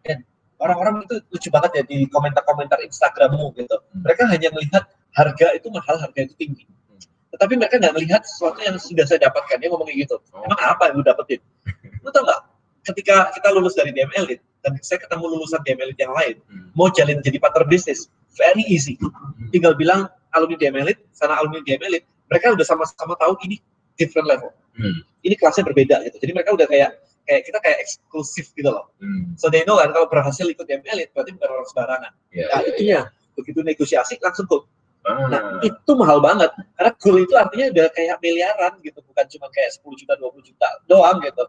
orang-orang 0.58 1.06
itu 1.06 1.15
lucu 1.30 1.50
banget 1.54 1.72
ya 1.78 1.84
di 1.86 2.08
komentar-komentar 2.10 2.82
Instagrammu 2.82 3.54
gitu. 3.60 3.76
Hmm. 3.78 4.02
Mereka 4.02 4.24
hanya 4.34 4.50
melihat 4.50 4.84
harga 5.13 5.48
itu 5.54 5.67
mahal, 5.69 6.02
harga 6.02 6.19
itu 6.26 6.34
tinggi. 6.34 6.65
Hmm. 6.65 6.98
Tetapi 7.38 7.54
mereka 7.60 7.76
nggak 7.78 7.93
melihat 8.02 8.22
sesuatu 8.26 8.60
yang 8.65 8.82
sudah 8.82 9.06
saya 9.06 9.30
dapatkan. 9.30 9.62
Dia 9.62 9.69
ngomong 9.69 9.93
gitu. 9.93 10.17
Oh. 10.34 10.41
Emang 10.41 10.58
apa 10.58 10.89
yang 10.89 10.98
lu 10.98 11.06
dapetin? 11.06 11.43
Lu 12.04 12.10
tau 12.10 12.26
nggak? 12.26 12.41
Ketika 12.84 13.32
kita 13.32 13.48
lulus 13.56 13.80
dari 13.80 13.96
DML 13.96 14.28
dan 14.63 14.80
saya 14.80 15.04
ketemu 15.04 15.28
lulusan 15.28 15.60
DML 15.67 15.91
yang 15.99 16.15
lain, 16.15 16.36
hmm. 16.47 16.71
mau 16.73 16.88
jalin 16.88 17.19
jadi 17.19 17.38
partner 17.38 17.67
bisnis, 17.67 18.08
very 18.39 18.63
easy. 18.65 18.95
Hmm. 18.97 19.52
Tinggal 19.52 19.76
bilang 19.76 20.08
alumni 20.34 20.58
DML 20.58 20.88
sana 21.13 21.38
alumni 21.38 21.62
DML 21.62 22.02
mereka 22.32 22.56
udah 22.56 22.65
sama-sama 22.65 23.13
tahu 23.19 23.38
ini 23.45 23.62
different 23.99 24.26
level. 24.26 24.49
Hmm. 24.73 25.06
Ini 25.21 25.38
kelasnya 25.38 25.67
berbeda 25.67 26.02
gitu. 26.10 26.17
Jadi 26.17 26.32
mereka 26.34 26.56
udah 26.58 26.65
kayak 26.65 26.97
kayak 27.23 27.41
kita 27.47 27.58
kayak 27.63 27.78
eksklusif 27.84 28.52
gitu 28.58 28.69
loh. 28.71 28.89
Hmm. 28.99 29.38
So 29.39 29.47
they 29.47 29.63
know 29.63 29.80
kan 29.80 29.93
kalau 29.93 30.10
berhasil 30.10 30.43
ikut 30.47 30.65
ML 30.65 30.97
itu 30.99 31.12
berarti 31.13 31.32
bukan 31.38 31.49
orang 31.52 31.67
sembarangan. 31.69 32.12
Yeah, 32.34 32.49
nah 32.52 32.60
yeah, 32.60 32.69
itunya 32.73 32.99
yeah. 33.06 33.36
begitu 33.38 33.60
negosiasi 33.62 34.17
langsung 34.19 34.49
gold. 34.49 34.65
Ah. 35.04 35.28
Nah 35.28 35.41
itu 35.60 35.91
mahal 35.99 36.23
banget 36.23 36.52
karena 36.80 36.91
gold 36.95 37.19
itu 37.28 37.34
artinya 37.36 37.65
udah 37.76 37.86
kayak 37.91 38.15
miliaran 38.23 38.73
gitu 38.80 38.99
bukan 39.04 39.26
cuma 39.36 39.47
kayak 39.52 39.69
10 39.76 39.99
juta 39.99 40.13
20 40.15 40.49
juta 40.52 40.67
doang 40.88 41.17
gitu. 41.23 41.43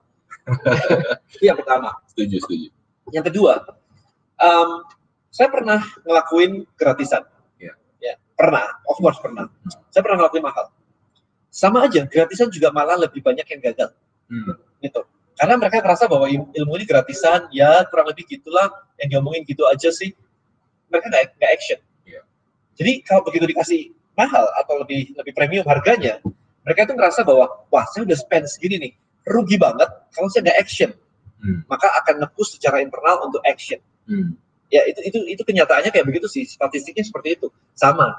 itu 1.38 1.44
yang 1.48 1.58
pertama. 1.58 1.96
Setuju 2.12 2.36
setuju. 2.44 2.68
Yang 3.12 3.34
kedua, 3.34 3.60
um, 4.40 4.86
saya 5.28 5.50
pernah 5.50 5.82
ngelakuin 6.06 6.64
gratisan 6.78 7.26
Pernah, 8.34 8.66
of 8.90 8.98
course 8.98 9.18
pernah. 9.22 9.46
Saya 9.94 10.02
pernah 10.02 10.26
ngelakuin 10.26 10.42
mahal. 10.42 10.66
Sama 11.54 11.86
aja, 11.86 12.02
gratisan 12.02 12.50
juga 12.50 12.74
malah 12.74 12.98
lebih 12.98 13.22
banyak 13.22 13.46
yang 13.46 13.60
gagal. 13.62 13.94
Hmm. 14.26 14.58
Gitu. 14.82 15.00
Karena 15.38 15.54
mereka 15.58 15.82
merasa 15.82 16.10
bahwa 16.10 16.26
ilmu 16.30 16.72
ini 16.78 16.86
gratisan, 16.86 17.46
ya 17.54 17.86
kurang 17.90 18.10
lebih 18.10 18.26
gitulah, 18.26 18.70
yang 18.98 19.18
diomongin 19.18 19.46
gitu 19.46 19.62
aja 19.70 19.90
sih. 19.94 20.10
Mereka 20.90 21.06
nggak 21.10 21.24
nggak 21.38 21.50
action. 21.54 21.78
Yeah. 22.06 22.26
Jadi 22.74 23.06
kalau 23.06 23.22
begitu 23.22 23.46
dikasih 23.46 23.94
mahal 24.18 24.46
atau 24.58 24.82
lebih 24.82 25.14
lebih 25.14 25.32
premium 25.34 25.66
harganya, 25.66 26.18
mereka 26.66 26.90
itu 26.90 26.94
merasa 26.98 27.22
bahwa 27.22 27.50
wah 27.70 27.86
saya 27.94 28.06
udah 28.06 28.18
spend 28.18 28.46
segini 28.50 28.76
nih, 28.78 28.92
rugi 29.30 29.58
banget 29.58 29.90
kalau 30.14 30.26
saya 30.26 30.50
nggak 30.50 30.58
action. 30.58 30.90
Hmm. 31.44 31.60
Maka 31.68 31.92
akan 32.00 32.24
nepus 32.24 32.56
secara 32.56 32.80
internal 32.80 33.28
untuk 33.28 33.44
action. 33.44 33.76
Hmm. 34.08 34.40
Ya 34.72 34.80
itu 34.88 35.04
itu 35.04 35.18
itu 35.28 35.42
kenyataannya 35.44 35.92
kayak 35.92 36.08
begitu 36.08 36.24
sih. 36.24 36.48
Statistiknya 36.48 37.04
seperti 37.04 37.36
itu. 37.36 37.52
Sama. 37.76 38.16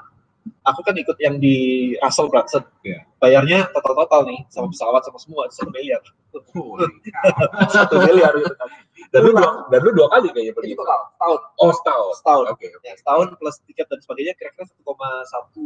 Aku 0.62 0.78
kan 0.86 0.94
ikut 0.94 1.18
yang 1.18 1.42
di 1.42 1.90
Russell 1.98 2.30
Brunson. 2.30 2.62
Yeah. 2.86 3.02
bayarnya 3.18 3.66
total 3.74 4.06
total 4.06 4.20
nih 4.30 4.46
sama 4.46 4.70
pesawat 4.70 5.02
sama 5.02 5.18
semua. 5.18 5.42
Satu 5.50 5.74
miliar. 5.74 5.98
Satu 7.74 7.98
miliar 7.98 8.30
gitu 8.38 8.54
kan. 8.54 8.68
Dan 9.10 9.20
lu 9.26 9.30
dua 9.34 9.66
dan 9.74 9.80
lu 9.82 9.90
dua 9.90 10.06
kali 10.06 10.30
kayaknya 10.30 10.54
pergi 10.54 10.74
total 10.78 11.00
setahun. 11.10 11.40
Oh 11.58 11.70
setahun. 11.74 12.12
Setahun. 12.22 12.44
Oke 12.54 12.58
okay, 12.62 12.68
okay. 12.78 12.88
ya, 12.88 12.94
setahun 12.94 13.26
plus 13.42 13.56
tiket 13.66 13.86
dan 13.90 13.98
sebagainya 13.98 14.34
kira-kira 14.38 14.64
satu 14.70 14.82
koma 14.86 15.10
satu 15.26 15.64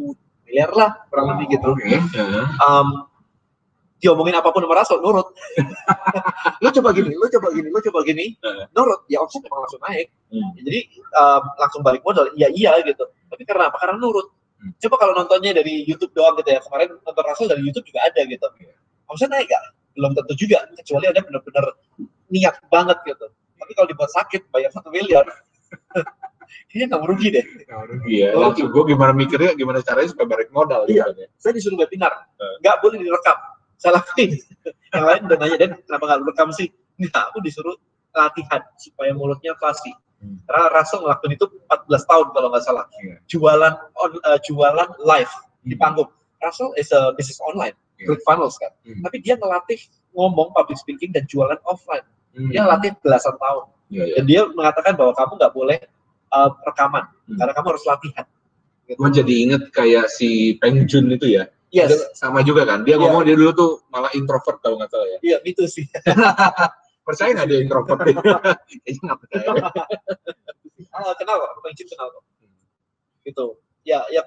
miliar 0.48 0.70
lah 0.72 0.90
kurang 1.12 1.36
lebih 1.36 1.60
gitu. 1.60 1.70
okay. 1.76 2.00
um, 2.64 3.09
diomongin 4.00 4.32
apa 4.32 4.48
pun 4.48 4.64
sama 4.64 4.74
Rasul 4.80 4.98
nurut 5.04 5.28
lu 6.64 6.68
coba 6.72 6.88
gini 6.96 7.12
lu 7.12 7.26
coba 7.28 7.48
gini 7.52 7.68
lu 7.68 7.78
coba 7.84 8.00
gini 8.02 8.26
nurut 8.72 9.00
ya 9.12 9.20
omset 9.20 9.44
emang 9.44 9.60
langsung 9.68 9.82
naik 9.84 10.08
hmm. 10.32 10.50
jadi 10.64 10.80
um, 11.20 11.42
langsung 11.60 11.80
balik 11.84 12.00
modal 12.00 12.26
iya 12.34 12.48
iya 12.48 12.80
gitu 12.80 13.04
tapi 13.28 13.44
karena 13.44 13.68
apa 13.68 13.76
karena 13.76 14.00
nurut 14.00 14.32
hmm. 14.32 14.72
coba 14.80 14.96
kalau 14.96 15.12
nontonnya 15.12 15.52
dari 15.52 15.84
YouTube 15.84 16.16
doang 16.16 16.34
gitu 16.40 16.56
ya 16.56 16.60
kemarin 16.64 16.96
nonton 17.04 17.24
Rasul 17.28 17.46
dari 17.52 17.60
YouTube 17.60 17.84
juga 17.92 18.00
ada 18.08 18.20
gitu 18.24 18.48
iya. 18.64 18.74
omset 19.12 19.28
naik 19.28 19.52
gak 19.52 19.62
belum 19.94 20.16
tentu 20.16 20.32
juga 20.34 20.64
kecuali 20.80 21.06
ada 21.12 21.20
benar-benar 21.20 21.64
niat 22.32 22.56
banget 22.72 22.98
gitu 23.04 23.26
tapi 23.60 23.72
kalau 23.76 23.88
dibuat 23.92 24.10
sakit 24.16 24.48
bayar 24.48 24.72
satu 24.72 24.88
miliar 24.88 25.28
kayaknya 26.66 26.86
nggak 26.90 27.02
merugi 27.02 27.28
deh. 27.30 27.46
Nggak 27.46 27.78
merugi 27.86 28.14
ya. 28.26 28.30
Langsung 28.34 28.74
gue 28.74 28.84
gimana 28.90 29.12
mikirnya, 29.14 29.54
gimana 29.54 29.78
caranya 29.86 30.10
supaya 30.10 30.34
balik 30.34 30.50
modal. 30.50 30.82
Iya. 30.90 31.06
Gitu, 31.14 31.22
ya. 31.22 31.28
Saya 31.38 31.52
disuruh 31.54 31.78
webinar, 31.78 32.10
nggak 32.62 32.76
boleh 32.82 32.98
direkam 32.98 33.38
saya 33.80 33.96
lakuin 33.96 34.36
yang 34.92 35.04
lain 35.08 35.20
udah 35.24 35.36
nanya 35.40 35.56
dan 35.56 35.70
kenapa 35.88 36.04
nggak 36.04 36.20
rekam 36.28 36.48
sih 36.52 36.68
nah 37.00 37.32
aku 37.32 37.40
disuruh 37.40 37.74
latihan 38.12 38.60
supaya 38.76 39.16
mulutnya 39.16 39.56
fasih 39.56 39.96
hmm. 40.20 40.44
karena 40.44 40.66
Rasul 40.68 41.00
ngelakuin 41.08 41.32
itu 41.40 41.46
14 41.72 42.10
tahun 42.10 42.26
kalau 42.36 42.48
nggak 42.52 42.64
salah 42.68 42.84
yeah. 43.00 43.18
jualan 43.24 43.74
on 43.96 44.12
uh, 44.28 44.38
jualan 44.44 44.88
live 45.00 45.32
hmm. 45.32 45.68
di 45.72 45.74
panggung 45.80 46.10
Rasul 46.44 46.76
is 46.76 46.92
a 46.92 47.16
business 47.16 47.40
online 47.40 47.72
yeah. 47.96 48.20
funnels 48.28 48.60
kan 48.60 48.68
hmm. 48.84 49.00
tapi 49.00 49.24
dia 49.24 49.40
ngelatih 49.40 49.80
ngomong 50.12 50.52
public 50.52 50.76
speaking 50.76 51.10
dan 51.16 51.24
jualan 51.24 51.56
offline 51.64 52.04
hmm. 52.36 52.52
dia 52.52 52.68
latih 52.68 52.92
belasan 53.00 53.32
tahun 53.40 53.64
yeah, 53.88 54.04
yeah. 54.04 54.16
dan 54.20 54.24
dia 54.28 54.40
mengatakan 54.52 54.92
bahwa 54.98 55.16
kamu 55.16 55.32
nggak 55.40 55.54
boleh 55.56 55.78
uh, 56.36 56.50
rekaman 56.68 57.04
hmm. 57.30 57.38
karena 57.40 57.52
kamu 57.56 57.66
harus 57.72 57.84
latihan 57.88 58.26
gitu. 58.84 58.98
gue 59.00 59.10
jadi 59.22 59.34
inget 59.48 59.62
kayak 59.72 60.06
si 60.12 60.60
Peng 60.60 60.84
Jun 60.84 61.08
itu 61.08 61.40
ya 61.40 61.48
Yes. 61.70 61.94
sama 62.18 62.42
juga 62.42 62.66
kan. 62.66 62.82
Dia 62.82 62.98
yeah. 62.98 63.00
ngomong 63.00 63.22
dia 63.22 63.38
dulu 63.38 63.50
tuh 63.54 63.70
malah 63.94 64.10
introvert 64.18 64.58
kalau 64.58 64.78
nggak 64.82 64.90
salah 64.90 65.06
ya. 65.06 65.18
Iya, 65.22 65.30
yeah, 65.38 65.40
itu 65.46 65.64
sih. 65.70 65.86
percaya 67.06 67.30
nggak 67.34 67.48
dia 67.48 67.58
introvert? 67.62 67.98
Kayaknya 68.06 69.00
nggak 69.06 69.18
percaya. 69.22 69.48
ah, 70.98 71.14
kenal 71.14 71.34
kok, 71.38 71.50
Bang 71.62 71.74
kenal 71.78 72.06
kok. 72.10 72.22
Gitu. 73.22 73.46
Ya, 73.86 74.00
ya 74.10 74.22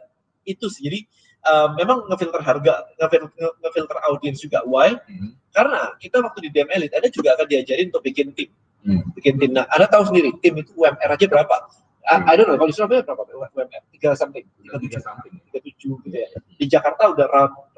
itu 0.48 0.66
sih. 0.72 0.88
Jadi 0.88 1.00
uh, 1.48 1.68
memang 1.76 2.08
ngefilter 2.08 2.42
harga, 2.44 2.74
ngefilter, 3.00 3.52
ngefilter 3.60 3.98
audiens 4.08 4.40
juga. 4.40 4.64
Why? 4.64 4.96
Hmm. 4.96 5.36
Karena 5.52 5.94
kita 6.00 6.24
waktu 6.24 6.48
di 6.48 6.50
DM 6.50 6.70
Elite, 6.72 6.96
ada 6.96 7.08
juga 7.12 7.36
akan 7.38 7.46
diajarin 7.46 7.88
untuk 7.92 8.04
bikin 8.04 8.32
tim. 8.34 8.50
Hmm. 8.84 9.04
Bikin 9.16 9.36
tim. 9.40 9.52
Nah, 9.56 9.68
Anda 9.72 9.88
tahu 9.88 10.12
sendiri, 10.12 10.36
tim 10.40 10.60
itu 10.60 10.72
UMR 10.76 11.10
aja 11.16 11.26
berapa? 11.28 11.56
Hmm. 12.04 12.28
I 12.28 12.36
don't 12.36 12.52
know, 12.52 12.60
kalau 12.60 12.68
di 12.68 12.76
Surabaya 12.76 13.00
berapa 13.00 13.24
UMR? 13.24 13.84
Tiga 13.96 14.12
something, 14.12 14.44
tiga 14.60 14.76
tiga 14.76 15.00
something, 15.00 15.32
tiga 15.48 15.60
tujuh 15.64 15.96
gitu 16.04 16.18
ya. 16.20 16.28
Di 16.60 16.66
Jakarta 16.68 17.16
udah 17.16 17.26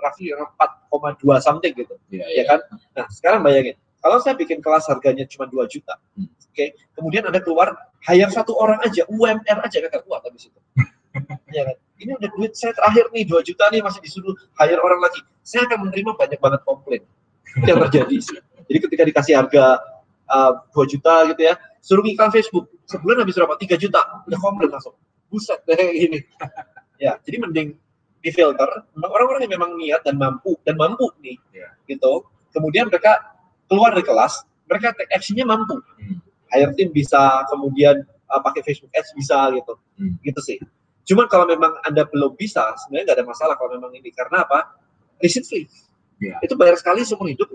roughly 0.01 0.33
empat 0.33 0.69
koma 0.89 1.13
dua 1.21 1.38
something 1.38 1.69
gitu, 1.77 1.93
yeah, 2.09 2.25
ya 2.33 2.41
yeah. 2.41 2.45
kan? 2.49 2.59
Nah 2.97 3.05
sekarang 3.13 3.45
bayangin, 3.45 3.77
kalau 4.01 4.17
saya 4.17 4.33
bikin 4.33 4.65
kelas 4.65 4.89
harganya 4.89 5.29
cuma 5.29 5.45
dua 5.45 5.69
juta, 5.69 5.93
hmm. 6.17 6.25
oke, 6.25 6.57
okay, 6.57 6.73
kemudian 6.97 7.21
ada 7.29 7.38
keluar 7.38 7.77
hire 8.01 8.31
satu 8.33 8.57
orang 8.57 8.81
aja, 8.81 9.05
UMR 9.05 9.57
aja 9.61 9.77
kan 9.77 10.01
kuat 10.01 10.25
habis 10.25 10.49
itu. 10.49 10.59
ya 11.55 11.61
kan? 11.69 11.77
Ini 12.01 12.11
udah 12.17 12.29
duit 12.33 12.57
saya 12.57 12.73
terakhir 12.73 13.13
nih 13.13 13.29
dua 13.29 13.45
juta 13.45 13.69
nih 13.69 13.85
masih 13.85 14.01
disuruh 14.01 14.33
hire 14.57 14.81
orang 14.81 15.05
lagi. 15.05 15.21
Saya 15.45 15.69
akan 15.69 15.85
menerima 15.85 16.11
banyak 16.17 16.39
banget 16.41 16.61
komplain 16.65 17.01
yang 17.61 17.77
terjadi 17.88 18.17
sih. 18.19 18.39
Jadi 18.65 18.79
ketika 18.89 19.03
dikasih 19.05 19.33
harga 19.38 19.79
uh, 20.29 20.53
2 20.73 20.91
juta 20.91 21.13
gitu 21.33 21.41
ya, 21.41 21.53
suruh 21.81 22.05
iklan 22.05 22.29
Facebook. 22.33 22.69
Sebulan 22.85 23.25
habis 23.25 23.38
berapa? 23.38 23.57
Tiga 23.57 23.75
juta. 23.77 24.01
Udah 24.29 24.39
komplain 24.41 24.69
langsung. 24.69 24.93
Buset 25.29 25.61
deh 25.67 25.81
ini 25.89 26.21
ya 27.01 27.19
jadi 27.23 27.38
mending 27.43 27.75
di 28.25 28.29
filter 28.33 28.65
orang-orang 28.97 29.45
yang 29.45 29.53
memang 29.59 29.71
niat 29.77 30.01
dan 30.01 30.17
mampu 30.17 30.57
dan 30.65 30.79
mampu 30.79 31.11
nih 31.21 31.38
yeah. 31.53 31.69
gitu. 31.85 32.25
Kemudian 32.49 32.89
mereka 32.89 33.21
keluar 33.69 33.93
dari 33.93 34.01
kelas 34.01 34.41
mereka 34.65 34.95
take 34.97 35.11
actionnya 35.13 35.45
mampu. 35.45 35.77
Hmm. 35.77 36.21
hire 36.53 36.71
team 36.77 36.89
bisa 36.93 37.43
kemudian 37.51 38.05
uh, 38.31 38.41
pakai 38.41 38.65
Facebook 38.65 38.89
Ads 38.95 39.13
bisa 39.13 39.53
gitu. 39.53 39.73
Hmm. 40.01 40.17
gitu 40.25 40.41
sih. 40.41 40.57
Cuman 41.05 41.29
kalau 41.29 41.45
memang 41.45 41.77
anda 41.85 42.07
belum 42.09 42.33
bisa 42.33 42.73
sebenarnya 42.81 43.13
nggak 43.13 43.17
ada 43.21 43.27
masalah 43.27 43.53
kalau 43.59 43.77
memang 43.77 43.93
ini. 43.93 44.09
Karena 44.09 44.41
apa? 44.41 44.73
Riset 45.21 45.45
free 45.45 45.69
yeah. 46.17 46.39
itu 46.41 46.57
bayar 46.57 46.79
sekali 46.79 47.05
seumur 47.05 47.29
hidup 47.29 47.49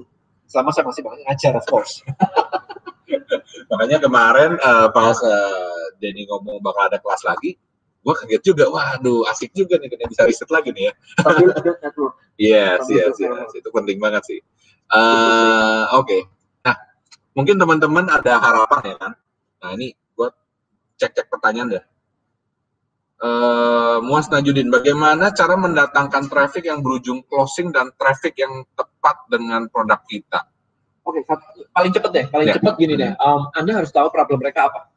selama 0.50 0.74
saya 0.74 0.84
masih 0.90 1.02
ngajar 1.06 1.54
of 1.54 1.66
course 1.70 2.02
Makanya 3.70 3.98
kemarin 4.02 4.58
uh, 4.58 4.88
pas 4.90 5.14
uh, 5.22 5.85
Denny 6.02 6.27
ngomong 6.27 6.58
bakal 6.58 6.90
ada 6.90 6.98
kelas 6.98 7.22
lagi, 7.22 7.54
gue 8.00 8.14
kaget 8.25 8.42
juga, 8.42 8.64
waduh 8.66 9.27
asik 9.31 9.54
juga 9.54 9.79
nih, 9.79 9.90
kita 9.92 10.10
bisa 10.10 10.22
riset 10.27 10.50
lagi 10.50 10.75
nih 10.75 10.90
ya. 10.90 10.92
Iya, 12.40 12.81
yes, 12.81 12.88
yes, 12.88 13.14
yes, 13.20 13.50
itu 13.52 13.68
penting 13.68 14.00
banget 14.00 14.22
sih. 14.27 14.40
Uh, 14.90 15.87
Oke, 16.00 16.18
okay. 16.18 16.20
nah 16.66 16.75
mungkin 17.37 17.60
teman-teman 17.60 18.10
ada 18.10 18.42
harapan 18.42 18.81
ya 18.90 18.96
kan? 18.98 19.12
Nah 19.60 19.70
ini 19.77 19.94
gue 19.94 20.29
cek-cek 20.98 21.31
pertanyaan 21.31 21.79
deh. 21.79 21.85
Uh, 23.21 24.00
Muas 24.00 24.33
Najudin, 24.33 24.73
bagaimana 24.73 25.29
cara 25.37 25.52
mendatangkan 25.52 26.33
traffic 26.33 26.64
yang 26.64 26.81
berujung 26.81 27.21
closing 27.29 27.68
dan 27.68 27.92
traffic 28.00 28.33
yang 28.40 28.64
tepat 28.73 29.16
dengan 29.29 29.68
produk 29.68 30.00
kita? 30.08 30.48
Oke, 31.04 31.21
okay, 31.21 31.37
paling 31.77 31.92
cepat 31.92 32.10
deh, 32.16 32.25
paling 32.33 32.48
yeah. 32.48 32.56
cepat 32.56 32.75
gini 32.81 32.96
deh. 32.96 33.12
Um, 33.21 33.52
anda 33.52 33.77
harus 33.77 33.92
tahu 33.92 34.08
problem 34.08 34.40
mereka 34.40 34.73
apa. 34.73 34.88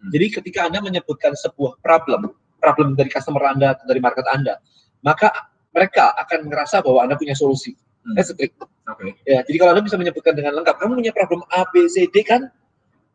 Hmm. 0.00 0.12
Jadi 0.12 0.26
ketika 0.28 0.68
Anda 0.68 0.84
menyebutkan 0.84 1.32
sebuah 1.36 1.80
problem, 1.80 2.32
problem 2.60 2.96
dari 2.96 3.08
customer 3.08 3.48
Anda 3.48 3.76
atau 3.76 3.88
dari 3.88 4.00
market 4.00 4.28
Anda, 4.28 4.60
maka 5.00 5.32
mereka 5.72 6.12
akan 6.20 6.52
merasa 6.52 6.84
bahwa 6.84 7.04
Anda 7.04 7.16
punya 7.16 7.32
solusi. 7.32 7.76
Hmm. 8.04 8.16
That's 8.16 8.32
the 8.32 8.48
Okay. 8.90 9.14
Ya, 9.22 9.46
jadi 9.46 9.56
kalau 9.62 9.70
Anda 9.78 9.86
bisa 9.86 9.94
menyebutkan 9.94 10.34
dengan 10.34 10.58
lengkap, 10.58 10.82
kamu 10.82 10.98
punya 10.98 11.14
problem 11.14 11.46
A, 11.54 11.62
B, 11.70 11.86
C, 11.86 12.10
D 12.10 12.26
kan, 12.26 12.50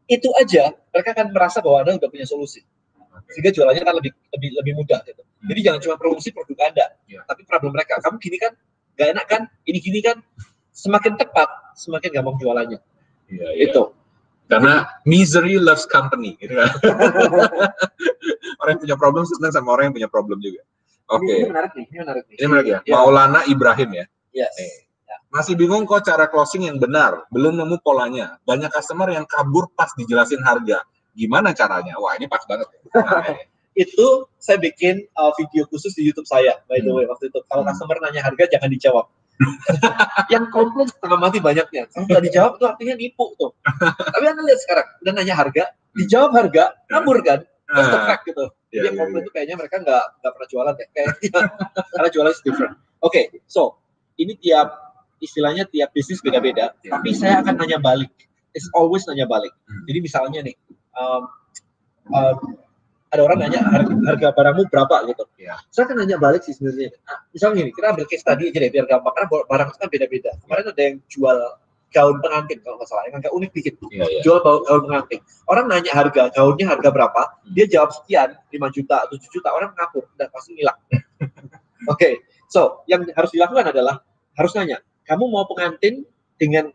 itu 0.08 0.32
aja 0.40 0.72
mereka 0.94 1.12
akan 1.12 1.36
merasa 1.36 1.60
bahwa 1.60 1.84
Anda 1.84 2.00
sudah 2.00 2.10
punya 2.10 2.24
solusi. 2.24 2.64
Sehingga 3.32 3.52
jualannya 3.52 3.84
kan 3.84 3.96
lebih 3.98 4.12
lebih 4.34 4.50
lebih 4.62 4.74
mudah 4.78 5.00
gitu. 5.06 5.22
Hmm. 5.22 5.48
Jadi 5.52 5.60
jangan 5.62 5.80
cuma 5.82 5.96
promosi 5.98 6.30
produk 6.30 6.58
Anda, 6.62 6.86
yeah. 7.10 7.24
tapi 7.26 7.42
problem 7.46 7.74
mereka. 7.74 7.98
Kamu 8.02 8.18
gini 8.22 8.38
kan, 8.38 8.54
gak 8.98 9.08
enak 9.18 9.26
kan, 9.28 9.42
ini 9.66 9.78
gini 9.82 10.00
kan, 10.02 10.22
semakin 10.72 11.18
tepat, 11.18 11.50
semakin 11.78 12.10
gampang 12.14 12.38
jualannya. 12.38 12.80
Yeah, 13.30 13.52
yeah. 13.54 13.70
Itu. 13.70 13.84
Karena 14.46 14.86
misery 15.10 15.58
loves 15.58 15.90
company, 15.90 16.38
gitu 16.38 16.54
kan. 16.54 16.70
orang 18.62 18.78
yang 18.78 18.82
punya 18.86 18.98
problem 18.98 19.26
senang 19.26 19.54
sama 19.54 19.74
orang 19.74 19.90
yang 19.90 19.96
punya 19.98 20.10
problem 20.10 20.38
juga. 20.38 20.62
Oke. 21.10 21.26
Okay. 21.26 21.38
Ini 21.42 21.50
menarik 21.50 21.72
nih, 21.74 21.86
ini 21.90 21.98
menarik 22.02 22.24
nih. 22.30 22.38
Ini 22.38 22.48
menarik 22.50 22.68
ya. 22.70 22.80
ya. 22.86 22.94
Maulana 22.94 23.40
Ibrahim 23.50 23.90
ya. 23.94 24.06
Yes. 24.34 24.54
Eh. 24.62 24.86
Masih 25.36 25.60
bingung 25.60 25.84
kok 25.84 26.08
cara 26.08 26.32
closing 26.32 26.72
yang 26.72 26.80
benar, 26.80 27.28
belum 27.28 27.60
nemu 27.60 27.84
polanya. 27.84 28.40
Banyak 28.48 28.72
customer 28.72 29.12
yang 29.12 29.28
kabur 29.28 29.68
pas 29.76 29.92
dijelasin 30.00 30.40
harga. 30.40 30.80
Gimana 31.16 31.56
caranya? 31.56 31.96
Wah, 31.98 32.14
ini 32.20 32.28
pas 32.28 32.44
banget. 32.44 32.68
Nah, 32.92 33.40
itu 33.84 34.08
saya 34.40 34.60
bikin 34.60 35.08
uh, 35.16 35.32
video 35.40 35.64
khusus 35.72 35.96
di 35.96 36.04
YouTube 36.04 36.28
saya, 36.28 36.60
by 36.68 36.84
the 36.84 36.92
hmm. 36.92 37.00
way, 37.02 37.06
waktu 37.08 37.32
itu. 37.32 37.40
Kalau 37.48 37.64
hmm. 37.64 37.72
customer 37.72 37.98
nanya 38.04 38.22
harga, 38.22 38.44
jangan 38.52 38.70
dijawab. 38.70 39.06
yang 40.34 40.48
komplain 40.48 40.88
setengah 40.88 41.20
mati 41.20 41.44
banyaknya. 41.44 41.92
Kalau 41.92 42.08
nggak 42.08 42.24
dijawab 42.24 42.52
itu 42.56 42.66
artinya 42.68 42.96
nipu 42.96 43.26
tuh. 43.36 43.52
Tapi 44.16 44.26
anda 44.28 44.42
lihat 44.48 44.60
sekarang, 44.64 44.88
udah 45.04 45.14
nanya 45.16 45.36
harga, 45.36 45.64
dijawab 45.96 46.32
harga, 46.36 46.64
kabur 46.88 47.20
kan? 47.24 47.44
The 47.66 48.00
fact 48.06 48.24
gitu. 48.30 48.46
Yeah, 48.70 48.92
yang 48.92 48.96
komplain 49.00 49.24
yeah, 49.24 49.26
itu 49.26 49.32
kayaknya 49.32 49.56
mereka 49.58 49.76
nggak 49.82 50.04
nggak 50.22 50.32
pernah 50.36 50.50
jualan 50.52 50.74
ya. 50.76 50.88
Kayaknya 50.92 51.40
karena 51.96 52.10
jualan 52.12 52.32
is 52.36 52.42
different. 52.44 52.74
Oke, 53.02 53.10
okay, 53.10 53.26
so 53.50 53.80
ini 54.20 54.36
tiap 54.38 54.68
istilahnya 55.24 55.64
tiap 55.72 55.90
bisnis 55.96 56.22
beda-beda. 56.22 56.76
Yeah. 56.84 57.00
Tapi 57.00 57.10
saya 57.16 57.42
akan 57.42 57.56
nanya 57.58 57.80
balik. 57.82 58.12
It's 58.54 58.70
always 58.76 59.04
nanya 59.10 59.26
balik. 59.28 59.52
Hmm. 59.68 59.84
Jadi 59.88 60.00
misalnya 60.00 60.40
nih, 60.46 60.56
um, 61.00 61.24
um, 62.12 62.38
ada 63.16 63.22
orang 63.24 63.38
nanya 63.48 63.62
harga, 63.64 63.94
harga 64.12 64.28
barangmu 64.36 64.64
berapa 64.68 64.96
gitu. 65.08 65.24
Yeah. 65.40 65.60
Saya 65.72 65.88
akan 65.88 66.04
nanya 66.04 66.20
balik 66.20 66.44
sih 66.44 66.52
sebenarnya. 66.52 66.92
Nah, 67.08 67.18
misalnya 67.32 67.56
gini, 67.64 67.72
kita 67.72 67.86
ambil 67.96 68.06
case 68.12 68.26
tadi 68.28 68.44
aja 68.52 68.58
deh 68.60 68.72
biar 68.72 68.86
gampang 68.92 69.14
karena 69.16 69.28
barang 69.32 69.68
itu 69.72 69.78
kan 69.80 69.90
beda-beda. 69.90 70.32
Kemarin 70.44 70.66
ada 70.68 70.82
yang 70.84 70.96
jual 71.08 71.38
gaun 71.96 72.18
pengantin 72.20 72.60
kalau 72.60 72.76
nggak 72.76 72.90
salah, 72.92 73.04
yang 73.08 73.16
agak 73.24 73.32
unik 73.32 73.52
dikit. 73.56 73.74
Yeah, 73.88 74.08
yeah. 74.12 74.24
Jual 74.28 74.44
gaun 74.44 74.82
pengantin. 74.84 75.20
Orang 75.48 75.66
nanya 75.72 75.92
harga, 75.96 76.24
gaunnya 76.36 76.66
harga 76.68 76.90
berapa? 76.92 77.22
Hmm. 77.24 77.54
Dia 77.56 77.66
jawab 77.72 77.96
sekian, 77.96 78.36
5 78.52 78.76
juta, 78.76 78.98
7 79.08 79.16
juta. 79.32 79.50
Orang 79.56 79.72
ngapur, 79.80 80.04
udah 80.04 80.28
pasti 80.28 80.60
hilang. 80.60 80.76
Oke, 80.92 81.40
okay. 81.88 82.14
so 82.52 82.84
yang 82.92 83.08
harus 83.16 83.32
dilakukan 83.32 83.72
adalah 83.72 84.04
harus 84.36 84.52
nanya, 84.58 84.84
kamu 85.08 85.24
mau 85.32 85.48
pengantin 85.48 86.04
dengan 86.36 86.68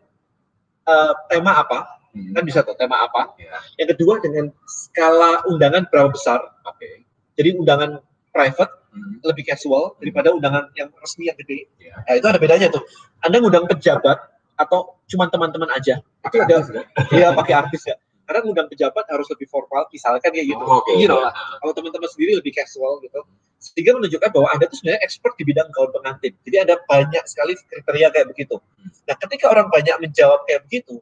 uh, 0.89 1.13
tema 1.29 1.61
apa? 1.61 2.00
Hmm. 2.11 2.35
Kan 2.35 2.43
bisa 2.43 2.59
tuh 2.63 2.75
tema 2.75 3.07
apa? 3.07 3.35
Ya. 3.39 3.55
Yang 3.79 3.97
kedua 3.97 4.19
dengan 4.19 4.51
skala 4.67 5.43
undangan 5.47 5.87
berapa 5.87 6.11
besar? 6.11 6.39
Oke. 6.67 6.77
Okay. 6.77 6.95
Jadi 7.39 7.49
undangan 7.57 8.03
private 8.35 8.71
hmm. 8.91 9.23
lebih 9.23 9.43
casual 9.47 9.95
daripada 9.99 10.35
undangan 10.35 10.67
yang 10.75 10.91
resmi 10.99 11.31
yang 11.31 11.37
gede. 11.39 11.67
Ya. 11.79 11.95
Nah, 12.03 12.13
itu 12.19 12.27
ada 12.27 12.39
bedanya 12.39 12.67
tuh. 12.67 12.83
Anda 13.23 13.39
ngundang 13.39 13.67
pejabat 13.71 14.17
atau 14.59 14.99
cuma 15.07 15.31
teman-teman 15.31 15.71
aja? 15.71 16.03
Itu 16.27 16.37
ada 16.39 16.63
Iya, 17.11 17.31
pakai 17.33 17.53
artis 17.55 17.87
ya. 17.87 17.95
Karena 18.27 18.47
ngundang 18.47 18.67
pejabat 18.71 19.07
harus 19.11 19.27
lebih 19.31 19.47
formal, 19.51 19.87
misalkan 19.91 20.31
kayak 20.31 20.47
gitu. 20.47 20.63
Oh, 20.63 20.79
okay. 20.83 20.99
You 20.99 21.07
know, 21.11 21.19
ya. 21.19 21.31
Kalau 21.33 21.73
teman-teman 21.75 22.07
sendiri 22.11 22.39
lebih 22.39 22.55
casual 22.55 22.99
gitu 23.03 23.23
sehingga 23.61 23.93
menunjukkan 23.93 24.29
bahwa 24.33 24.47
Anda 24.57 24.65
itu 24.65 24.75
sebenarnya 24.81 25.01
expert 25.05 25.37
di 25.37 25.45
bidang 25.45 25.69
gaun 25.69 25.93
pengantin. 25.93 26.33
Jadi 26.49 26.57
ada 26.57 26.75
banyak 26.89 27.23
sekali 27.29 27.53
kriteria 27.69 28.09
kayak 28.09 28.27
begitu. 28.33 28.57
Nah, 29.05 29.15
ketika 29.21 29.53
orang 29.53 29.69
banyak 29.69 29.95
menjawab 30.01 30.41
kayak 30.49 30.65
begitu, 30.65 30.97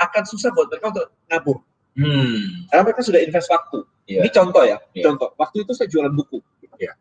akan 0.00 0.22
susah 0.26 0.50
buat 0.54 0.70
mereka 0.70 0.90
untuk 0.90 1.06
ngabur. 1.30 1.58
Hmm. 1.94 2.66
Karena 2.70 2.82
mereka 2.82 3.00
sudah 3.06 3.20
invest 3.22 3.48
waktu. 3.50 3.86
Yeah. 4.04 4.26
Ini 4.26 4.30
contoh 4.34 4.62
ya, 4.66 4.76
yeah. 4.92 5.04
contoh. 5.06 5.28
Waktu 5.38 5.64
itu 5.64 5.72
saya 5.72 5.88
jualan 5.88 6.12
buku. 6.12 6.42
Yeah. 6.76 6.98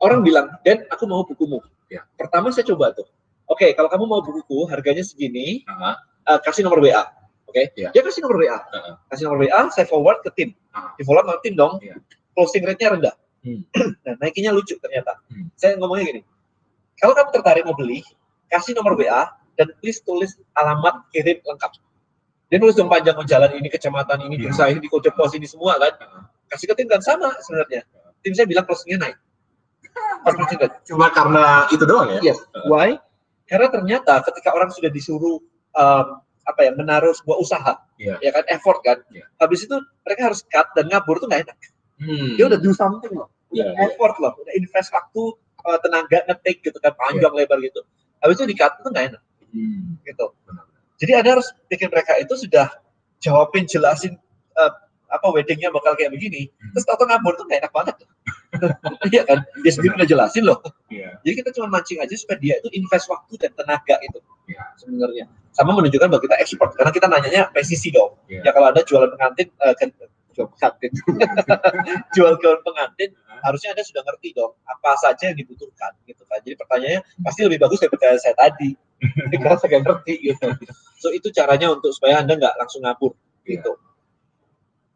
Orang 0.00 0.24
bilang, 0.24 0.48
Dan, 0.64 0.88
aku 0.88 1.04
mau 1.04 1.22
bukumu. 1.22 1.60
Yeah. 1.92 2.08
Pertama 2.16 2.48
saya 2.50 2.64
coba 2.66 2.96
tuh. 2.96 3.06
Oke, 3.48 3.64
okay, 3.64 3.70
kalau 3.76 3.88
kamu 3.88 4.04
mau 4.08 4.20
bukuku, 4.20 4.68
harganya 4.68 5.00
segini, 5.00 5.64
uh 5.64 5.72
-huh. 5.72 5.94
uh, 6.36 6.38
kasih 6.44 6.64
nomor 6.64 6.84
WA. 6.84 7.04
Oke, 7.48 7.52
okay? 7.52 7.64
yeah. 7.80 7.90
dia 7.96 8.04
kasih 8.04 8.20
nomor 8.24 8.40
WA. 8.40 8.56
Uh 8.56 8.60
-huh. 8.60 8.94
Kasih 9.12 9.22
nomor 9.28 9.40
WA, 9.44 9.60
saya 9.72 9.86
forward 9.88 10.20
ke 10.20 10.30
tim. 10.36 10.50
Uh 10.72 10.84
-huh. 10.84 10.92
Di 11.00 11.02
forward 11.04 11.28
ke 11.40 11.48
tim 11.48 11.54
dong. 11.56 11.80
Yeah. 11.80 11.96
Closing 12.36 12.64
rate-nya 12.64 12.92
rendah 12.96 13.14
Hmm. 13.42 13.62
Nah, 14.04 14.14
naikinnya 14.18 14.52
lucu 14.54 14.74
ternyata. 14.82 15.18
Hmm. 15.30 15.48
Saya 15.54 15.78
ngomongnya 15.78 16.04
gini, 16.10 16.22
kalau 16.98 17.14
kamu 17.14 17.30
tertarik 17.32 17.62
mau 17.64 17.76
beli, 17.76 18.02
kasih 18.50 18.74
nomor 18.74 18.98
WA 18.98 19.30
dan 19.58 19.70
please 19.82 20.02
tulis 20.02 20.38
alamat 20.58 21.06
kirim 21.14 21.38
lengkap. 21.42 21.72
Dia 22.48 22.56
nulis 22.56 22.74
dong 22.76 22.88
panjang 22.88 23.16
jalan 23.28 23.50
ini, 23.60 23.68
kecamatan 23.68 24.24
ini, 24.24 24.48
desa 24.48 24.72
ini, 24.72 24.80
di 24.80 24.88
kode 24.88 25.12
pos 25.12 25.36
ini 25.36 25.44
semua 25.44 25.76
kan. 25.76 25.92
Kasih 26.48 26.72
ke 26.72 26.74
tim 26.80 26.88
kan 26.88 27.04
sama 27.04 27.28
sebenarnya. 27.44 27.84
Tim 28.24 28.32
saya 28.32 28.48
bilang 28.48 28.64
closingnya 28.64 28.98
naik. 29.04 29.16
Cuma 30.88 31.12
karena 31.12 31.68
itu 31.68 31.84
doang 31.84 32.08
ya? 32.18 32.32
Yes. 32.32 32.40
Why? 32.64 32.96
Karena 33.48 33.68
ternyata 33.68 34.20
ketika 34.24 34.52
orang 34.52 34.72
sudah 34.72 34.88
disuruh 34.92 35.40
um, 35.76 36.06
apa 36.48 36.60
ya 36.64 36.72
menaruh 36.72 37.12
sebuah 37.12 37.36
usaha, 37.40 37.72
yeah. 38.00 38.16
ya 38.24 38.32
kan 38.32 38.44
effort 38.48 38.80
kan. 38.80 39.04
Yeah. 39.12 39.28
Habis 39.36 39.68
itu 39.68 39.76
mereka 40.04 40.32
harus 40.32 40.40
cut 40.48 40.72
dan 40.72 40.88
ngabur 40.88 41.20
tuh 41.20 41.28
nggak 41.28 41.44
enak. 41.44 41.56
Hmm. 42.00 42.40
Dia 42.40 42.48
udah 42.48 42.60
do 42.60 42.72
something 42.72 43.12
loh, 43.12 43.28
udah 43.52 43.68
yeah, 43.68 43.84
effort 43.84 44.16
yeah. 44.16 44.24
loh, 44.24 44.32
udah 44.40 44.52
invest 44.56 44.88
waktu, 44.88 45.22
uh, 45.68 45.78
tenaga 45.84 46.24
ngetik 46.24 46.64
gitu 46.64 46.78
kan 46.80 46.96
panjang 46.96 47.32
yeah. 47.36 47.44
lebar 47.44 47.60
gitu. 47.60 47.80
Habis 48.24 48.40
itu 48.40 48.46
di 48.48 48.56
cut 48.56 48.72
itu 48.80 48.88
nggak 48.88 49.04
enak, 49.12 49.22
hmm. 49.52 50.00
gitu. 50.08 50.26
Jadi 50.98 51.12
ada 51.14 51.38
harus 51.38 51.48
bikin 51.70 51.88
mereka 51.88 52.18
itu 52.18 52.34
sudah 52.34 52.66
jawabin, 53.22 53.64
jelasin 53.70 54.18
uh, 54.58 54.72
apa 55.08 55.26
weddingnya 55.32 55.72
bakal 55.72 55.96
kayak 55.96 56.12
begini, 56.12 56.52
hmm. 56.52 56.76
terus 56.76 56.84
tau 56.84 57.00
ngabur 57.00 57.32
tuh 57.38 57.46
nggak 57.48 57.66
enak 57.66 57.74
banget. 57.74 57.96
Iya 59.12 59.28
kan, 59.28 59.44
dia 59.60 59.72
sendiri 59.76 59.92
udah 59.92 60.08
jelasin 60.08 60.48
loh. 60.48 60.56
Yeah. 60.88 61.20
Jadi 61.20 61.44
kita 61.44 61.50
cuma 61.52 61.68
mancing 61.68 62.00
aja 62.00 62.16
supaya 62.16 62.40
dia 62.40 62.56
itu 62.56 62.72
invest 62.72 63.04
waktu 63.12 63.36
dan 63.36 63.52
tenaga 63.52 64.00
itu 64.00 64.24
yeah. 64.48 64.72
sebenarnya. 64.80 65.28
Sama 65.52 65.76
menunjukkan 65.76 66.08
bahwa 66.08 66.22
kita 66.24 66.36
ekspor, 66.40 66.72
karena 66.72 66.88
kita 66.88 67.06
nanyanya 67.12 67.52
presisi 67.52 67.92
dong. 67.92 68.16
Yeah. 68.24 68.48
Ya 68.48 68.50
kalau 68.56 68.72
ada 68.72 68.80
jualan 68.88 69.12
pengantin, 69.12 69.52
uh, 69.60 69.76
jual 70.38 70.48
pengantin 70.54 70.90
jual 72.14 72.32
gaun 72.38 72.60
pengantin 72.62 73.10
harusnya 73.42 73.74
anda 73.74 73.82
sudah 73.82 74.06
ngerti 74.06 74.38
dong 74.38 74.54
apa 74.70 74.94
saja 75.02 75.34
yang 75.34 75.38
dibutuhkan 75.42 75.90
gitu 76.06 76.22
kan 76.30 76.38
jadi 76.46 76.54
pertanyaannya 76.54 77.02
pasti 77.26 77.40
lebih 77.42 77.58
bagus 77.66 77.82
daripada 77.82 78.14
saya 78.22 78.38
tadi 78.38 78.78
karena 79.32 79.56
saya 79.58 79.78
ngerti 79.78 80.14
gitu 80.22 80.46
so 80.98 81.08
itu 81.14 81.30
caranya 81.30 81.70
untuk 81.70 81.94
supaya 81.94 82.18
anda 82.22 82.34
nggak 82.34 82.54
langsung 82.58 82.82
ngabur 82.82 83.14
gitu 83.46 83.74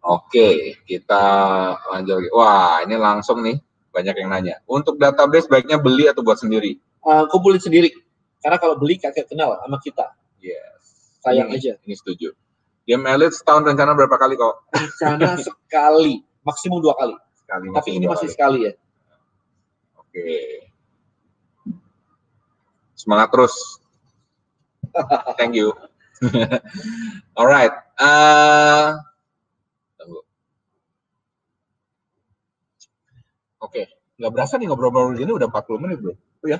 Oke, 0.03 0.83
kita 0.83 1.23
lanjut. 1.87 2.27
Wah, 2.35 2.83
ini 2.83 2.99
langsung 2.99 3.39
nih 3.39 3.55
banyak 3.95 4.15
yang 4.19 4.35
nanya. 4.35 4.59
Untuk 4.67 4.99
database 4.99 5.47
baiknya 5.47 5.79
beli 5.79 6.11
atau 6.11 6.27
buat 6.27 6.43
sendiri? 6.43 6.75
Uh, 7.07 7.23
kumpulin 7.31 7.63
sendiri. 7.63 7.95
Karena 8.43 8.59
kalau 8.59 8.75
beli 8.75 8.99
kakek 8.99 9.31
kenal 9.31 9.55
sama 9.63 9.79
kita. 9.79 10.11
Yes. 10.43 11.23
Sayang 11.23 11.55
ini, 11.55 11.63
aja. 11.63 11.73
Ini 11.87 11.95
setuju. 11.95 12.35
Game 12.83 13.07
Elite 13.07 13.31
setahun 13.31 13.63
rencana 13.63 13.95
berapa 13.95 14.19
kali 14.19 14.35
kok? 14.35 14.67
Rencana 14.75 15.39
sekali, 15.47 16.19
maksimum 16.43 16.83
dua 16.83 16.99
kali. 16.99 17.15
Sekali, 17.39 17.67
Tapi 17.71 17.91
ini 17.95 18.07
masih 18.11 18.27
kali. 18.27 18.35
sekali 18.35 18.59
ya. 18.67 18.73
Oke. 20.03 20.35
Semangat 22.99 23.31
terus. 23.31 23.79
Thank 25.39 25.57
you. 25.57 25.73
Alright. 27.39 27.75
Uh, 27.99 28.99
tunggu. 29.99 30.21
Oke, 30.21 30.27
okay. 33.63 33.85
nggak 34.19 34.33
berasa 34.33 34.59
nih 34.59 34.67
ngobrol-ngobrol 34.71 35.19
gini 35.19 35.33
udah 35.35 35.49
40 35.51 35.83
menit 35.83 35.99
bro. 35.99 36.15
Oh 36.15 36.49
ya? 36.53 36.59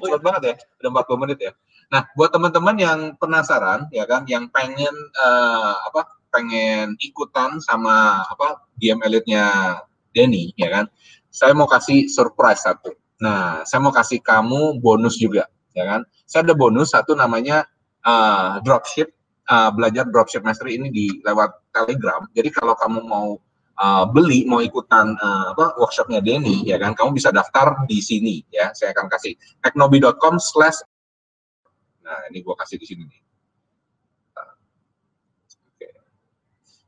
Cepat 0.00 0.22
banget 0.22 0.42
ya, 0.44 0.54
udah 0.84 0.90
40 1.04 1.22
menit 1.26 1.38
ya. 1.40 1.52
Nah, 1.90 2.06
buat 2.14 2.30
teman-teman 2.30 2.76
yang 2.78 3.00
penasaran 3.18 3.90
ya 3.90 4.06
kan, 4.06 4.24
yang 4.30 4.46
pengen 4.48 4.94
uh, 5.18 5.74
apa? 5.90 6.20
pengen 6.30 6.94
ikutan 7.02 7.58
sama 7.58 8.22
apa 8.22 8.62
DM 8.78 9.02
elite-nya 9.02 9.76
Denny 10.14 10.54
ya 10.54 10.70
kan. 10.70 10.86
Saya 11.30 11.54
mau 11.54 11.66
kasih 11.66 12.06
surprise 12.06 12.62
satu. 12.62 12.94
Nah, 13.22 13.62
saya 13.66 13.82
mau 13.82 13.90
kasih 13.90 14.22
kamu 14.22 14.78
bonus 14.78 15.18
juga 15.18 15.50
ya 15.74 15.86
kan. 15.86 16.00
Saya 16.30 16.46
ada 16.46 16.54
bonus 16.54 16.94
satu 16.94 17.18
namanya 17.18 17.66
uh, 18.06 18.62
dropship 18.62 19.10
uh, 19.50 19.74
belajar 19.74 20.06
dropship 20.06 20.46
mastery 20.46 20.78
ini 20.78 20.94
di 20.94 21.10
lewat 21.26 21.74
Telegram. 21.74 22.22
Jadi 22.30 22.54
kalau 22.54 22.78
kamu 22.78 23.02
mau 23.02 23.34
uh, 23.82 24.04
beli 24.06 24.46
mau 24.46 24.62
ikutan 24.62 25.18
uh, 25.18 25.50
apa 25.58 25.74
workshopnya 25.74 26.22
Denny 26.22 26.62
ya 26.70 26.78
kan 26.78 26.94
kamu 26.94 27.18
bisa 27.18 27.34
daftar 27.34 27.82
di 27.90 27.98
sini 27.98 28.46
ya 28.46 28.70
saya 28.78 28.94
akan 28.94 29.10
kasih 29.10 29.34
teknobi.com 29.58 30.38
slash 30.38 30.86
Nah, 32.10 32.26
ini 32.26 32.42
gue 32.42 32.54
kasih 32.58 32.74
di 32.74 32.86
sini 32.90 33.02
nih. 33.06 33.22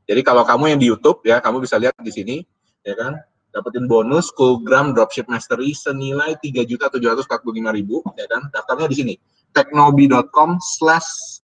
Jadi 0.03 0.19
kalau 0.19 0.43
kamu 0.43 0.75
yang 0.75 0.79
di 0.83 0.91
YouTube 0.91 1.23
ya, 1.23 1.39
kamu 1.39 1.63
bisa 1.63 1.79
lihat 1.79 1.95
di 1.95 2.11
sini, 2.11 2.35
ya 2.83 2.91
kan? 2.91 3.23
Dapetin 3.53 3.85
bonus 3.85 4.33
Coolgram 4.33 4.97
Dropship 4.97 5.29
Mastery 5.29 5.77
senilai 5.77 6.33
tiga 6.41 6.65
juta 6.65 6.89
tujuh 6.89 7.13
ratus 7.13 7.29
empat 7.29 7.45
puluh 7.45 7.61
lima 7.61 7.69
ribu 7.69 8.01
ya 8.17 8.25
kan? 8.25 8.49
Daftarnya 8.49 8.89
di 8.89 8.97
sini. 8.97 9.13
Teknobi.com 9.53 10.57
slash. 10.57 11.39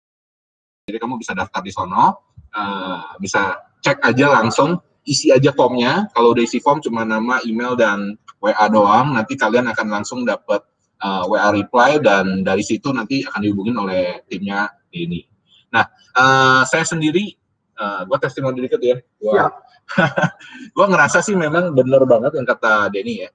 Jadi 0.88 0.96
kamu 0.96 1.20
bisa 1.20 1.36
daftar 1.36 1.60
di 1.60 1.68
sono. 1.68 2.32
Uh, 2.48 3.12
bisa 3.20 3.60
cek 3.84 4.00
aja 4.00 4.40
langsung 4.40 4.80
isi 5.04 5.28
aja 5.28 5.52
formnya. 5.52 6.08
Kalau 6.16 6.32
udah 6.32 6.40
isi 6.40 6.64
form 6.64 6.80
cuma 6.80 7.04
nama 7.04 7.44
email 7.44 7.76
dan 7.76 8.16
WA 8.40 8.66
doang. 8.72 9.12
Nanti 9.12 9.36
kalian 9.36 9.68
akan 9.68 9.86
langsung 9.92 10.24
dapat 10.24 10.64
uh, 11.04 11.22
eh, 11.22 11.24
WA 11.28 11.48
reply 11.52 12.00
dan 12.00 12.40
dari 12.40 12.64
situ 12.64 12.88
nanti 12.88 13.20
akan 13.28 13.44
dihubungin 13.44 13.76
oleh 13.76 14.24
timnya 14.32 14.72
ini. 14.96 15.28
Nah 15.68 15.84
uh, 16.16 16.64
saya 16.64 16.88
sendiri 16.88 17.36
uh, 17.76 18.08
gue 18.08 18.16
testimoni 18.16 18.64
dikit 18.64 18.80
ya. 18.80 18.96
Gua, 19.20 19.52
gue 20.76 20.86
ngerasa 20.86 21.18
sih 21.24 21.34
memang 21.34 21.72
bener 21.72 22.02
banget 22.04 22.36
yang 22.36 22.46
kata 22.46 22.92
Denny 22.92 23.24
ya. 23.26 23.30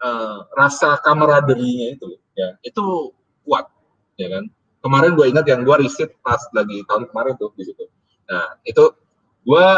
Uh, 0.00 0.48
rasa 0.56 0.96
kameraderinya 1.04 1.92
itu 1.92 2.16
ya 2.32 2.56
itu 2.64 3.12
kuat 3.44 3.68
ya 4.16 4.28
kan? 4.32 4.44
Kemarin 4.80 5.12
gue 5.12 5.26
ingat 5.28 5.44
yang 5.44 5.60
gue 5.60 5.76
riset 5.76 6.16
pas 6.24 6.40
lagi 6.56 6.80
tahun 6.88 7.10
kemarin 7.12 7.36
tuh 7.36 7.52
di 7.52 7.68
situ. 7.68 7.84
Nah 8.30 8.56
itu 8.64 8.84
gue 9.44 9.68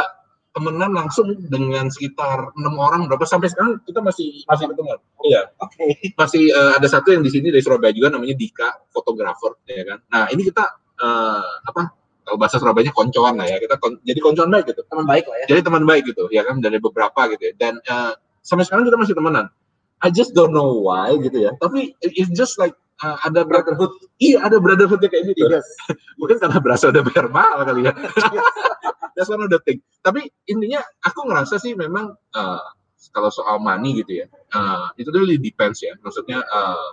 temenan 0.52 0.92
langsung 0.92 1.32
dengan 1.48 1.88
sekitar 1.88 2.52
enam 2.60 2.76
orang 2.76 3.08
berapa 3.08 3.24
sampai 3.24 3.48
sekarang 3.48 3.80
kita 3.88 4.04
masih 4.04 4.44
masih 4.44 4.68
ketemu 4.68 5.00
iya. 5.24 5.48
Oke. 5.58 5.80
Okay. 5.80 6.12
masih 6.12 6.44
uh, 6.52 6.76
ada 6.76 6.86
satu 6.86 7.08
yang 7.16 7.24
di 7.24 7.32
sini 7.32 7.48
dari 7.48 7.64
Surabaya 7.64 7.90
juga 7.96 8.12
namanya 8.12 8.36
Dika 8.36 8.68
fotografer 8.92 9.56
ya 9.64 9.82
kan? 9.88 9.98
Nah 10.12 10.28
ini 10.28 10.44
kita 10.44 10.64
uh, 11.00 11.52
apa 11.66 12.01
kalau 12.22 12.36
bahasa 12.38 12.56
Surabaya 12.62 12.90
koncoan 12.94 13.34
lah 13.38 13.46
ya 13.50 13.58
kita 13.58 13.76
kon, 13.82 13.98
jadi 14.06 14.18
koncoan 14.22 14.48
baik 14.50 14.70
gitu 14.70 14.82
teman 14.86 15.06
baik 15.06 15.24
lah 15.26 15.36
ya 15.42 15.46
jadi 15.56 15.60
teman 15.66 15.82
baik 15.84 16.02
gitu 16.08 16.24
ya 16.30 16.42
kan 16.46 16.62
dari 16.62 16.78
beberapa 16.78 17.20
gitu 17.34 17.50
ya 17.50 17.52
dan 17.58 17.74
uh, 17.90 18.14
sampai 18.42 18.66
sekarang 18.66 18.86
kita 18.86 18.98
masih 18.98 19.14
temenan 19.18 19.46
I 20.02 20.10
just 20.10 20.34
don't 20.34 20.54
know 20.54 20.82
why 20.82 21.14
gitu 21.18 21.38
ya 21.38 21.54
tapi 21.58 21.94
it's 22.02 22.30
just 22.34 22.58
like 22.58 22.74
uh, 23.02 23.18
ada 23.26 23.42
brotherhood. 23.42 23.92
Iya, 24.22 24.46
ada 24.46 24.56
brotherhoodnya 24.62 25.10
kayak 25.10 25.34
gitu. 25.34 25.50
Yes. 25.50 25.66
Mungkin 26.20 26.38
karena 26.38 26.58
berasa 26.62 26.88
udah 26.88 27.02
bayar 27.02 27.26
mahal 27.28 27.66
kali 27.66 27.90
ya. 27.90 27.92
That's 29.18 29.28
one 29.28 29.44
of 29.44 29.50
the 29.52 29.60
thing. 29.66 29.82
Tapi 30.00 30.30
intinya 30.48 30.80
aku 31.04 31.28
ngerasa 31.28 31.60
sih 31.60 31.76
memang 31.76 32.16
uh, 32.32 32.66
kalau 33.12 33.28
soal 33.28 33.60
money 33.60 34.00
gitu 34.00 34.24
ya, 34.24 34.26
uh, 34.56 34.88
itu 34.96 35.10
really 35.12 35.36
depends 35.36 35.82
ya. 35.84 35.92
Maksudnya 36.00 36.40
uh, 36.40 36.88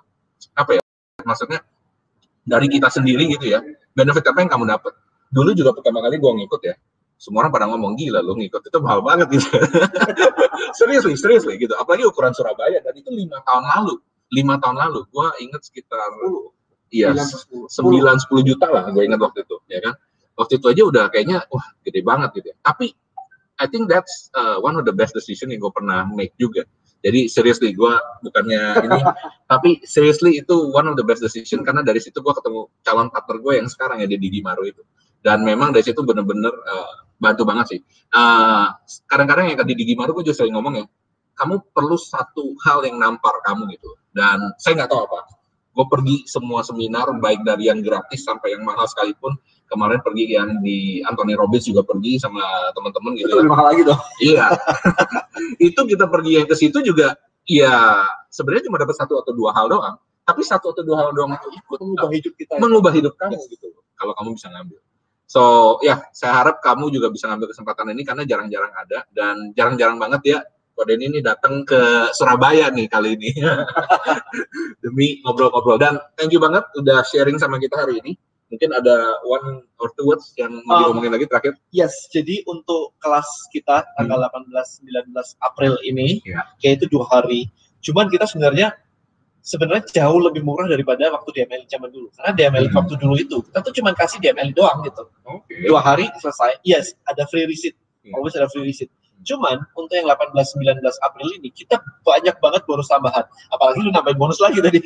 apa 0.58 0.82
ya? 0.82 0.82
Maksudnya 1.24 1.64
dari 2.44 2.68
kita 2.68 2.92
sendiri 2.92 3.30
gitu 3.40 3.56
ya, 3.56 3.64
benefit 3.96 4.26
apa 4.28 4.40
yang 4.44 4.52
kamu 4.52 4.66
dapat. 4.68 4.94
Dulu 5.30 5.54
juga 5.54 5.72
pertama 5.78 6.02
kali 6.02 6.18
gue 6.18 6.32
ngikut 6.42 6.62
ya, 6.66 6.76
semua 7.20 7.44
orang 7.44 7.52
pada 7.52 7.68
ngomong 7.68 8.00
gila 8.00 8.24
lo 8.24 8.34
ngikut. 8.40 8.72
Itu 8.72 8.80
mahal 8.80 9.04
banget 9.04 9.28
gitu. 9.36 9.52
seriously, 10.80 11.20
seriously 11.20 11.60
gitu. 11.60 11.76
Apalagi 11.76 12.08
ukuran 12.08 12.32
Surabaya 12.32 12.80
dan 12.80 12.96
itu 12.96 13.12
lima 13.12 13.44
tahun 13.44 13.68
lalu. 13.68 14.00
Lima 14.32 14.56
tahun 14.56 14.80
lalu. 14.80 15.04
Gue 15.12 15.28
inget 15.44 15.62
sekitar 15.68 16.00
iya 16.90 17.14
sembilan 17.70 18.18
sepuluh. 18.18 18.42
juta 18.42 18.66
lah 18.66 18.90
gue 18.90 19.04
inget 19.06 19.20
waktu 19.20 19.44
itu 19.44 19.56
ya 19.68 19.84
kan? 19.84 19.94
Waktu 20.40 20.64
itu 20.64 20.66
aja 20.72 20.84
udah 20.88 21.06
kayaknya 21.12 21.38
wah 21.52 21.68
gede 21.84 22.02
banget 22.08 22.30
gitu 22.40 22.48
ya. 22.56 22.58
Tapi 22.64 22.88
I 23.60 23.68
think 23.68 23.92
that's 23.92 24.32
uh, 24.32 24.64
one 24.64 24.80
of 24.80 24.88
the 24.88 24.96
best 24.96 25.12
decision 25.12 25.52
yang 25.52 25.60
gue 25.60 25.74
pernah 25.76 26.08
make 26.08 26.32
juga. 26.40 26.64
Jadi 27.04 27.28
seriously 27.28 27.76
gue 27.76 27.94
bukannya 28.24 28.80
ini 28.88 29.00
tapi 29.52 29.84
seriously 29.84 30.40
itu 30.40 30.56
one 30.72 30.88
of 30.88 30.96
the 30.96 31.04
best 31.04 31.20
decision. 31.20 31.68
Karena 31.68 31.84
dari 31.84 32.00
situ 32.00 32.24
gue 32.24 32.32
ketemu 32.32 32.72
calon 32.80 33.12
partner 33.12 33.38
gue 33.44 33.54
yang 33.60 33.68
sekarang 33.68 34.00
ya 34.00 34.08
di 34.08 34.16
Didi 34.16 34.40
Maru 34.40 34.64
itu 34.64 34.80
dan 35.20 35.44
memang 35.44 35.76
dari 35.76 35.84
situ 35.84 36.00
bener-bener 36.04 36.52
uh, 36.52 36.94
bantu 37.20 37.44
banget 37.44 37.78
sih. 37.78 37.80
Uh, 38.10 38.72
kadang-kadang 39.06 39.52
yang 39.52 39.60
tadi 39.60 39.76
Didi 39.76 39.94
Maru 39.94 40.16
gue 40.18 40.32
juga 40.32 40.44
sering 40.44 40.56
ngomong 40.56 40.82
ya 40.82 40.86
kamu 41.40 41.72
perlu 41.72 41.96
satu 41.96 42.52
hal 42.68 42.84
yang 42.84 43.00
nampar 43.00 43.40
kamu 43.48 43.72
gitu. 43.80 43.96
Dan 44.12 44.52
saya 44.60 44.84
nggak 44.84 44.92
tahu 44.92 45.08
apa. 45.08 45.20
Gue 45.72 45.86
pergi 45.88 46.28
semua 46.28 46.60
seminar 46.68 47.08
baik 47.24 47.48
dari 47.48 47.72
yang 47.72 47.80
gratis 47.80 48.28
sampai 48.28 48.60
yang 48.60 48.68
mahal 48.68 48.84
sekalipun. 48.84 49.40
Kemarin 49.72 50.04
pergi 50.04 50.36
yang 50.36 50.60
di 50.60 51.00
Anthony 51.08 51.40
Robbins 51.40 51.64
juga 51.64 51.88
pergi 51.88 52.20
sama 52.20 52.44
teman-teman 52.76 53.16
gitu. 53.16 53.32
Itu 53.32 53.38
lebih 53.40 53.54
mahal 53.56 53.66
lagi 53.72 53.82
dong. 53.88 54.02
Iya. 54.20 54.46
Itu 55.72 55.82
kita 55.88 56.12
pergi 56.12 56.44
yang 56.44 56.48
ke 56.50 56.56
situ 56.58 56.84
juga 56.84 57.16
ya 57.48 58.04
sebenarnya 58.28 58.68
cuma 58.68 58.82
dapat 58.82 58.98
satu 58.98 59.24
atau 59.24 59.32
dua 59.32 59.56
hal 59.56 59.72
doang. 59.72 59.96
Tapi 60.28 60.42
satu 60.44 60.76
atau 60.76 60.84
dua 60.84 60.98
hal 61.02 61.10
doang 61.18 61.34
itu 61.34 61.50
ikut 61.58 61.80
mengubah 61.82 62.10
hidup 62.14 62.34
kita 62.38 62.54
ya. 62.54 62.60
mengubah 62.62 62.92
hidup 62.94 63.14
kamu 63.18 63.34
yes. 63.34 63.50
gitu. 63.50 63.74
Kalau 63.98 64.14
kamu 64.14 64.38
bisa 64.38 64.48
ngambil 64.54 64.78
so 65.30 65.78
ya 65.86 66.02
saya 66.10 66.42
harap 66.42 66.58
kamu 66.66 66.90
juga 66.90 67.14
bisa 67.14 67.30
ngambil 67.30 67.54
kesempatan 67.54 67.94
ini 67.94 68.02
karena 68.02 68.26
jarang-jarang 68.26 68.74
ada 68.74 69.06
dan 69.14 69.54
jarang-jarang 69.54 70.02
banget 70.02 70.22
ya 70.26 70.40
Kode 70.80 70.96
ini 70.96 71.20
datang 71.20 71.68
ke 71.68 72.08
Surabaya 72.16 72.72
nih 72.72 72.88
kali 72.88 73.20
ini. 73.20 73.36
Demi 74.80 75.20
ngobrol-ngobrol. 75.28 75.76
Dan 75.76 76.00
thank 76.16 76.32
you 76.32 76.40
banget 76.40 76.64
udah 76.80 77.04
sharing 77.04 77.36
sama 77.36 77.60
kita 77.60 77.84
hari 77.84 78.00
ini. 78.00 78.16
Mungkin 78.48 78.72
ada 78.72 79.20
one 79.28 79.68
or 79.76 79.92
two 80.00 80.08
words 80.08 80.32
yang 80.40 80.56
mau 80.64 80.80
um, 80.80 80.82
diomongin 80.88 81.12
lagi 81.20 81.28
terakhir? 81.28 81.60
Yes 81.76 82.08
jadi 82.16 82.48
untuk 82.48 82.96
kelas 83.04 83.28
kita 83.52 83.92
tanggal 84.00 84.24
hmm. 84.24 84.56
18 84.56 85.12
19 85.12 85.44
April 85.44 85.74
ini 85.84 86.24
yeah. 86.24 86.48
yaitu 86.64 86.88
dua 86.88 87.04
hari. 87.12 87.52
Cuman 87.84 88.08
kita 88.08 88.24
sebenarnya 88.24 88.72
sebenarnya 89.40 89.84
jauh 89.90 90.20
lebih 90.20 90.44
murah 90.44 90.68
daripada 90.68 91.10
waktu 91.10 91.30
DML 91.42 91.64
zaman 91.68 91.90
dulu 91.90 92.08
karena 92.16 92.32
DML 92.36 92.66
hmm. 92.70 92.76
waktu 92.76 92.94
dulu 93.00 93.16
itu 93.16 93.38
kita 93.50 93.60
tuh 93.64 93.74
cuma 93.76 93.90
kasih 93.96 94.20
DML 94.20 94.52
doang 94.52 94.84
gitu 94.84 95.04
okay. 95.26 95.66
dua 95.68 95.80
hari 95.80 96.06
selesai 96.20 96.60
yes 96.68 96.94
ada 97.08 97.24
free 97.28 97.48
receipt 97.48 97.76
yeah. 98.04 98.16
always 98.16 98.36
ada 98.36 98.52
free 98.52 98.68
receipt 98.68 98.92
Cuman 99.28 99.60
untuk 99.76 99.92
yang 99.92 100.08
18-19 100.08 100.80
April 100.80 101.28
ini 101.36 101.52
kita 101.52 101.76
banyak 102.08 102.36
banget 102.40 102.62
bonus 102.64 102.88
tambahan. 102.88 103.26
Apalagi 103.52 103.84
lu 103.84 103.92
nambahin 103.92 104.16
bonus 104.16 104.40
lagi 104.40 104.64
tadi. 104.64 104.80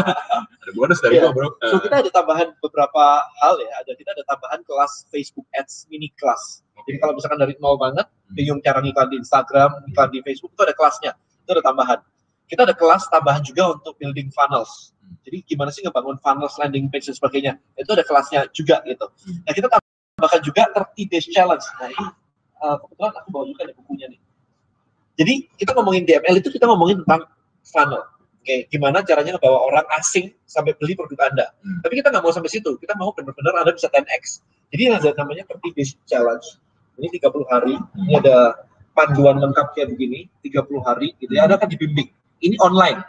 ada 0.64 0.72
bonus 0.72 0.98
dari 1.04 1.20
ya. 1.20 1.28
bro. 1.28 1.52
So 1.68 1.76
kita 1.84 2.00
ada 2.00 2.10
tambahan 2.12 2.56
beberapa 2.64 3.02
hal 3.44 3.54
ya. 3.60 3.72
Ada 3.84 3.92
kita 3.96 4.10
ada 4.16 4.24
tambahan 4.24 4.60
kelas 4.64 5.04
Facebook 5.12 5.44
Ads 5.52 5.88
mini 5.92 6.08
kelas. 6.16 6.64
Okay. 6.80 6.96
Jadi 6.96 6.98
kalau 7.04 7.12
misalkan 7.16 7.38
dari 7.44 7.54
nol 7.60 7.76
banget, 7.76 8.08
hmm. 8.08 8.34
bingung 8.36 8.60
cara 8.64 8.80
ngiklan 8.80 9.08
di 9.12 9.16
Instagram, 9.20 9.70
ngiklan 9.88 10.08
di 10.12 10.18
Facebook 10.24 10.52
itu 10.56 10.62
ada 10.64 10.74
kelasnya. 10.74 11.12
Itu 11.44 11.50
ada 11.60 11.64
tambahan. 11.64 11.98
Kita 12.54 12.70
ada 12.70 12.76
kelas 12.78 13.10
tambahan 13.10 13.42
juga 13.42 13.74
untuk 13.74 13.98
building 13.98 14.30
funnels. 14.30 14.94
Hmm. 15.02 15.18
Jadi 15.26 15.42
gimana 15.42 15.74
sih 15.74 15.82
ngebangun 15.82 16.22
funnels, 16.22 16.54
landing 16.62 16.86
page 16.86 17.10
dan 17.10 17.18
sebagainya. 17.18 17.58
Itu 17.74 17.98
ada 17.98 18.06
kelasnya 18.06 18.46
juga 18.54 18.78
gitu. 18.86 19.10
Hmm. 19.10 19.42
Nah 19.42 19.52
kita 19.58 19.66
tambahkan 19.66 20.40
juga 20.46 20.62
30 20.94 21.10
days 21.10 21.26
challenge. 21.34 21.66
Nah 21.82 21.90
ini 21.90 22.06
uh, 22.62 22.76
kebetulan 22.78 23.12
aku 23.18 23.28
bawa 23.34 23.44
juga 23.50 23.62
nih 23.66 23.74
bukunya 23.74 24.06
nih. 24.06 24.20
Jadi 25.18 25.34
kita 25.58 25.74
ngomongin 25.74 26.06
DML 26.06 26.34
itu 26.38 26.48
kita 26.54 26.70
ngomongin 26.70 27.02
tentang 27.02 27.26
funnel. 27.66 28.06
Oke, 28.44 28.46
okay, 28.46 28.60
gimana 28.70 29.02
caranya 29.02 29.34
ngebawa 29.34 29.58
orang 29.72 29.86
asing 29.98 30.30
sampai 30.46 30.78
beli 30.78 30.94
produk 30.94 31.26
Anda. 31.26 31.50
Hmm. 31.58 31.82
Tapi 31.82 31.98
kita 31.98 32.14
nggak 32.14 32.22
mau 32.22 32.30
sampai 32.30 32.54
situ. 32.54 32.78
Kita 32.78 32.94
mau 32.94 33.10
benar-benar 33.10 33.66
Anda 33.66 33.74
bisa 33.74 33.90
10x. 33.90 34.46
Jadi 34.70 34.82
ada 34.94 35.10
namanya 35.18 35.42
seperti 35.42 35.74
basic 35.74 35.98
challenge. 36.06 36.62
Ini 37.02 37.18
30 37.18 37.50
hari. 37.50 37.74
Hmm. 37.74 38.06
Ini 38.06 38.14
ada 38.22 38.62
panduan 38.94 39.42
lengkap 39.42 39.74
kayak 39.74 39.90
begini, 39.90 40.30
30 40.46 40.86
hari 40.86 41.18
gitu 41.18 41.34
ya. 41.34 41.50
Anda 41.50 41.58
akan 41.58 41.66
dibimbing. 41.66 42.14
Ini 42.42 42.56
online. 42.62 43.00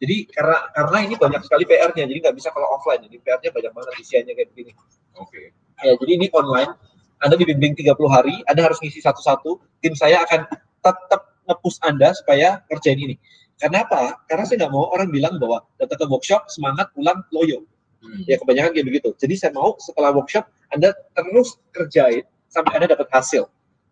Jadi 0.00 0.28
karena 0.32 0.58
karena 0.72 0.98
ini 1.04 1.14
banyak 1.16 1.44
sekali 1.44 1.64
PR-nya, 1.68 2.04
jadi 2.08 2.18
nggak 2.24 2.36
bisa 2.36 2.48
kalau 2.52 2.68
offline. 2.72 3.04
Jadi 3.04 3.20
PR-nya 3.20 3.50
banyak 3.52 3.72
banget 3.72 3.92
isiannya 4.00 4.32
kayak 4.32 4.48
begini. 4.52 4.72
Oke. 5.20 5.28
Okay. 5.28 5.46
Ya, 5.80 5.96
jadi 5.96 6.12
ini 6.20 6.26
online 6.36 6.72
anda 7.20 7.36
dibimbing 7.36 7.76
30 7.76 8.00
hari, 8.08 8.40
Anda 8.48 8.64
harus 8.64 8.80
ngisi 8.80 9.04
satu-satu, 9.04 9.60
tim 9.84 9.92
saya 9.92 10.24
akan 10.24 10.48
tetap 10.80 11.36
nge 11.44 11.76
Anda 11.84 12.16
supaya 12.16 12.64
kerjain 12.72 12.96
ini. 12.96 13.16
Karena 13.60 13.84
apa? 13.84 14.24
Karena 14.24 14.48
saya 14.48 14.64
nggak 14.64 14.72
mau 14.72 14.88
orang 14.88 15.12
bilang 15.12 15.36
bahwa 15.36 15.60
datang 15.76 16.00
ke 16.00 16.06
workshop, 16.08 16.48
semangat, 16.48 16.88
pulang, 16.96 17.20
loyo. 17.28 17.60
Hmm. 18.00 18.24
Ya 18.24 18.40
kebanyakan 18.40 18.72
kayak 18.72 18.86
begitu. 18.88 19.12
Jadi 19.20 19.36
saya 19.36 19.52
mau 19.52 19.76
setelah 19.76 20.16
workshop, 20.16 20.48
Anda 20.72 20.96
terus 21.12 21.60
kerjain 21.76 22.24
sampai 22.48 22.80
Anda 22.80 22.96
dapat 22.96 23.12
hasil. 23.12 23.44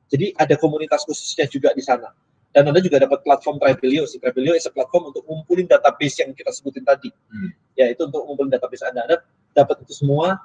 Jadi 0.09 0.33
ada 0.41 0.57
komunitas 0.57 1.05
khususnya 1.05 1.45
juga 1.53 1.77
di 1.77 1.85
sana. 1.85 2.09
Dan 2.53 2.64
Anda 2.72 2.80
juga 2.80 2.96
dapat 3.05 3.20
platform 3.22 3.61
Tribelio. 3.61 4.09
Si 4.09 4.16
Tribelio 4.16 4.57
is 4.57 4.64
a 4.64 4.72
platform 4.72 5.12
untuk 5.12 5.22
ngumpulin 5.28 5.68
database 5.68 6.24
yang 6.24 6.32
kita 6.32 6.49
sebutin 6.49 6.82
tadi. 6.82 7.12
Hmm. 7.28 7.53
Ya, 7.76 7.92
itu 7.92 8.09
untuk 8.09 8.24
ngumpulin 8.24 8.49
database 8.49 8.88
Anda. 8.88 9.05
Anda 9.05 9.16
dapat 9.53 9.84
itu 9.84 9.92
semua 9.94 10.40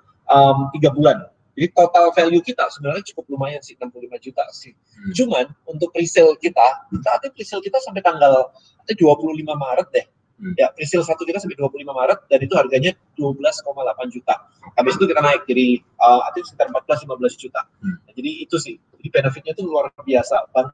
tiga 0.75 0.89
um, 0.91 0.95
bulan. 0.99 1.17
Jadi 1.53 1.69
total 1.69 2.09
value 2.17 2.41
kita 2.41 2.65
sebenarnya 2.73 3.05
cukup 3.13 3.29
lumayan 3.29 3.61
sih 3.61 3.77
65 3.77 4.25
juta 4.25 4.43
sih. 4.49 4.73
Hmm. 4.73 5.13
Cuman 5.13 5.45
untuk 5.69 5.93
presale 5.93 6.33
kita, 6.41 6.89
saat 7.05 7.21
ini 7.29 7.31
presale 7.37 7.61
kita 7.61 7.77
sampai 7.77 8.01
tanggal 8.01 8.49
25 8.89 8.97
Maret 9.45 9.87
deh. 9.93 10.05
Hmm. 10.41 10.53
Ya, 10.57 10.73
presale 10.73 11.05
satu 11.05 11.21
kita 11.29 11.37
sampai 11.37 11.53
25 11.55 11.85
Maret 11.93 12.19
dan 12.25 12.39
itu 12.41 12.53
harganya 12.57 12.91
12,8 13.21 13.69
juta. 14.09 14.35
Habis 14.73 14.93
itu 14.97 15.05
kita 15.05 15.21
naik 15.21 15.45
jadi 15.45 15.77
uh, 16.01 16.25
sekitar 16.41 16.73
14 16.73 17.05
15 17.05 17.37
juta. 17.37 17.61
Hmm. 17.85 18.01
Nah, 18.01 18.13
jadi 18.17 18.31
itu 18.41 18.57
sih. 18.57 18.75
Jadi 18.97 19.07
benefitnya 19.13 19.53
itu 19.53 19.61
luar 19.61 19.93
biasa, 19.93 20.49
Bang. 20.49 20.73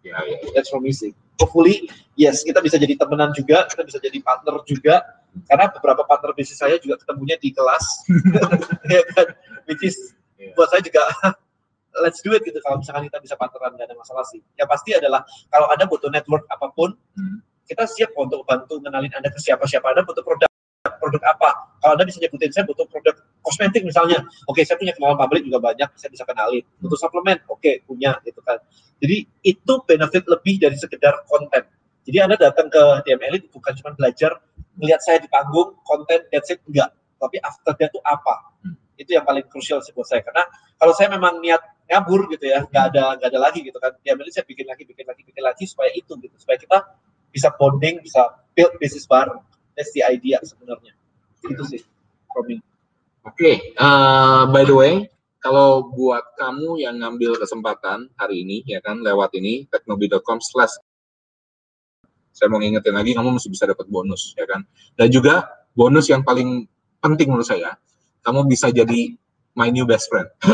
Ya, 0.00 0.16
ya, 0.24 0.36
ya. 0.40 0.48
That's 0.56 0.72
from 0.72 0.84
me 0.84 0.96
sih. 0.96 1.12
Hopefully, 1.40 1.88
yes, 2.16 2.44
kita 2.44 2.60
bisa 2.64 2.76
jadi 2.80 2.96
temenan 2.96 3.32
juga, 3.36 3.68
kita 3.68 3.84
bisa 3.84 3.98
jadi 4.00 4.16
partner 4.20 4.60
juga 4.64 5.20
karena 5.46 5.70
beberapa 5.70 6.02
partner 6.06 6.34
bisnis 6.34 6.58
saya 6.58 6.76
juga 6.82 6.98
ketemunya 6.98 7.38
di 7.38 7.54
kelas 7.54 7.84
ya 8.92 9.02
kan 9.14 9.26
which 9.70 9.82
is 9.86 10.14
yeah. 10.38 10.50
buat 10.58 10.70
saya 10.70 10.82
juga 10.82 11.06
let's 12.02 12.22
do 12.22 12.34
it 12.34 12.42
gitu 12.42 12.58
kalau 12.62 12.82
misalkan 12.82 13.06
kita 13.06 13.18
bisa 13.22 13.34
partneran 13.38 13.78
gak 13.78 13.86
ada 13.90 13.96
masalah 13.98 14.24
sih 14.26 14.42
ya 14.58 14.66
pasti 14.66 14.94
adalah 14.94 15.22
kalau 15.50 15.70
ada 15.70 15.86
butuh 15.86 16.10
network 16.10 16.46
apa 16.50 16.70
pun 16.74 16.94
hmm. 17.14 17.38
kita 17.66 17.86
siap 17.86 18.10
untuk 18.18 18.42
bantu 18.46 18.82
mengenalin 18.82 19.10
anda 19.14 19.30
ke 19.30 19.38
siapa 19.38 19.66
siapa 19.70 19.94
anda 19.94 20.02
butuh 20.02 20.22
produk 20.26 20.49
produk 21.00 21.22
apa. 21.24 21.50
Kalau 21.80 21.96
anda 21.96 22.04
bisa 22.04 22.20
nyebutin 22.20 22.52
saya 22.52 22.68
butuh 22.68 22.84
produk 22.92 23.16
kosmetik 23.40 23.82
misalnya. 23.82 24.20
Oke 24.44 24.60
okay, 24.60 24.64
saya 24.68 24.76
punya 24.76 24.92
kenalan 24.92 25.16
publik 25.16 25.42
juga 25.48 25.58
banyak 25.64 25.88
saya 25.96 26.12
bisa 26.12 26.28
kenalin. 26.28 26.62
Butuh 26.78 26.98
suplemen 27.00 27.40
oke 27.48 27.58
okay, 27.58 27.80
punya 27.88 28.20
gitu 28.22 28.38
kan. 28.44 28.60
Jadi 29.00 29.24
itu 29.40 29.72
benefit 29.88 30.24
lebih 30.28 30.60
dari 30.60 30.76
sekedar 30.76 31.24
konten. 31.24 31.64
Jadi 32.04 32.16
anda 32.20 32.36
datang 32.36 32.68
ke 32.68 32.82
DML 33.08 33.40
itu 33.40 33.48
bukan 33.48 33.72
cuma 33.80 33.90
belajar 33.96 34.36
melihat 34.76 35.00
saya 35.00 35.18
di 35.20 35.28
panggung 35.32 35.76
konten 35.82 36.20
that's 36.28 36.52
it 36.52 36.60
enggak. 36.68 36.92
Tapi 37.16 37.36
after 37.40 37.72
that 37.76 37.88
itu 37.88 38.00
apa? 38.04 38.36
Hmm. 38.64 38.76
itu 39.00 39.16
yang 39.16 39.24
paling 39.24 39.48
krusial 39.48 39.80
sih 39.80 39.96
buat 39.96 40.04
saya. 40.04 40.20
Karena 40.20 40.44
kalau 40.76 40.92
saya 40.92 41.08
memang 41.08 41.40
niat 41.40 41.64
ngabur 41.88 42.28
gitu 42.28 42.52
ya 42.52 42.68
nggak 42.68 42.84
ada 42.92 43.16
nggak 43.16 43.28
ada 43.32 43.40
lagi 43.40 43.64
gitu 43.64 43.80
kan. 43.80 43.96
DML 44.04 44.28
saya 44.28 44.44
bikin 44.44 44.68
lagi 44.68 44.84
bikin 44.84 45.08
lagi 45.08 45.22
bikin 45.24 45.40
lagi 45.40 45.64
supaya 45.64 45.88
itu 45.96 46.12
gitu. 46.20 46.36
Supaya 46.36 46.60
kita 46.60 46.78
bisa 47.32 47.48
bonding 47.56 48.04
bisa 48.04 48.28
build 48.52 48.76
bisnis 48.76 49.08
bareng 49.08 49.40
that's 49.74 49.92
the 49.94 50.02
idea 50.06 50.40
sebenarnya. 50.42 50.92
Itu 51.44 51.64
sih 51.66 51.82
oke 52.36 52.56
okay. 53.36 53.74
uh, 53.76 54.48
by 54.48 54.62
the 54.64 54.74
way 54.74 54.94
kalau 55.40 55.88
buat 55.96 56.36
kamu 56.36 56.84
yang 56.84 57.00
ngambil 57.00 57.40
kesempatan 57.40 58.12
hari 58.20 58.44
ini 58.44 58.60
ya 58.68 58.84
kan 58.84 59.00
lewat 59.00 59.32
ini 59.40 59.64
teknobi.com 59.72 60.36
slash 60.44 60.76
saya 62.30 62.46
mau 62.52 62.60
ngingetin 62.60 62.92
lagi 62.92 63.16
kamu 63.16 63.36
masih 63.36 63.50
bisa 63.52 63.64
dapat 63.68 63.88
bonus 63.88 64.36
ya 64.36 64.44
kan? 64.48 64.64
Dan 64.96 65.08
juga 65.12 65.48
bonus 65.72 66.08
yang 66.12 66.24
paling 66.24 66.68
penting 67.00 67.32
menurut 67.32 67.48
saya 67.48 67.76
kamu 68.20 68.48
bisa 68.48 68.68
jadi 68.68 69.16
my 69.56 69.72
new 69.72 69.88
best 69.88 70.12
friend. 70.12 70.28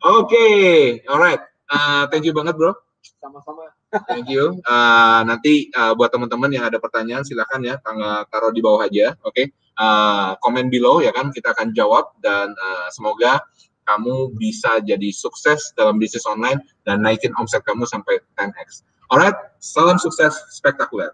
Oke 0.00 0.24
okay. 0.24 1.04
alright. 1.06 1.40
Uh, 1.68 2.08
thank 2.08 2.24
you 2.24 2.32
banget 2.32 2.56
bro. 2.56 2.72
Sama-sama 3.20 3.77
thank 4.08 4.28
you 4.28 4.58
uh, 4.68 5.20
nanti 5.24 5.72
uh, 5.72 5.96
buat 5.96 6.12
teman-teman 6.12 6.52
yang 6.52 6.64
ada 6.68 6.76
pertanyaan 6.76 7.24
silahkan 7.24 7.60
ya 7.64 7.74
tanggal 7.80 8.28
taruh 8.28 8.52
di 8.52 8.60
bawah 8.60 8.84
aja 8.84 9.16
oke 9.24 9.32
okay? 9.32 9.46
uh, 9.80 10.36
komen 10.44 10.68
below 10.68 11.00
ya 11.00 11.14
kan 11.14 11.32
kita 11.32 11.56
akan 11.56 11.72
jawab 11.72 12.12
dan 12.20 12.52
uh, 12.52 12.88
semoga 12.92 13.40
kamu 13.88 14.36
bisa 14.36 14.84
jadi 14.84 15.08
sukses 15.08 15.72
dalam 15.72 15.96
bisnis 15.96 16.28
online 16.28 16.60
dan 16.84 17.00
naikin 17.00 17.32
omset 17.40 17.64
kamu 17.64 17.88
sampai 17.88 18.20
10x. 18.36 18.84
Alright, 19.08 19.32
salam 19.64 19.96
sukses 19.96 20.36
spektakuler. 20.52 21.08